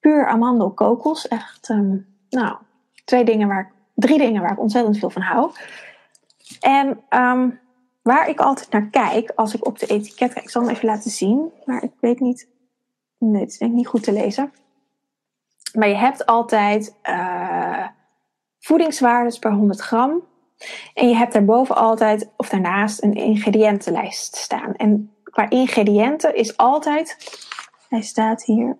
puur 0.00 0.26
amandel 0.26 0.70
kokos. 0.70 1.28
Echt, 1.28 1.68
um, 1.68 2.06
nou, 2.28 2.56
twee 3.04 3.24
dingen 3.24 3.48
waar 3.48 3.60
ik, 3.60 3.72
drie 3.94 4.18
dingen 4.18 4.42
waar 4.42 4.52
ik 4.52 4.60
ontzettend 4.60 4.98
veel 4.98 5.10
van 5.10 5.22
hou. 5.22 5.50
En 6.64 7.04
um, 7.10 7.60
waar 8.02 8.28
ik 8.28 8.40
altijd 8.40 8.70
naar 8.70 8.90
kijk 8.90 9.32
als 9.34 9.54
ik 9.54 9.66
op 9.66 9.78
de 9.78 9.86
etiket 9.86 10.32
kijk, 10.32 10.44
ik 10.44 10.50
zal 10.50 10.62
hem 10.62 10.70
even 10.70 10.86
laten 10.86 11.10
zien, 11.10 11.52
maar 11.64 11.82
ik 11.82 11.92
weet 12.00 12.20
niet, 12.20 12.48
nee, 13.18 13.40
het 13.40 13.50
is 13.50 13.58
denk 13.58 13.70
ik 13.70 13.76
niet 13.76 13.86
goed 13.86 14.02
te 14.02 14.12
lezen. 14.12 14.52
Maar 15.72 15.88
je 15.88 15.94
hebt 15.94 16.26
altijd 16.26 16.94
uh, 17.02 17.86
voedingswaardes 18.58 19.38
per 19.38 19.52
100 19.52 19.80
gram. 19.80 20.22
En 20.94 21.08
je 21.08 21.16
hebt 21.16 21.32
daarboven 21.32 21.76
altijd, 21.76 22.30
of 22.36 22.48
daarnaast, 22.48 23.02
een 23.02 23.14
ingrediëntenlijst 23.14 24.36
staan. 24.36 24.74
En 24.74 25.14
qua 25.22 25.50
ingrediënten 25.50 26.36
is 26.36 26.56
altijd, 26.56 27.16
hij 27.88 28.02
staat 28.02 28.44
hier. 28.44 28.76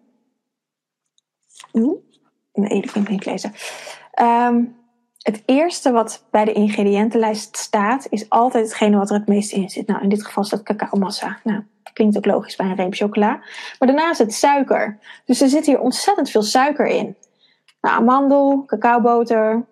Nee, 2.52 2.80
dat 2.80 2.92
kan 2.92 3.02
ik 3.02 3.08
niet 3.08 3.26
lezen. 3.26 3.52
Um, 4.20 4.83
het 5.24 5.42
eerste 5.46 5.92
wat 5.92 6.24
bij 6.30 6.44
de 6.44 6.52
ingrediëntenlijst 6.52 7.56
staat, 7.56 8.06
is 8.10 8.30
altijd 8.30 8.64
hetgene 8.64 8.96
wat 8.96 9.10
er 9.10 9.16
het 9.16 9.26
meest 9.26 9.52
in 9.52 9.70
zit. 9.70 9.86
Nou, 9.86 10.02
in 10.02 10.08
dit 10.08 10.24
geval 10.24 10.42
is 10.42 10.48
dat 10.48 10.62
cacao-massa. 10.62 11.38
Nou, 11.42 11.62
klinkt 11.92 12.16
ook 12.16 12.26
logisch 12.26 12.56
bij 12.56 12.66
een 12.66 12.74
reep 12.74 12.94
chocola. 12.94 13.36
Maar 13.78 13.88
daarnaast 13.88 14.18
het 14.18 14.34
suiker. 14.34 14.98
Dus 15.24 15.40
er 15.40 15.48
zit 15.48 15.66
hier 15.66 15.80
ontzettend 15.80 16.30
veel 16.30 16.42
suiker 16.42 16.86
in. 16.86 17.16
Nou, 17.80 17.96
amandel, 17.96 18.64
cacaoboter, 18.64 19.66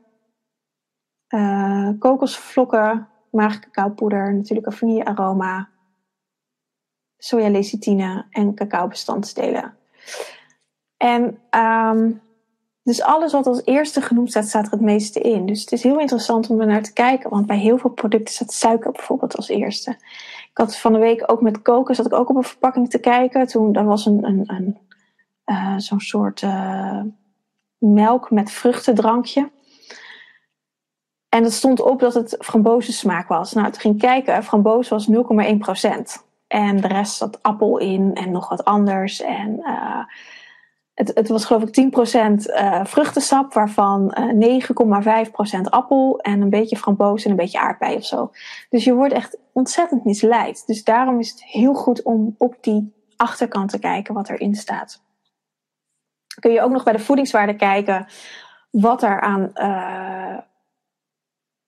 uh, 1.29 1.89
kokosvlokken, 1.99 3.09
maag 3.31 3.61
cacaopoeder, 3.61 4.35
natuurlijk 4.35 4.67
een 4.67 4.73
vanillearoma, 4.73 5.69
sojalecithine 7.19 8.27
en 8.31 8.55
cacaobestanddelen. 8.55 9.77
En 10.97 11.39
um, 11.51 12.21
dus 12.83 13.03
alles 13.03 13.33
wat 13.33 13.47
als 13.47 13.65
eerste 13.65 14.01
genoemd 14.01 14.31
staat, 14.31 14.49
staat 14.49 14.67
er 14.67 14.71
het 14.71 14.81
meeste 14.81 15.21
in. 15.21 15.47
Dus 15.47 15.61
het 15.61 15.73
is 15.73 15.83
heel 15.83 16.01
interessant 16.01 16.51
om 16.51 16.61
er 16.61 16.67
naar 16.67 16.83
te 16.83 16.93
kijken. 16.93 17.31
Want 17.31 17.47
bij 17.47 17.59
heel 17.59 17.79
veel 17.79 17.91
producten 17.91 18.35
staat 18.35 18.53
suiker 18.53 18.93
bijvoorbeeld 18.93 19.37
als 19.37 19.49
eerste. 19.49 19.91
Ik 20.51 20.59
had 20.59 20.77
van 20.77 20.93
de 20.93 20.99
week 20.99 21.25
ook 21.27 21.41
met 21.41 21.63
koken, 21.63 21.95
zat 21.95 22.07
ik 22.07 22.13
ook 22.13 22.29
op 22.29 22.37
een 22.37 22.43
verpakking 22.43 22.91
te 22.91 22.99
kijken. 22.99 23.47
Toen, 23.47 23.75
er 23.75 23.85
was 23.85 24.07
een, 24.07 24.25
een, 24.25 24.45
een 24.47 24.79
uh, 25.47 25.79
zo'n 25.79 26.01
soort 26.01 26.43
uh, 26.43 27.01
melk 27.79 28.31
met 28.31 28.51
vruchtendrankje. 28.51 29.51
En 31.29 31.43
het 31.43 31.53
stond 31.53 31.81
op 31.81 32.01
dat 32.01 32.15
het 32.15 32.37
frambozensmaak 32.39 33.29
was. 33.29 33.53
Nou, 33.53 33.71
toen 33.71 33.81
ging 33.81 33.95
ik 33.95 34.01
kijken, 34.01 34.45
framboos 34.45 34.89
was 34.89 35.09
0,1%. 35.11 35.15
En 36.47 36.81
de 36.81 36.89
rest 36.89 37.17
zat 37.17 37.43
appel 37.43 37.79
in 37.79 38.15
en 38.15 38.31
nog 38.31 38.49
wat 38.49 38.65
anders. 38.65 39.21
En 39.21 39.59
uh, 39.61 40.05
het, 40.95 41.11
het, 41.15 41.29
was 41.29 41.45
geloof 41.45 41.63
ik 41.63 41.81
10% 41.81 42.47
uh, 42.47 42.85
vruchtensap, 42.85 43.53
waarvan 43.53 44.17
uh, 44.39 44.61
9,5% 45.57 45.61
appel 45.63 46.19
en 46.19 46.41
een 46.41 46.51
beetje 46.51 46.77
framboos 46.77 47.25
en 47.25 47.31
een 47.31 47.37
beetje 47.37 47.61
aardbei 47.61 47.97
of 47.97 48.05
zo. 48.05 48.31
Dus 48.69 48.85
je 48.85 48.95
wordt 48.95 49.15
echt 49.15 49.39
ontzettend 49.53 50.05
misleid. 50.05 50.67
Dus 50.67 50.85
daarom 50.85 51.19
is 51.19 51.31
het 51.31 51.45
heel 51.45 51.75
goed 51.75 52.03
om 52.03 52.35
op 52.39 52.57
die 52.61 52.93
achterkant 53.17 53.71
te 53.71 53.79
kijken 53.79 54.15
wat 54.15 54.29
erin 54.29 54.55
staat. 54.55 55.03
Kun 56.41 56.53
je 56.53 56.61
ook 56.61 56.71
nog 56.71 56.85
bij 56.85 56.93
de 56.93 56.99
voedingswaarde 56.99 57.57
kijken 57.57 58.07
wat 58.71 59.03
er 59.03 59.21
aan, 59.21 59.51
uh, 59.55 60.39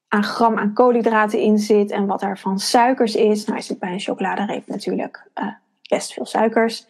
aan 0.08 0.22
gram 0.22 0.58
aan 0.58 0.72
koolhydraten 0.72 1.38
in 1.38 1.58
zit 1.58 1.90
en 1.90 2.06
wat 2.06 2.22
er 2.22 2.38
van 2.38 2.58
suikers 2.58 3.14
is. 3.14 3.44
Nou 3.44 3.58
is 3.58 3.68
het 3.68 3.78
bij 3.78 3.92
een 3.92 4.00
chocoladereep 4.00 4.66
natuurlijk 4.66 5.30
best 5.88 6.12
veel 6.12 6.26
suikers. 6.26 6.86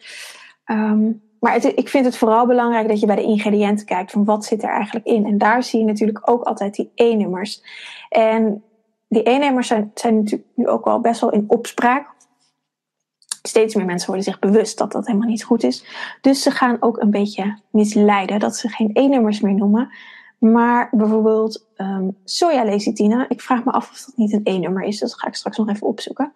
Um, 0.65 1.23
maar 1.45 1.65
ik 1.65 1.89
vind 1.89 2.05
het 2.05 2.17
vooral 2.17 2.45
belangrijk 2.45 2.87
dat 2.87 2.99
je 2.99 3.05
bij 3.05 3.15
de 3.15 3.21
ingrediënten 3.21 3.85
kijkt 3.85 4.11
van 4.11 4.25
wat 4.25 4.45
zit 4.45 4.63
er 4.63 4.69
eigenlijk 4.69 5.05
in. 5.05 5.25
En 5.25 5.37
daar 5.37 5.63
zie 5.63 5.79
je 5.79 5.85
natuurlijk 5.85 6.29
ook 6.29 6.43
altijd 6.43 6.75
die 6.75 6.91
E-nummers. 6.95 7.63
En 8.09 8.63
die 9.07 9.29
E-nummers 9.29 9.67
zijn, 9.67 9.91
natuurlijk 9.93 10.43
nu 10.55 10.67
ook 10.67 10.85
wel 10.85 10.99
best 10.99 11.21
wel 11.21 11.29
in 11.31 11.45
opspraak. 11.47 12.13
Steeds 13.41 13.75
meer 13.75 13.85
mensen 13.85 14.07
worden 14.07 14.25
zich 14.25 14.39
bewust 14.39 14.77
dat 14.77 14.91
dat 14.91 15.05
helemaal 15.05 15.27
niet 15.27 15.43
goed 15.43 15.63
is. 15.63 15.85
Dus 16.21 16.41
ze 16.41 16.51
gaan 16.51 16.77
ook 16.79 16.97
een 16.97 17.11
beetje 17.11 17.59
misleiden 17.71 18.39
dat 18.39 18.55
ze 18.55 18.69
geen 18.69 18.89
E-nummers 18.93 19.39
meer 19.39 19.55
noemen. 19.55 19.89
Maar 20.39 20.89
bijvoorbeeld 20.91 21.67
um, 21.77 22.17
sojalecithine. 22.23 23.25
Ik 23.29 23.41
vraag 23.41 23.63
me 23.63 23.71
af 23.71 23.91
of 23.91 24.03
dat 24.05 24.17
niet 24.17 24.33
een 24.33 24.41
E-nummer 24.43 24.83
is. 24.83 24.99
Dat 24.99 25.19
ga 25.19 25.27
ik 25.27 25.35
straks 25.35 25.57
nog 25.57 25.69
even 25.69 25.87
opzoeken. 25.87 26.31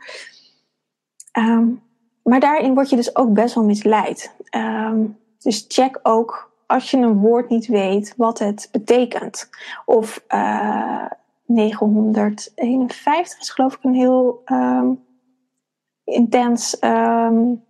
Um, 1.38 1.82
maar 2.30 2.40
daarin 2.40 2.74
word 2.74 2.90
je 2.90 2.96
dus 2.96 3.16
ook 3.16 3.34
best 3.34 3.56
wel 3.56 3.64
misleid. 3.64 4.36
Um, 4.56 5.18
dus 5.40 5.66
check 5.68 6.00
ook 6.04 6.52
als 6.66 6.92
je 6.92 6.98
een 6.98 7.20
woord 7.20 7.50
niet 7.50 7.68
weet 7.68 8.14
wat 8.18 8.40
het 8.40 8.70
betekent. 8.72 9.50
Of 9.86 10.24
uh, 10.34 11.06
eh, 11.06 11.12
951 11.46 13.40
is 13.40 13.50
geloof 13.50 13.76
ik 13.76 13.84
een 13.84 13.94
heel 13.94 14.42
um, 14.46 15.04
intens 16.04 16.78
um, 16.84 17.64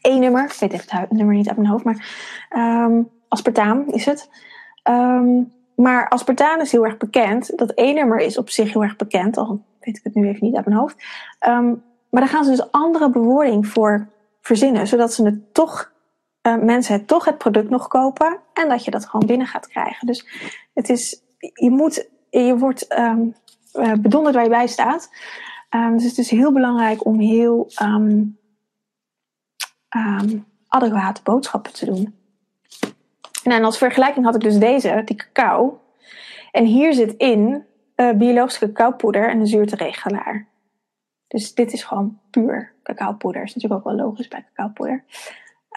E-nummer. 0.00 0.44
Ik 0.44 0.52
weet 0.52 0.72
even 0.72 0.98
het 0.98 1.10
nummer 1.10 1.34
niet 1.34 1.48
uit 1.48 1.56
mijn 1.56 1.68
hoofd, 1.68 1.84
maar 1.84 2.06
um, 2.56 3.10
aspartaam 3.28 3.84
is 3.86 4.04
het. 4.04 4.28
Maar 5.74 6.08
aspartaam 6.08 6.60
is 6.60 6.72
heel 6.72 6.84
erg 6.84 6.96
bekend. 6.96 7.58
Dat 7.58 7.72
E-nummer 7.74 8.18
is 8.18 8.38
op 8.38 8.50
zich 8.50 8.72
heel 8.72 8.82
erg 8.82 8.96
bekend, 8.96 9.36
al 9.36 9.62
weet 9.80 9.96
ik 9.96 10.04
het 10.04 10.14
nu 10.14 10.28
even 10.28 10.46
niet 10.46 10.56
uit 10.56 10.66
mijn 10.66 10.78
hoofd. 10.78 11.04
Maar 12.14 12.22
daar 12.22 12.32
gaan 12.32 12.44
ze 12.44 12.50
dus 12.50 12.70
andere 12.70 13.10
bewoording 13.10 13.66
voor 13.66 14.08
verzinnen, 14.40 14.86
zodat 14.86 15.12
ze 15.12 15.24
het 15.24 15.54
toch, 15.54 15.92
uh, 16.42 16.56
mensen 16.56 16.94
het 16.94 17.06
toch 17.06 17.24
het 17.24 17.38
product 17.38 17.70
nog 17.70 17.88
kopen 17.88 18.38
en 18.52 18.68
dat 18.68 18.84
je 18.84 18.90
dat 18.90 19.06
gewoon 19.06 19.26
binnen 19.26 19.46
gaat 19.46 19.68
krijgen. 19.68 20.06
Dus 20.06 20.26
het 20.74 20.88
is, 20.88 21.22
je 21.38 21.70
moet, 21.70 22.08
je 22.30 22.56
wordt 22.58 22.98
um, 22.98 23.34
bedonderd 24.00 24.34
waar 24.34 24.44
je 24.44 24.50
bij 24.50 24.66
staat. 24.66 25.10
Um, 25.70 25.92
dus 25.96 26.06
het 26.06 26.18
is 26.18 26.30
heel 26.30 26.52
belangrijk 26.52 27.04
om 27.04 27.18
heel 27.20 27.70
um, 27.82 28.38
adequate 30.68 31.20
boodschappen 31.22 31.72
te 31.72 31.86
doen. 31.86 32.18
Nou, 33.44 33.58
en 33.58 33.64
als 33.64 33.78
vergelijking 33.78 34.24
had 34.24 34.34
ik 34.34 34.40
dus 34.40 34.58
deze, 34.58 35.02
die 35.04 35.16
cacao. 35.16 35.80
En 36.50 36.64
hier 36.64 36.92
zit 36.92 37.14
in 37.16 37.64
uh, 37.96 38.12
biologische 38.12 38.72
cacaopoeder 38.72 39.28
en 39.28 39.40
een 39.40 39.46
zuurteregelaar. 39.46 40.52
Dus 41.28 41.54
dit 41.54 41.72
is 41.72 41.84
gewoon 41.84 42.18
puur 42.30 42.72
cacaopoeder. 42.82 43.42
Is 43.42 43.54
natuurlijk 43.54 43.86
ook 43.86 43.96
wel 43.96 44.06
logisch 44.06 44.28
bij 44.28 44.46
cacaopoeder. 44.54 45.04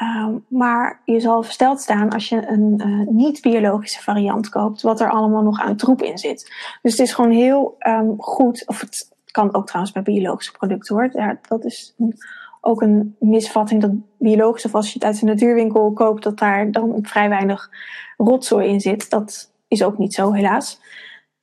Um, 0.02 0.46
maar 0.48 1.02
je 1.06 1.20
zal 1.20 1.44
versteld 1.44 1.82
staan 1.82 2.10
als 2.10 2.30
je 2.30 2.48
een 2.48 2.82
uh, 2.86 3.08
niet-biologische 3.08 4.02
variant 4.02 4.50
koopt, 4.50 4.82
wat 4.82 5.00
er 5.00 5.10
allemaal 5.10 5.44
nog 5.44 5.60
aan 5.60 5.76
troep 5.76 6.02
in 6.02 6.18
zit. 6.18 6.54
Dus 6.82 6.92
het 6.92 7.02
is 7.02 7.14
gewoon 7.14 7.32
heel 7.32 7.76
um, 7.80 8.16
goed, 8.18 8.68
of 8.68 8.82
het 8.82 9.16
kan 9.26 9.54
ook 9.54 9.66
trouwens 9.66 9.94
bij 9.94 10.04
biologische 10.04 10.52
producten 10.52 10.96
hoor. 10.96 11.10
Ja, 11.14 11.40
dat 11.48 11.66
is 11.66 11.94
een, 11.98 12.16
ook 12.62 12.82
een 12.82 13.16
misvatting 13.20 13.82
dat 13.82 13.92
biologisch, 14.18 14.66
of 14.66 14.76
als 14.76 14.88
je 14.88 14.94
het 14.94 15.04
uit 15.04 15.20
de 15.20 15.26
natuurwinkel 15.26 15.92
koopt, 15.94 16.24
dat 16.24 16.38
daar 16.38 16.72
dan 16.72 17.00
vrij 17.02 17.30
weinig 17.30 17.70
rotzooi 18.18 18.68
in 18.68 18.80
zit. 18.80 19.10
Dat 19.10 19.54
is 19.68 19.84
ook 19.84 19.98
niet 19.98 20.14
zo, 20.14 20.32
helaas. 20.32 20.82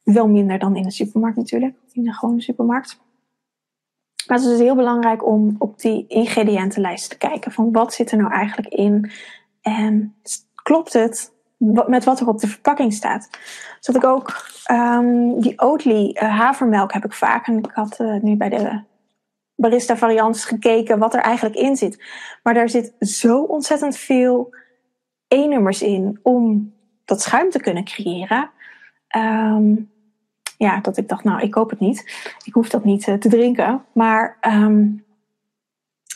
Wel 0.02 0.28
minder 0.28 0.58
dan 0.58 0.76
in 0.76 0.82
de 0.82 0.90
supermarkt 0.90 1.36
natuurlijk, 1.36 1.76
in 1.92 2.02
de 2.02 2.12
gewone 2.12 2.40
supermarkt. 2.40 3.00
Maar 4.26 4.36
het 4.36 4.46
is 4.46 4.52
dus 4.52 4.62
heel 4.66 4.74
belangrijk 4.74 5.26
om 5.26 5.54
op 5.58 5.78
die 5.78 6.04
ingrediëntenlijst 6.08 7.10
te 7.10 7.18
kijken. 7.18 7.52
Van 7.52 7.72
wat 7.72 7.94
zit 7.94 8.10
er 8.10 8.18
nou 8.18 8.32
eigenlijk 8.32 8.74
in? 8.74 9.10
En 9.60 10.14
klopt 10.62 10.92
het 10.92 11.32
met 11.86 12.04
wat 12.04 12.20
er 12.20 12.28
op 12.28 12.38
de 12.38 12.46
verpakking 12.46 12.92
staat? 12.92 13.28
Zodat 13.80 14.02
ik 14.02 14.08
ook 14.08 14.50
um, 14.70 15.40
die 15.40 15.60
Oatly 15.60 16.10
uh, 16.14 16.38
havermelk 16.38 16.92
heb 16.92 17.04
ik 17.04 17.12
vaak. 17.12 17.46
En 17.46 17.58
ik 17.58 17.70
had 17.74 18.00
uh, 18.00 18.20
nu 18.22 18.36
bij 18.36 18.48
de 18.48 18.80
barista 19.54 19.96
variantes 19.96 20.44
gekeken 20.44 20.98
wat 20.98 21.14
er 21.14 21.20
eigenlijk 21.20 21.56
in 21.56 21.76
zit. 21.76 22.04
Maar 22.42 22.54
daar 22.54 22.68
zit 22.68 22.94
zo 22.98 23.42
ontzettend 23.42 23.96
veel 23.96 24.54
E-nummers 25.28 25.82
in 25.82 26.20
om 26.22 26.72
dat 27.04 27.22
schuim 27.22 27.50
te 27.50 27.60
kunnen 27.60 27.84
creëren. 27.84 28.50
Um, 29.16 29.92
ja, 30.64 30.80
dat 30.80 30.96
ik 30.96 31.08
dacht, 31.08 31.24
nou, 31.24 31.40
ik 31.40 31.50
koop 31.50 31.70
het 31.70 31.80
niet. 31.80 32.32
Ik 32.44 32.54
hoef 32.54 32.68
dat 32.68 32.84
niet 32.84 33.06
uh, 33.06 33.14
te 33.14 33.28
drinken. 33.28 33.84
Maar 33.92 34.38
um, 34.40 35.04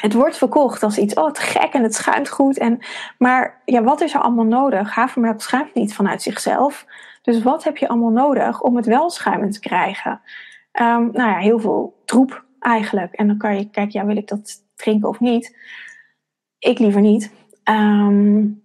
het 0.01 0.13
wordt 0.13 0.37
verkocht 0.37 0.83
als 0.83 0.99
iets, 0.99 1.15
oh, 1.15 1.31
te 1.31 1.41
gek 1.41 1.73
en 1.73 1.83
het 1.83 1.95
schuimt 1.95 2.29
goed. 2.29 2.59
En, 2.59 2.79
maar 3.19 3.63
ja, 3.65 3.83
wat 3.83 4.01
is 4.01 4.15
er 4.15 4.21
allemaal 4.21 4.45
nodig? 4.45 4.95
Havermelk 4.95 5.41
schuimt 5.41 5.75
niet 5.75 5.95
vanuit 5.95 6.23
zichzelf. 6.23 6.87
Dus 7.23 7.43
wat 7.43 7.65
heb 7.65 7.77
je 7.77 7.89
allemaal 7.89 8.11
nodig 8.11 8.61
om 8.61 8.77
het 8.77 8.87
wel 8.87 9.11
schuimend 9.11 9.53
te 9.53 9.61
krijgen? 9.61 10.21
Um, 10.73 11.11
nou 11.13 11.31
ja, 11.31 11.37
heel 11.37 11.61
veel 11.61 12.03
troep 12.05 12.45
eigenlijk. 12.61 13.13
En 13.13 13.27
dan 13.27 13.37
kan 13.37 13.57
je 13.57 13.71
kijken, 13.71 14.01
ja, 14.01 14.07
wil 14.07 14.17
ik 14.17 14.29
dat 14.29 14.65
drinken 14.75 15.09
of 15.09 15.21
niet? 15.21 15.57
Ik 16.59 16.79
liever 16.79 17.01
niet. 17.01 17.33
Um, 17.65 18.63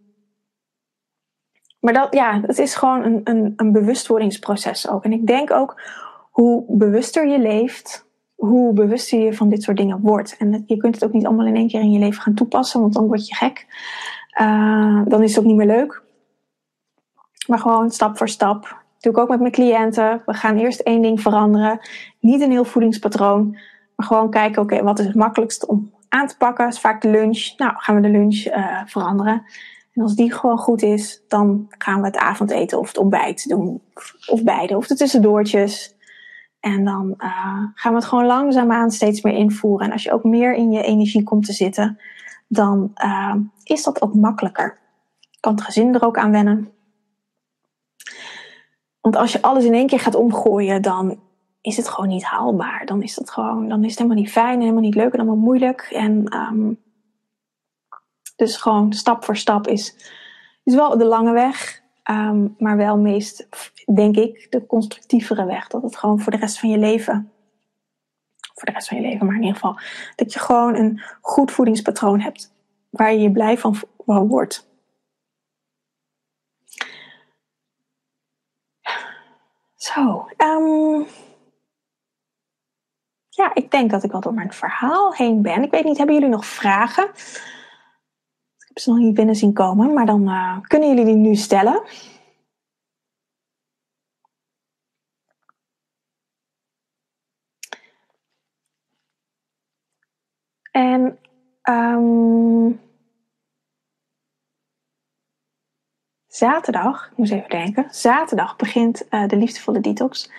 maar 1.84 1.94
dat, 1.94 2.14
ja, 2.14 2.42
het 2.42 2.60
is 2.60 2.76
gewoon 2.76 3.04
een, 3.04 3.22
een, 3.24 3.54
een 3.56 3.72
bewustwordingsproces 3.72 4.90
ook. 4.90 5.04
En 5.04 5.12
ik 5.12 5.28
denk 5.28 5.52
ook, 5.52 5.82
hoe 6.30 6.64
bewuster 6.68 7.28
je 7.28 7.40
leeft, 7.40 8.06
hoe 8.36 8.74
bewuster 8.74 9.20
je 9.20 9.34
van 9.34 9.50
dit 9.50 9.64
soort 9.64 9.78
dingen 9.78 10.00
wordt. 10.02 10.36
En 10.38 10.64
je 10.66 10.78
kunt 10.78 10.96
het 10.96 11.04
ook 11.04 11.14
niet 11.14 11.26
allemaal 11.26 11.46
in 11.46 11.56
één 11.56 11.68
keer 11.68 11.82
in 11.82 11.92
je 11.92 12.00
leven 12.00 12.22
gaan 12.22 12.34
toepassen, 12.34 12.82
want 12.82 12.94
dan 12.94 13.08
word 13.08 13.28
je 13.28 13.36
gek. 13.36 13.66
Uh, 14.42 15.02
dan 15.06 15.24
is 15.24 15.30
het 15.30 15.40
ook 15.40 15.46
niet 15.46 15.56
meer 15.56 15.68
leuk. 15.68 16.02
Maar 17.48 17.60
gewoon 17.60 17.92
stap 17.92 18.18
voor 18.18 18.30
stap. 18.30 18.62
Dat 18.62 19.00
doe 19.00 19.12
ik 19.12 19.18
ook 19.18 19.30
met 19.30 19.40
mijn 19.40 19.52
cliënten. 19.52 20.22
We 20.26 20.34
gaan 20.34 20.58
eerst 20.58 20.80
één 20.80 21.02
ding 21.02 21.22
veranderen. 21.22 21.80
Niet 22.20 22.42
een 22.42 22.52
heel 22.52 22.66
voedingspatroon. 22.66 23.52
Maar 23.96 24.08
gewoon 24.08 24.30
kijken, 24.30 24.62
oké, 24.62 24.84
wat 24.84 25.00
is 25.00 25.06
het 25.06 25.16
makkelijkst 25.16 25.66
om 25.66 25.92
aan 26.10 26.28
te 26.28 26.38
pakken? 26.38 26.66
Dat 26.66 26.74
is 26.74 26.80
vaak 26.80 27.02
de 27.02 27.10
lunch. 27.10 27.54
Nou, 27.58 27.74
gaan 27.76 27.96
we 27.96 28.02
de 28.02 28.10
lunch 28.10 28.46
uh, 28.46 28.82
veranderen. 28.86 29.44
En 29.94 30.02
als 30.02 30.16
die 30.16 30.34
gewoon 30.34 30.58
goed 30.58 30.82
is, 30.82 31.24
dan 31.28 31.66
gaan 31.70 32.00
we 32.00 32.08
het 32.08 32.18
avondeten 32.18 32.80
of 32.80 32.88
het 32.88 32.98
ontbijt 32.98 33.50
doen. 33.50 33.82
Of 34.28 34.44
beide, 34.44 34.78
of 34.78 34.88
de 34.88 34.96
tussendoortjes. 34.96 35.96
En 36.60 36.86
dan 36.86 37.14
uh, 37.18 37.64
gaan 37.74 37.92
we 37.92 37.98
het 37.98 38.06
gewoon 38.06 38.26
langzaamaan 38.26 38.92
steeds 38.92 39.22
meer 39.22 39.34
invoeren. 39.34 39.86
En 39.86 39.92
als 39.92 40.04
je 40.04 40.12
ook 40.12 40.24
meer 40.24 40.54
in 40.54 40.72
je 40.72 40.84
energie 40.84 41.24
komt 41.24 41.46
te 41.46 41.54
zitten, 41.54 42.00
dan 42.48 42.92
uh, 43.04 43.36
is 43.64 43.84
dat 43.84 44.02
ook 44.02 44.16
makkelijker. 44.16 44.80
Kan 45.40 45.54
het 45.54 45.64
gezin 45.64 45.94
er 45.94 46.06
ook 46.06 46.18
aan 46.18 46.32
wennen. 46.32 46.72
Want 49.02 49.16
als 49.16 49.32
je 49.32 49.42
alles 49.42 49.66
in 49.66 49.74
één 49.74 49.88
keer 49.88 50.00
gaat 50.00 50.16
omgooien, 50.16 50.82
dan 50.82 51.20
is 51.62 51.78
het 51.78 51.90
gewoon 51.90 52.10
niet 52.10 52.24
haalbaar. 52.24 52.86
Dan 52.86 53.02
is 53.02 53.16
het 53.16 53.30
gewoon, 53.30 53.68
dan 53.70 53.84
is 53.84 53.90
het 53.90 53.98
helemaal 53.98 54.22
niet 54.22 54.32
fijn 54.32 54.54
en 54.54 54.60
helemaal 54.60 54.82
niet 54.82 54.96
leuk 54.96 55.14
en 55.14 55.20
helemaal 55.20 55.44
moeilijk. 55.44 55.82
En 55.92 56.36
um, 56.38 56.83
dus 58.36 58.58
gewoon 58.58 58.94
stap 58.94 59.24
voor 59.24 59.38
stap 59.38 59.68
is, 59.68 59.96
is 60.64 60.76
wel 60.76 60.98
de 60.98 61.06
lange 61.06 61.32
weg. 61.32 61.82
Um, 62.10 62.56
maar 62.58 62.78
wel 62.78 62.98
meest, 62.98 63.48
denk 63.94 64.16
ik, 64.16 64.48
de 64.52 64.66
constructievere 64.66 65.46
weg. 65.46 65.68
Dat 65.68 65.82
het 65.82 65.96
gewoon 65.96 66.20
voor 66.20 66.32
de 66.32 66.38
rest 66.38 66.60
van 66.60 66.70
je 66.70 66.78
leven. 66.78 67.32
Voor 68.54 68.66
de 68.66 68.72
rest 68.72 68.88
van 68.88 69.02
je 69.02 69.08
leven, 69.08 69.26
maar 69.26 69.36
in 69.36 69.42
ieder 69.42 69.56
geval. 69.56 69.80
Dat 70.16 70.34
je 70.34 70.40
gewoon 70.40 70.76
een 70.76 71.02
goed 71.22 71.52
voedingspatroon 71.52 72.20
hebt. 72.20 72.54
Waar 72.90 73.14
je 73.14 73.20
je 73.20 73.32
blij 73.32 73.58
van, 73.58 73.76
wordt. 74.06 74.68
Zo. 79.76 80.28
Um, 80.38 81.06
ja, 83.30 83.54
ik 83.54 83.72
denk 83.72 83.92
dat 83.92 84.04
ik 84.04 84.12
wel 84.12 84.22
door 84.22 84.34
mijn 84.34 84.54
verhaal 84.54 85.14
heen 85.14 85.42
ben. 85.42 85.64
Ik 85.64 85.72
weet 85.72 85.84
niet, 85.84 85.98
hebben 85.98 86.16
jullie 86.16 86.30
nog 86.30 86.46
vragen? 86.46 87.10
heb 88.74 88.84
ze 88.84 88.90
nog 88.90 89.00
niet 89.00 89.14
binnen 89.14 89.36
zien 89.36 89.54
komen, 89.54 89.94
maar 89.94 90.06
dan 90.06 90.28
eh, 90.28 90.60
kunnen 90.62 90.90
jullie 90.90 91.06
die 91.06 91.16
nu 91.16 91.36
stellen. 91.36 91.84
En 100.72 101.20
ehm, 101.62 102.72
zaterdag, 106.28 107.10
ik 107.12 107.18
moest 107.18 107.32
even 107.32 107.50
denken, 107.50 107.88
zaterdag 107.92 108.56
begint 108.56 109.08
eh, 109.08 109.28
de 109.28 109.36
liefdevolle 109.38 109.80
detox. 109.80 110.32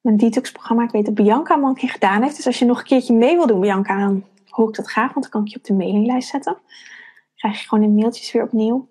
Mijn 0.00 0.16
detoxprogramma, 0.16 0.82
ik 0.84 0.90
weet 0.90 1.04
dat 1.04 1.14
Bianca 1.14 1.54
hem 1.54 1.64
al 1.64 1.70
een 1.70 1.76
keer 1.76 1.90
gedaan 1.90 2.22
heeft. 2.22 2.36
Dus 2.36 2.46
als 2.46 2.58
je 2.58 2.64
nog 2.64 2.78
een 2.78 2.84
keertje 2.84 3.14
mee 3.14 3.36
wil 3.36 3.46
doen, 3.46 3.60
Bianca, 3.60 3.98
dan 3.98 4.24
hoor 4.48 4.68
ik 4.68 4.74
dat 4.74 4.90
graag, 4.90 5.12
want 5.12 5.22
dan 5.22 5.30
kan 5.30 5.44
ik 5.44 5.48
je 5.48 5.56
op 5.56 5.64
de 5.64 5.74
mailinglijst 5.74 6.28
zetten. 6.28 6.56
Krijg 7.40 7.60
je 7.60 7.68
gewoon 7.68 7.84
de 7.84 7.90
mailtjes 8.00 8.32
weer 8.32 8.42
opnieuw. 8.42 8.88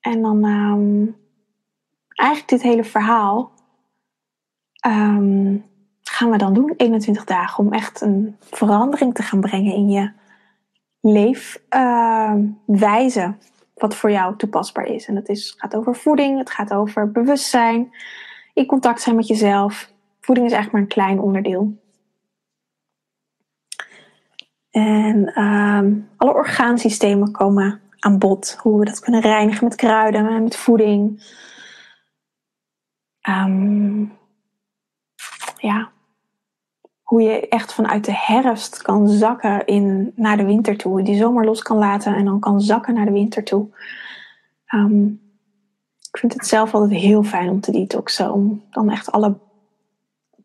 En 0.00 0.22
dan 0.22 0.44
um, 0.44 1.16
eigenlijk 2.14 2.50
dit 2.50 2.62
hele 2.62 2.84
verhaal 2.84 3.52
um, 4.86 5.64
gaan 6.02 6.30
we 6.30 6.38
dan 6.38 6.54
doen. 6.54 6.74
21 6.76 7.24
dagen 7.24 7.64
om 7.64 7.72
echt 7.72 8.00
een 8.00 8.36
verandering 8.40 9.14
te 9.14 9.22
gaan 9.22 9.40
brengen 9.40 9.74
in 9.74 9.88
je 9.88 10.12
leefwijze. 11.00 13.20
Uh, 13.20 13.32
wat 13.74 13.96
voor 13.96 14.10
jou 14.10 14.36
toepasbaar 14.36 14.86
is. 14.86 15.06
En 15.06 15.16
het 15.16 15.28
is, 15.28 15.54
gaat 15.56 15.76
over 15.76 15.96
voeding, 15.96 16.38
het 16.38 16.50
gaat 16.50 16.72
over 16.72 17.10
bewustzijn, 17.10 17.94
in 18.54 18.66
contact 18.66 19.00
zijn 19.00 19.16
met 19.16 19.26
jezelf. 19.26 19.92
Voeding 20.20 20.46
is 20.46 20.52
eigenlijk 20.52 20.72
maar 20.72 20.82
een 20.82 21.06
klein 21.06 21.20
onderdeel. 21.26 21.79
En 24.70 25.42
um, 25.42 26.08
alle 26.16 26.34
orgaansystemen 26.34 27.32
komen 27.32 27.80
aan 27.98 28.18
bod. 28.18 28.56
Hoe 28.62 28.78
we 28.78 28.84
dat 28.84 29.00
kunnen 29.00 29.20
reinigen 29.20 29.64
met 29.64 29.74
kruiden 29.74 30.28
en 30.28 30.42
met 30.42 30.56
voeding. 30.56 31.22
Um, 33.28 34.12
ja, 35.56 35.90
hoe 37.02 37.22
je 37.22 37.48
echt 37.48 37.74
vanuit 37.74 38.04
de 38.04 38.14
herfst 38.14 38.82
kan 38.82 39.08
zakken 39.08 39.66
in, 39.66 40.12
naar 40.16 40.36
de 40.36 40.44
winter 40.44 40.76
toe. 40.76 41.02
Die 41.02 41.16
zomer 41.16 41.44
los 41.44 41.62
kan 41.62 41.76
laten 41.76 42.14
en 42.14 42.24
dan 42.24 42.40
kan 42.40 42.60
zakken 42.60 42.94
naar 42.94 43.04
de 43.04 43.12
winter 43.12 43.44
toe. 43.44 43.68
Um, 44.74 45.20
ik 46.12 46.18
vind 46.18 46.32
het 46.32 46.46
zelf 46.46 46.74
altijd 46.74 47.00
heel 47.00 47.22
fijn 47.22 47.48
om 47.48 47.60
te 47.60 47.72
detoxen. 47.72 48.32
Om 48.32 48.62
dan 48.70 48.90
echt 48.90 49.12
alle 49.12 49.38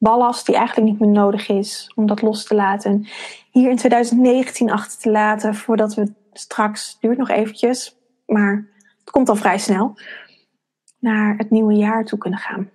ballast 0.06 0.46
die 0.46 0.56
eigenlijk 0.56 0.88
niet 0.90 1.00
meer 1.00 1.10
nodig 1.10 1.50
is, 1.50 1.92
om 1.96 2.06
dat 2.08 2.22
los 2.22 2.46
te 2.46 2.56
laten. 2.56 3.08
Hier 3.52 3.70
in 3.70 3.76
2019 3.76 4.72
achter 4.72 5.00
te 5.00 5.12
laten 5.12 5.56
voordat 5.56 5.94
we 5.94 6.14
straks, 6.34 6.98
duurt 7.00 7.18
nog 7.18 7.30
eventjes, 7.30 7.98
maar 8.26 8.68
het 9.00 9.10
komt 9.12 9.30
al 9.30 9.36
vrij 9.36 9.58
snel, 9.58 10.00
naar 11.00 11.38
het 11.38 11.50
nieuwe 11.50 11.74
jaar 11.74 12.06
toe 12.06 12.20
kunnen 12.20 12.40
gaan. 12.40 12.70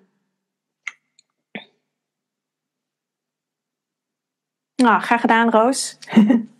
Nou, 4.77 5.01
graag 5.01 5.21
gedaan, 5.21 5.51
Roos. 5.51 5.99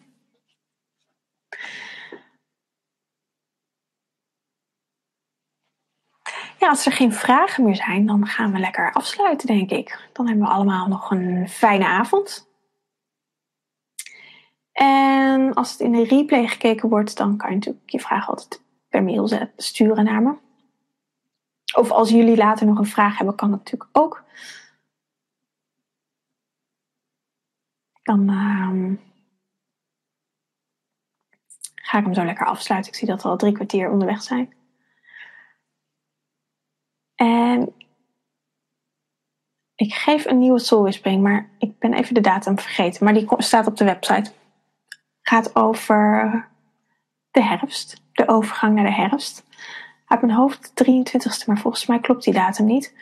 ja, 6.61 6.69
als 6.69 6.87
er 6.87 6.93
geen 6.93 7.13
vragen 7.13 7.65
meer 7.65 7.77
zijn, 7.77 8.07
dan 8.07 8.27
gaan 8.27 8.53
we 8.53 8.59
lekker 8.59 8.93
afsluiten, 8.93 9.47
denk 9.47 9.71
ik. 9.71 10.09
Dan 10.13 10.27
hebben 10.27 10.47
we 10.47 10.53
allemaal 10.53 10.89
nog 10.89 11.11
een 11.11 11.49
fijne 11.49 11.87
avond. 11.87 12.49
En 14.73 15.55
als 15.55 15.71
het 15.71 15.81
in 15.81 15.93
de 15.93 16.05
replay 16.05 16.47
gekeken 16.47 16.89
wordt, 16.89 17.17
dan 17.17 17.37
kan 17.37 17.49
je 17.49 17.55
natuurlijk 17.55 17.91
je 17.91 18.01
vraag 18.01 18.29
altijd 18.29 18.63
per 18.89 19.03
mail 19.03 19.49
sturen 19.57 20.05
naar 20.05 20.23
me. 20.23 20.35
Of 21.75 21.91
als 21.91 22.11
jullie 22.11 22.37
later 22.37 22.67
nog 22.67 22.79
een 22.79 22.87
vraag 22.87 23.17
hebben, 23.17 23.35
kan 23.35 23.51
dat 23.51 23.59
natuurlijk 23.59 23.91
ook. 23.93 24.25
Dan 28.03 28.31
uh, 28.31 28.97
ga 31.75 31.99
ik 31.99 32.05
hem 32.05 32.15
zo 32.15 32.25
lekker 32.25 32.47
afsluiten. 32.47 32.93
Ik 32.93 32.99
zie 32.99 33.09
dat 33.09 33.23
we 33.23 33.29
al 33.29 33.37
drie 33.37 33.53
kwartier 33.53 33.91
onderweg 33.91 34.23
zijn. 34.23 34.60
En 37.21 37.73
ik 39.75 39.95
geef 39.95 40.25
een 40.25 40.39
nieuwe 40.39 40.59
Soul 40.59 41.19
maar 41.21 41.51
ik 41.59 41.79
ben 41.79 41.95
even 41.95 42.15
de 42.15 42.21
datum 42.21 42.59
vergeten. 42.59 43.05
Maar 43.05 43.15
die 43.15 43.27
staat 43.37 43.67
op 43.67 43.77
de 43.77 43.85
website. 43.85 44.33
Gaat 45.23 45.57
over 45.57 46.49
de 47.31 47.43
herfst, 47.43 48.03
de 48.13 48.29
overgang 48.29 48.75
naar 48.75 48.85
de 48.85 48.93
herfst. 48.93 49.45
Uit 50.07 50.21
mijn 50.21 50.33
hoofd 50.33 50.73
23ste, 50.85 51.47
maar 51.47 51.59
volgens 51.59 51.87
mij 51.87 52.01
klopt 52.01 52.25
die 52.25 52.35
datum 52.35 52.67
niet. 52.67 52.95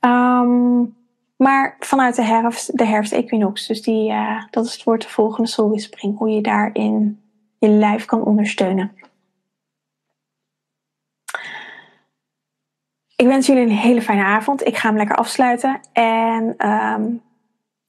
Um, 0.00 0.96
maar 1.36 1.76
vanuit 1.78 2.16
de 2.16 2.24
herfst, 2.24 2.78
de 2.78 2.86
herfst-equinox. 2.86 3.66
Dus 3.66 3.82
die, 3.82 4.10
uh, 4.10 4.42
dat 4.50 4.64
is 4.64 4.72
het 4.72 4.84
woord 4.84 5.02
de 5.02 5.08
volgende 5.08 5.48
Soul 5.48 5.80
Hoe 6.16 6.30
je 6.30 6.40
daarin 6.40 7.20
je 7.58 7.68
lijf 7.68 8.04
kan 8.04 8.24
ondersteunen. 8.24 8.92
Ik 13.18 13.26
wens 13.26 13.46
jullie 13.46 13.62
een 13.62 13.70
hele 13.70 14.02
fijne 14.02 14.22
avond. 14.22 14.66
Ik 14.66 14.76
ga 14.76 14.88
hem 14.88 14.96
lekker 14.96 15.16
afsluiten. 15.16 15.80
En 15.92 16.68
um, 16.70 17.22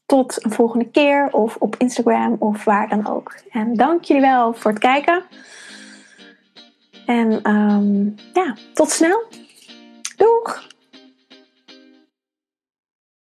tot 0.05 0.45
een 0.45 0.51
volgende 0.51 0.89
keer. 0.89 1.27
Of 1.31 1.55
op 1.55 1.75
Instagram 1.77 2.35
of 2.39 2.63
waar 2.63 2.89
dan 2.89 3.07
ook. 3.07 3.35
En 3.51 3.73
dank 3.73 4.03
jullie 4.03 4.21
wel 4.21 4.53
voor 4.53 4.71
het 4.71 4.79
kijken. 4.79 5.23
En 7.05 7.51
um, 7.51 8.15
ja, 8.33 8.55
tot 8.73 8.89
snel. 8.89 9.23
Doeg! 10.17 10.67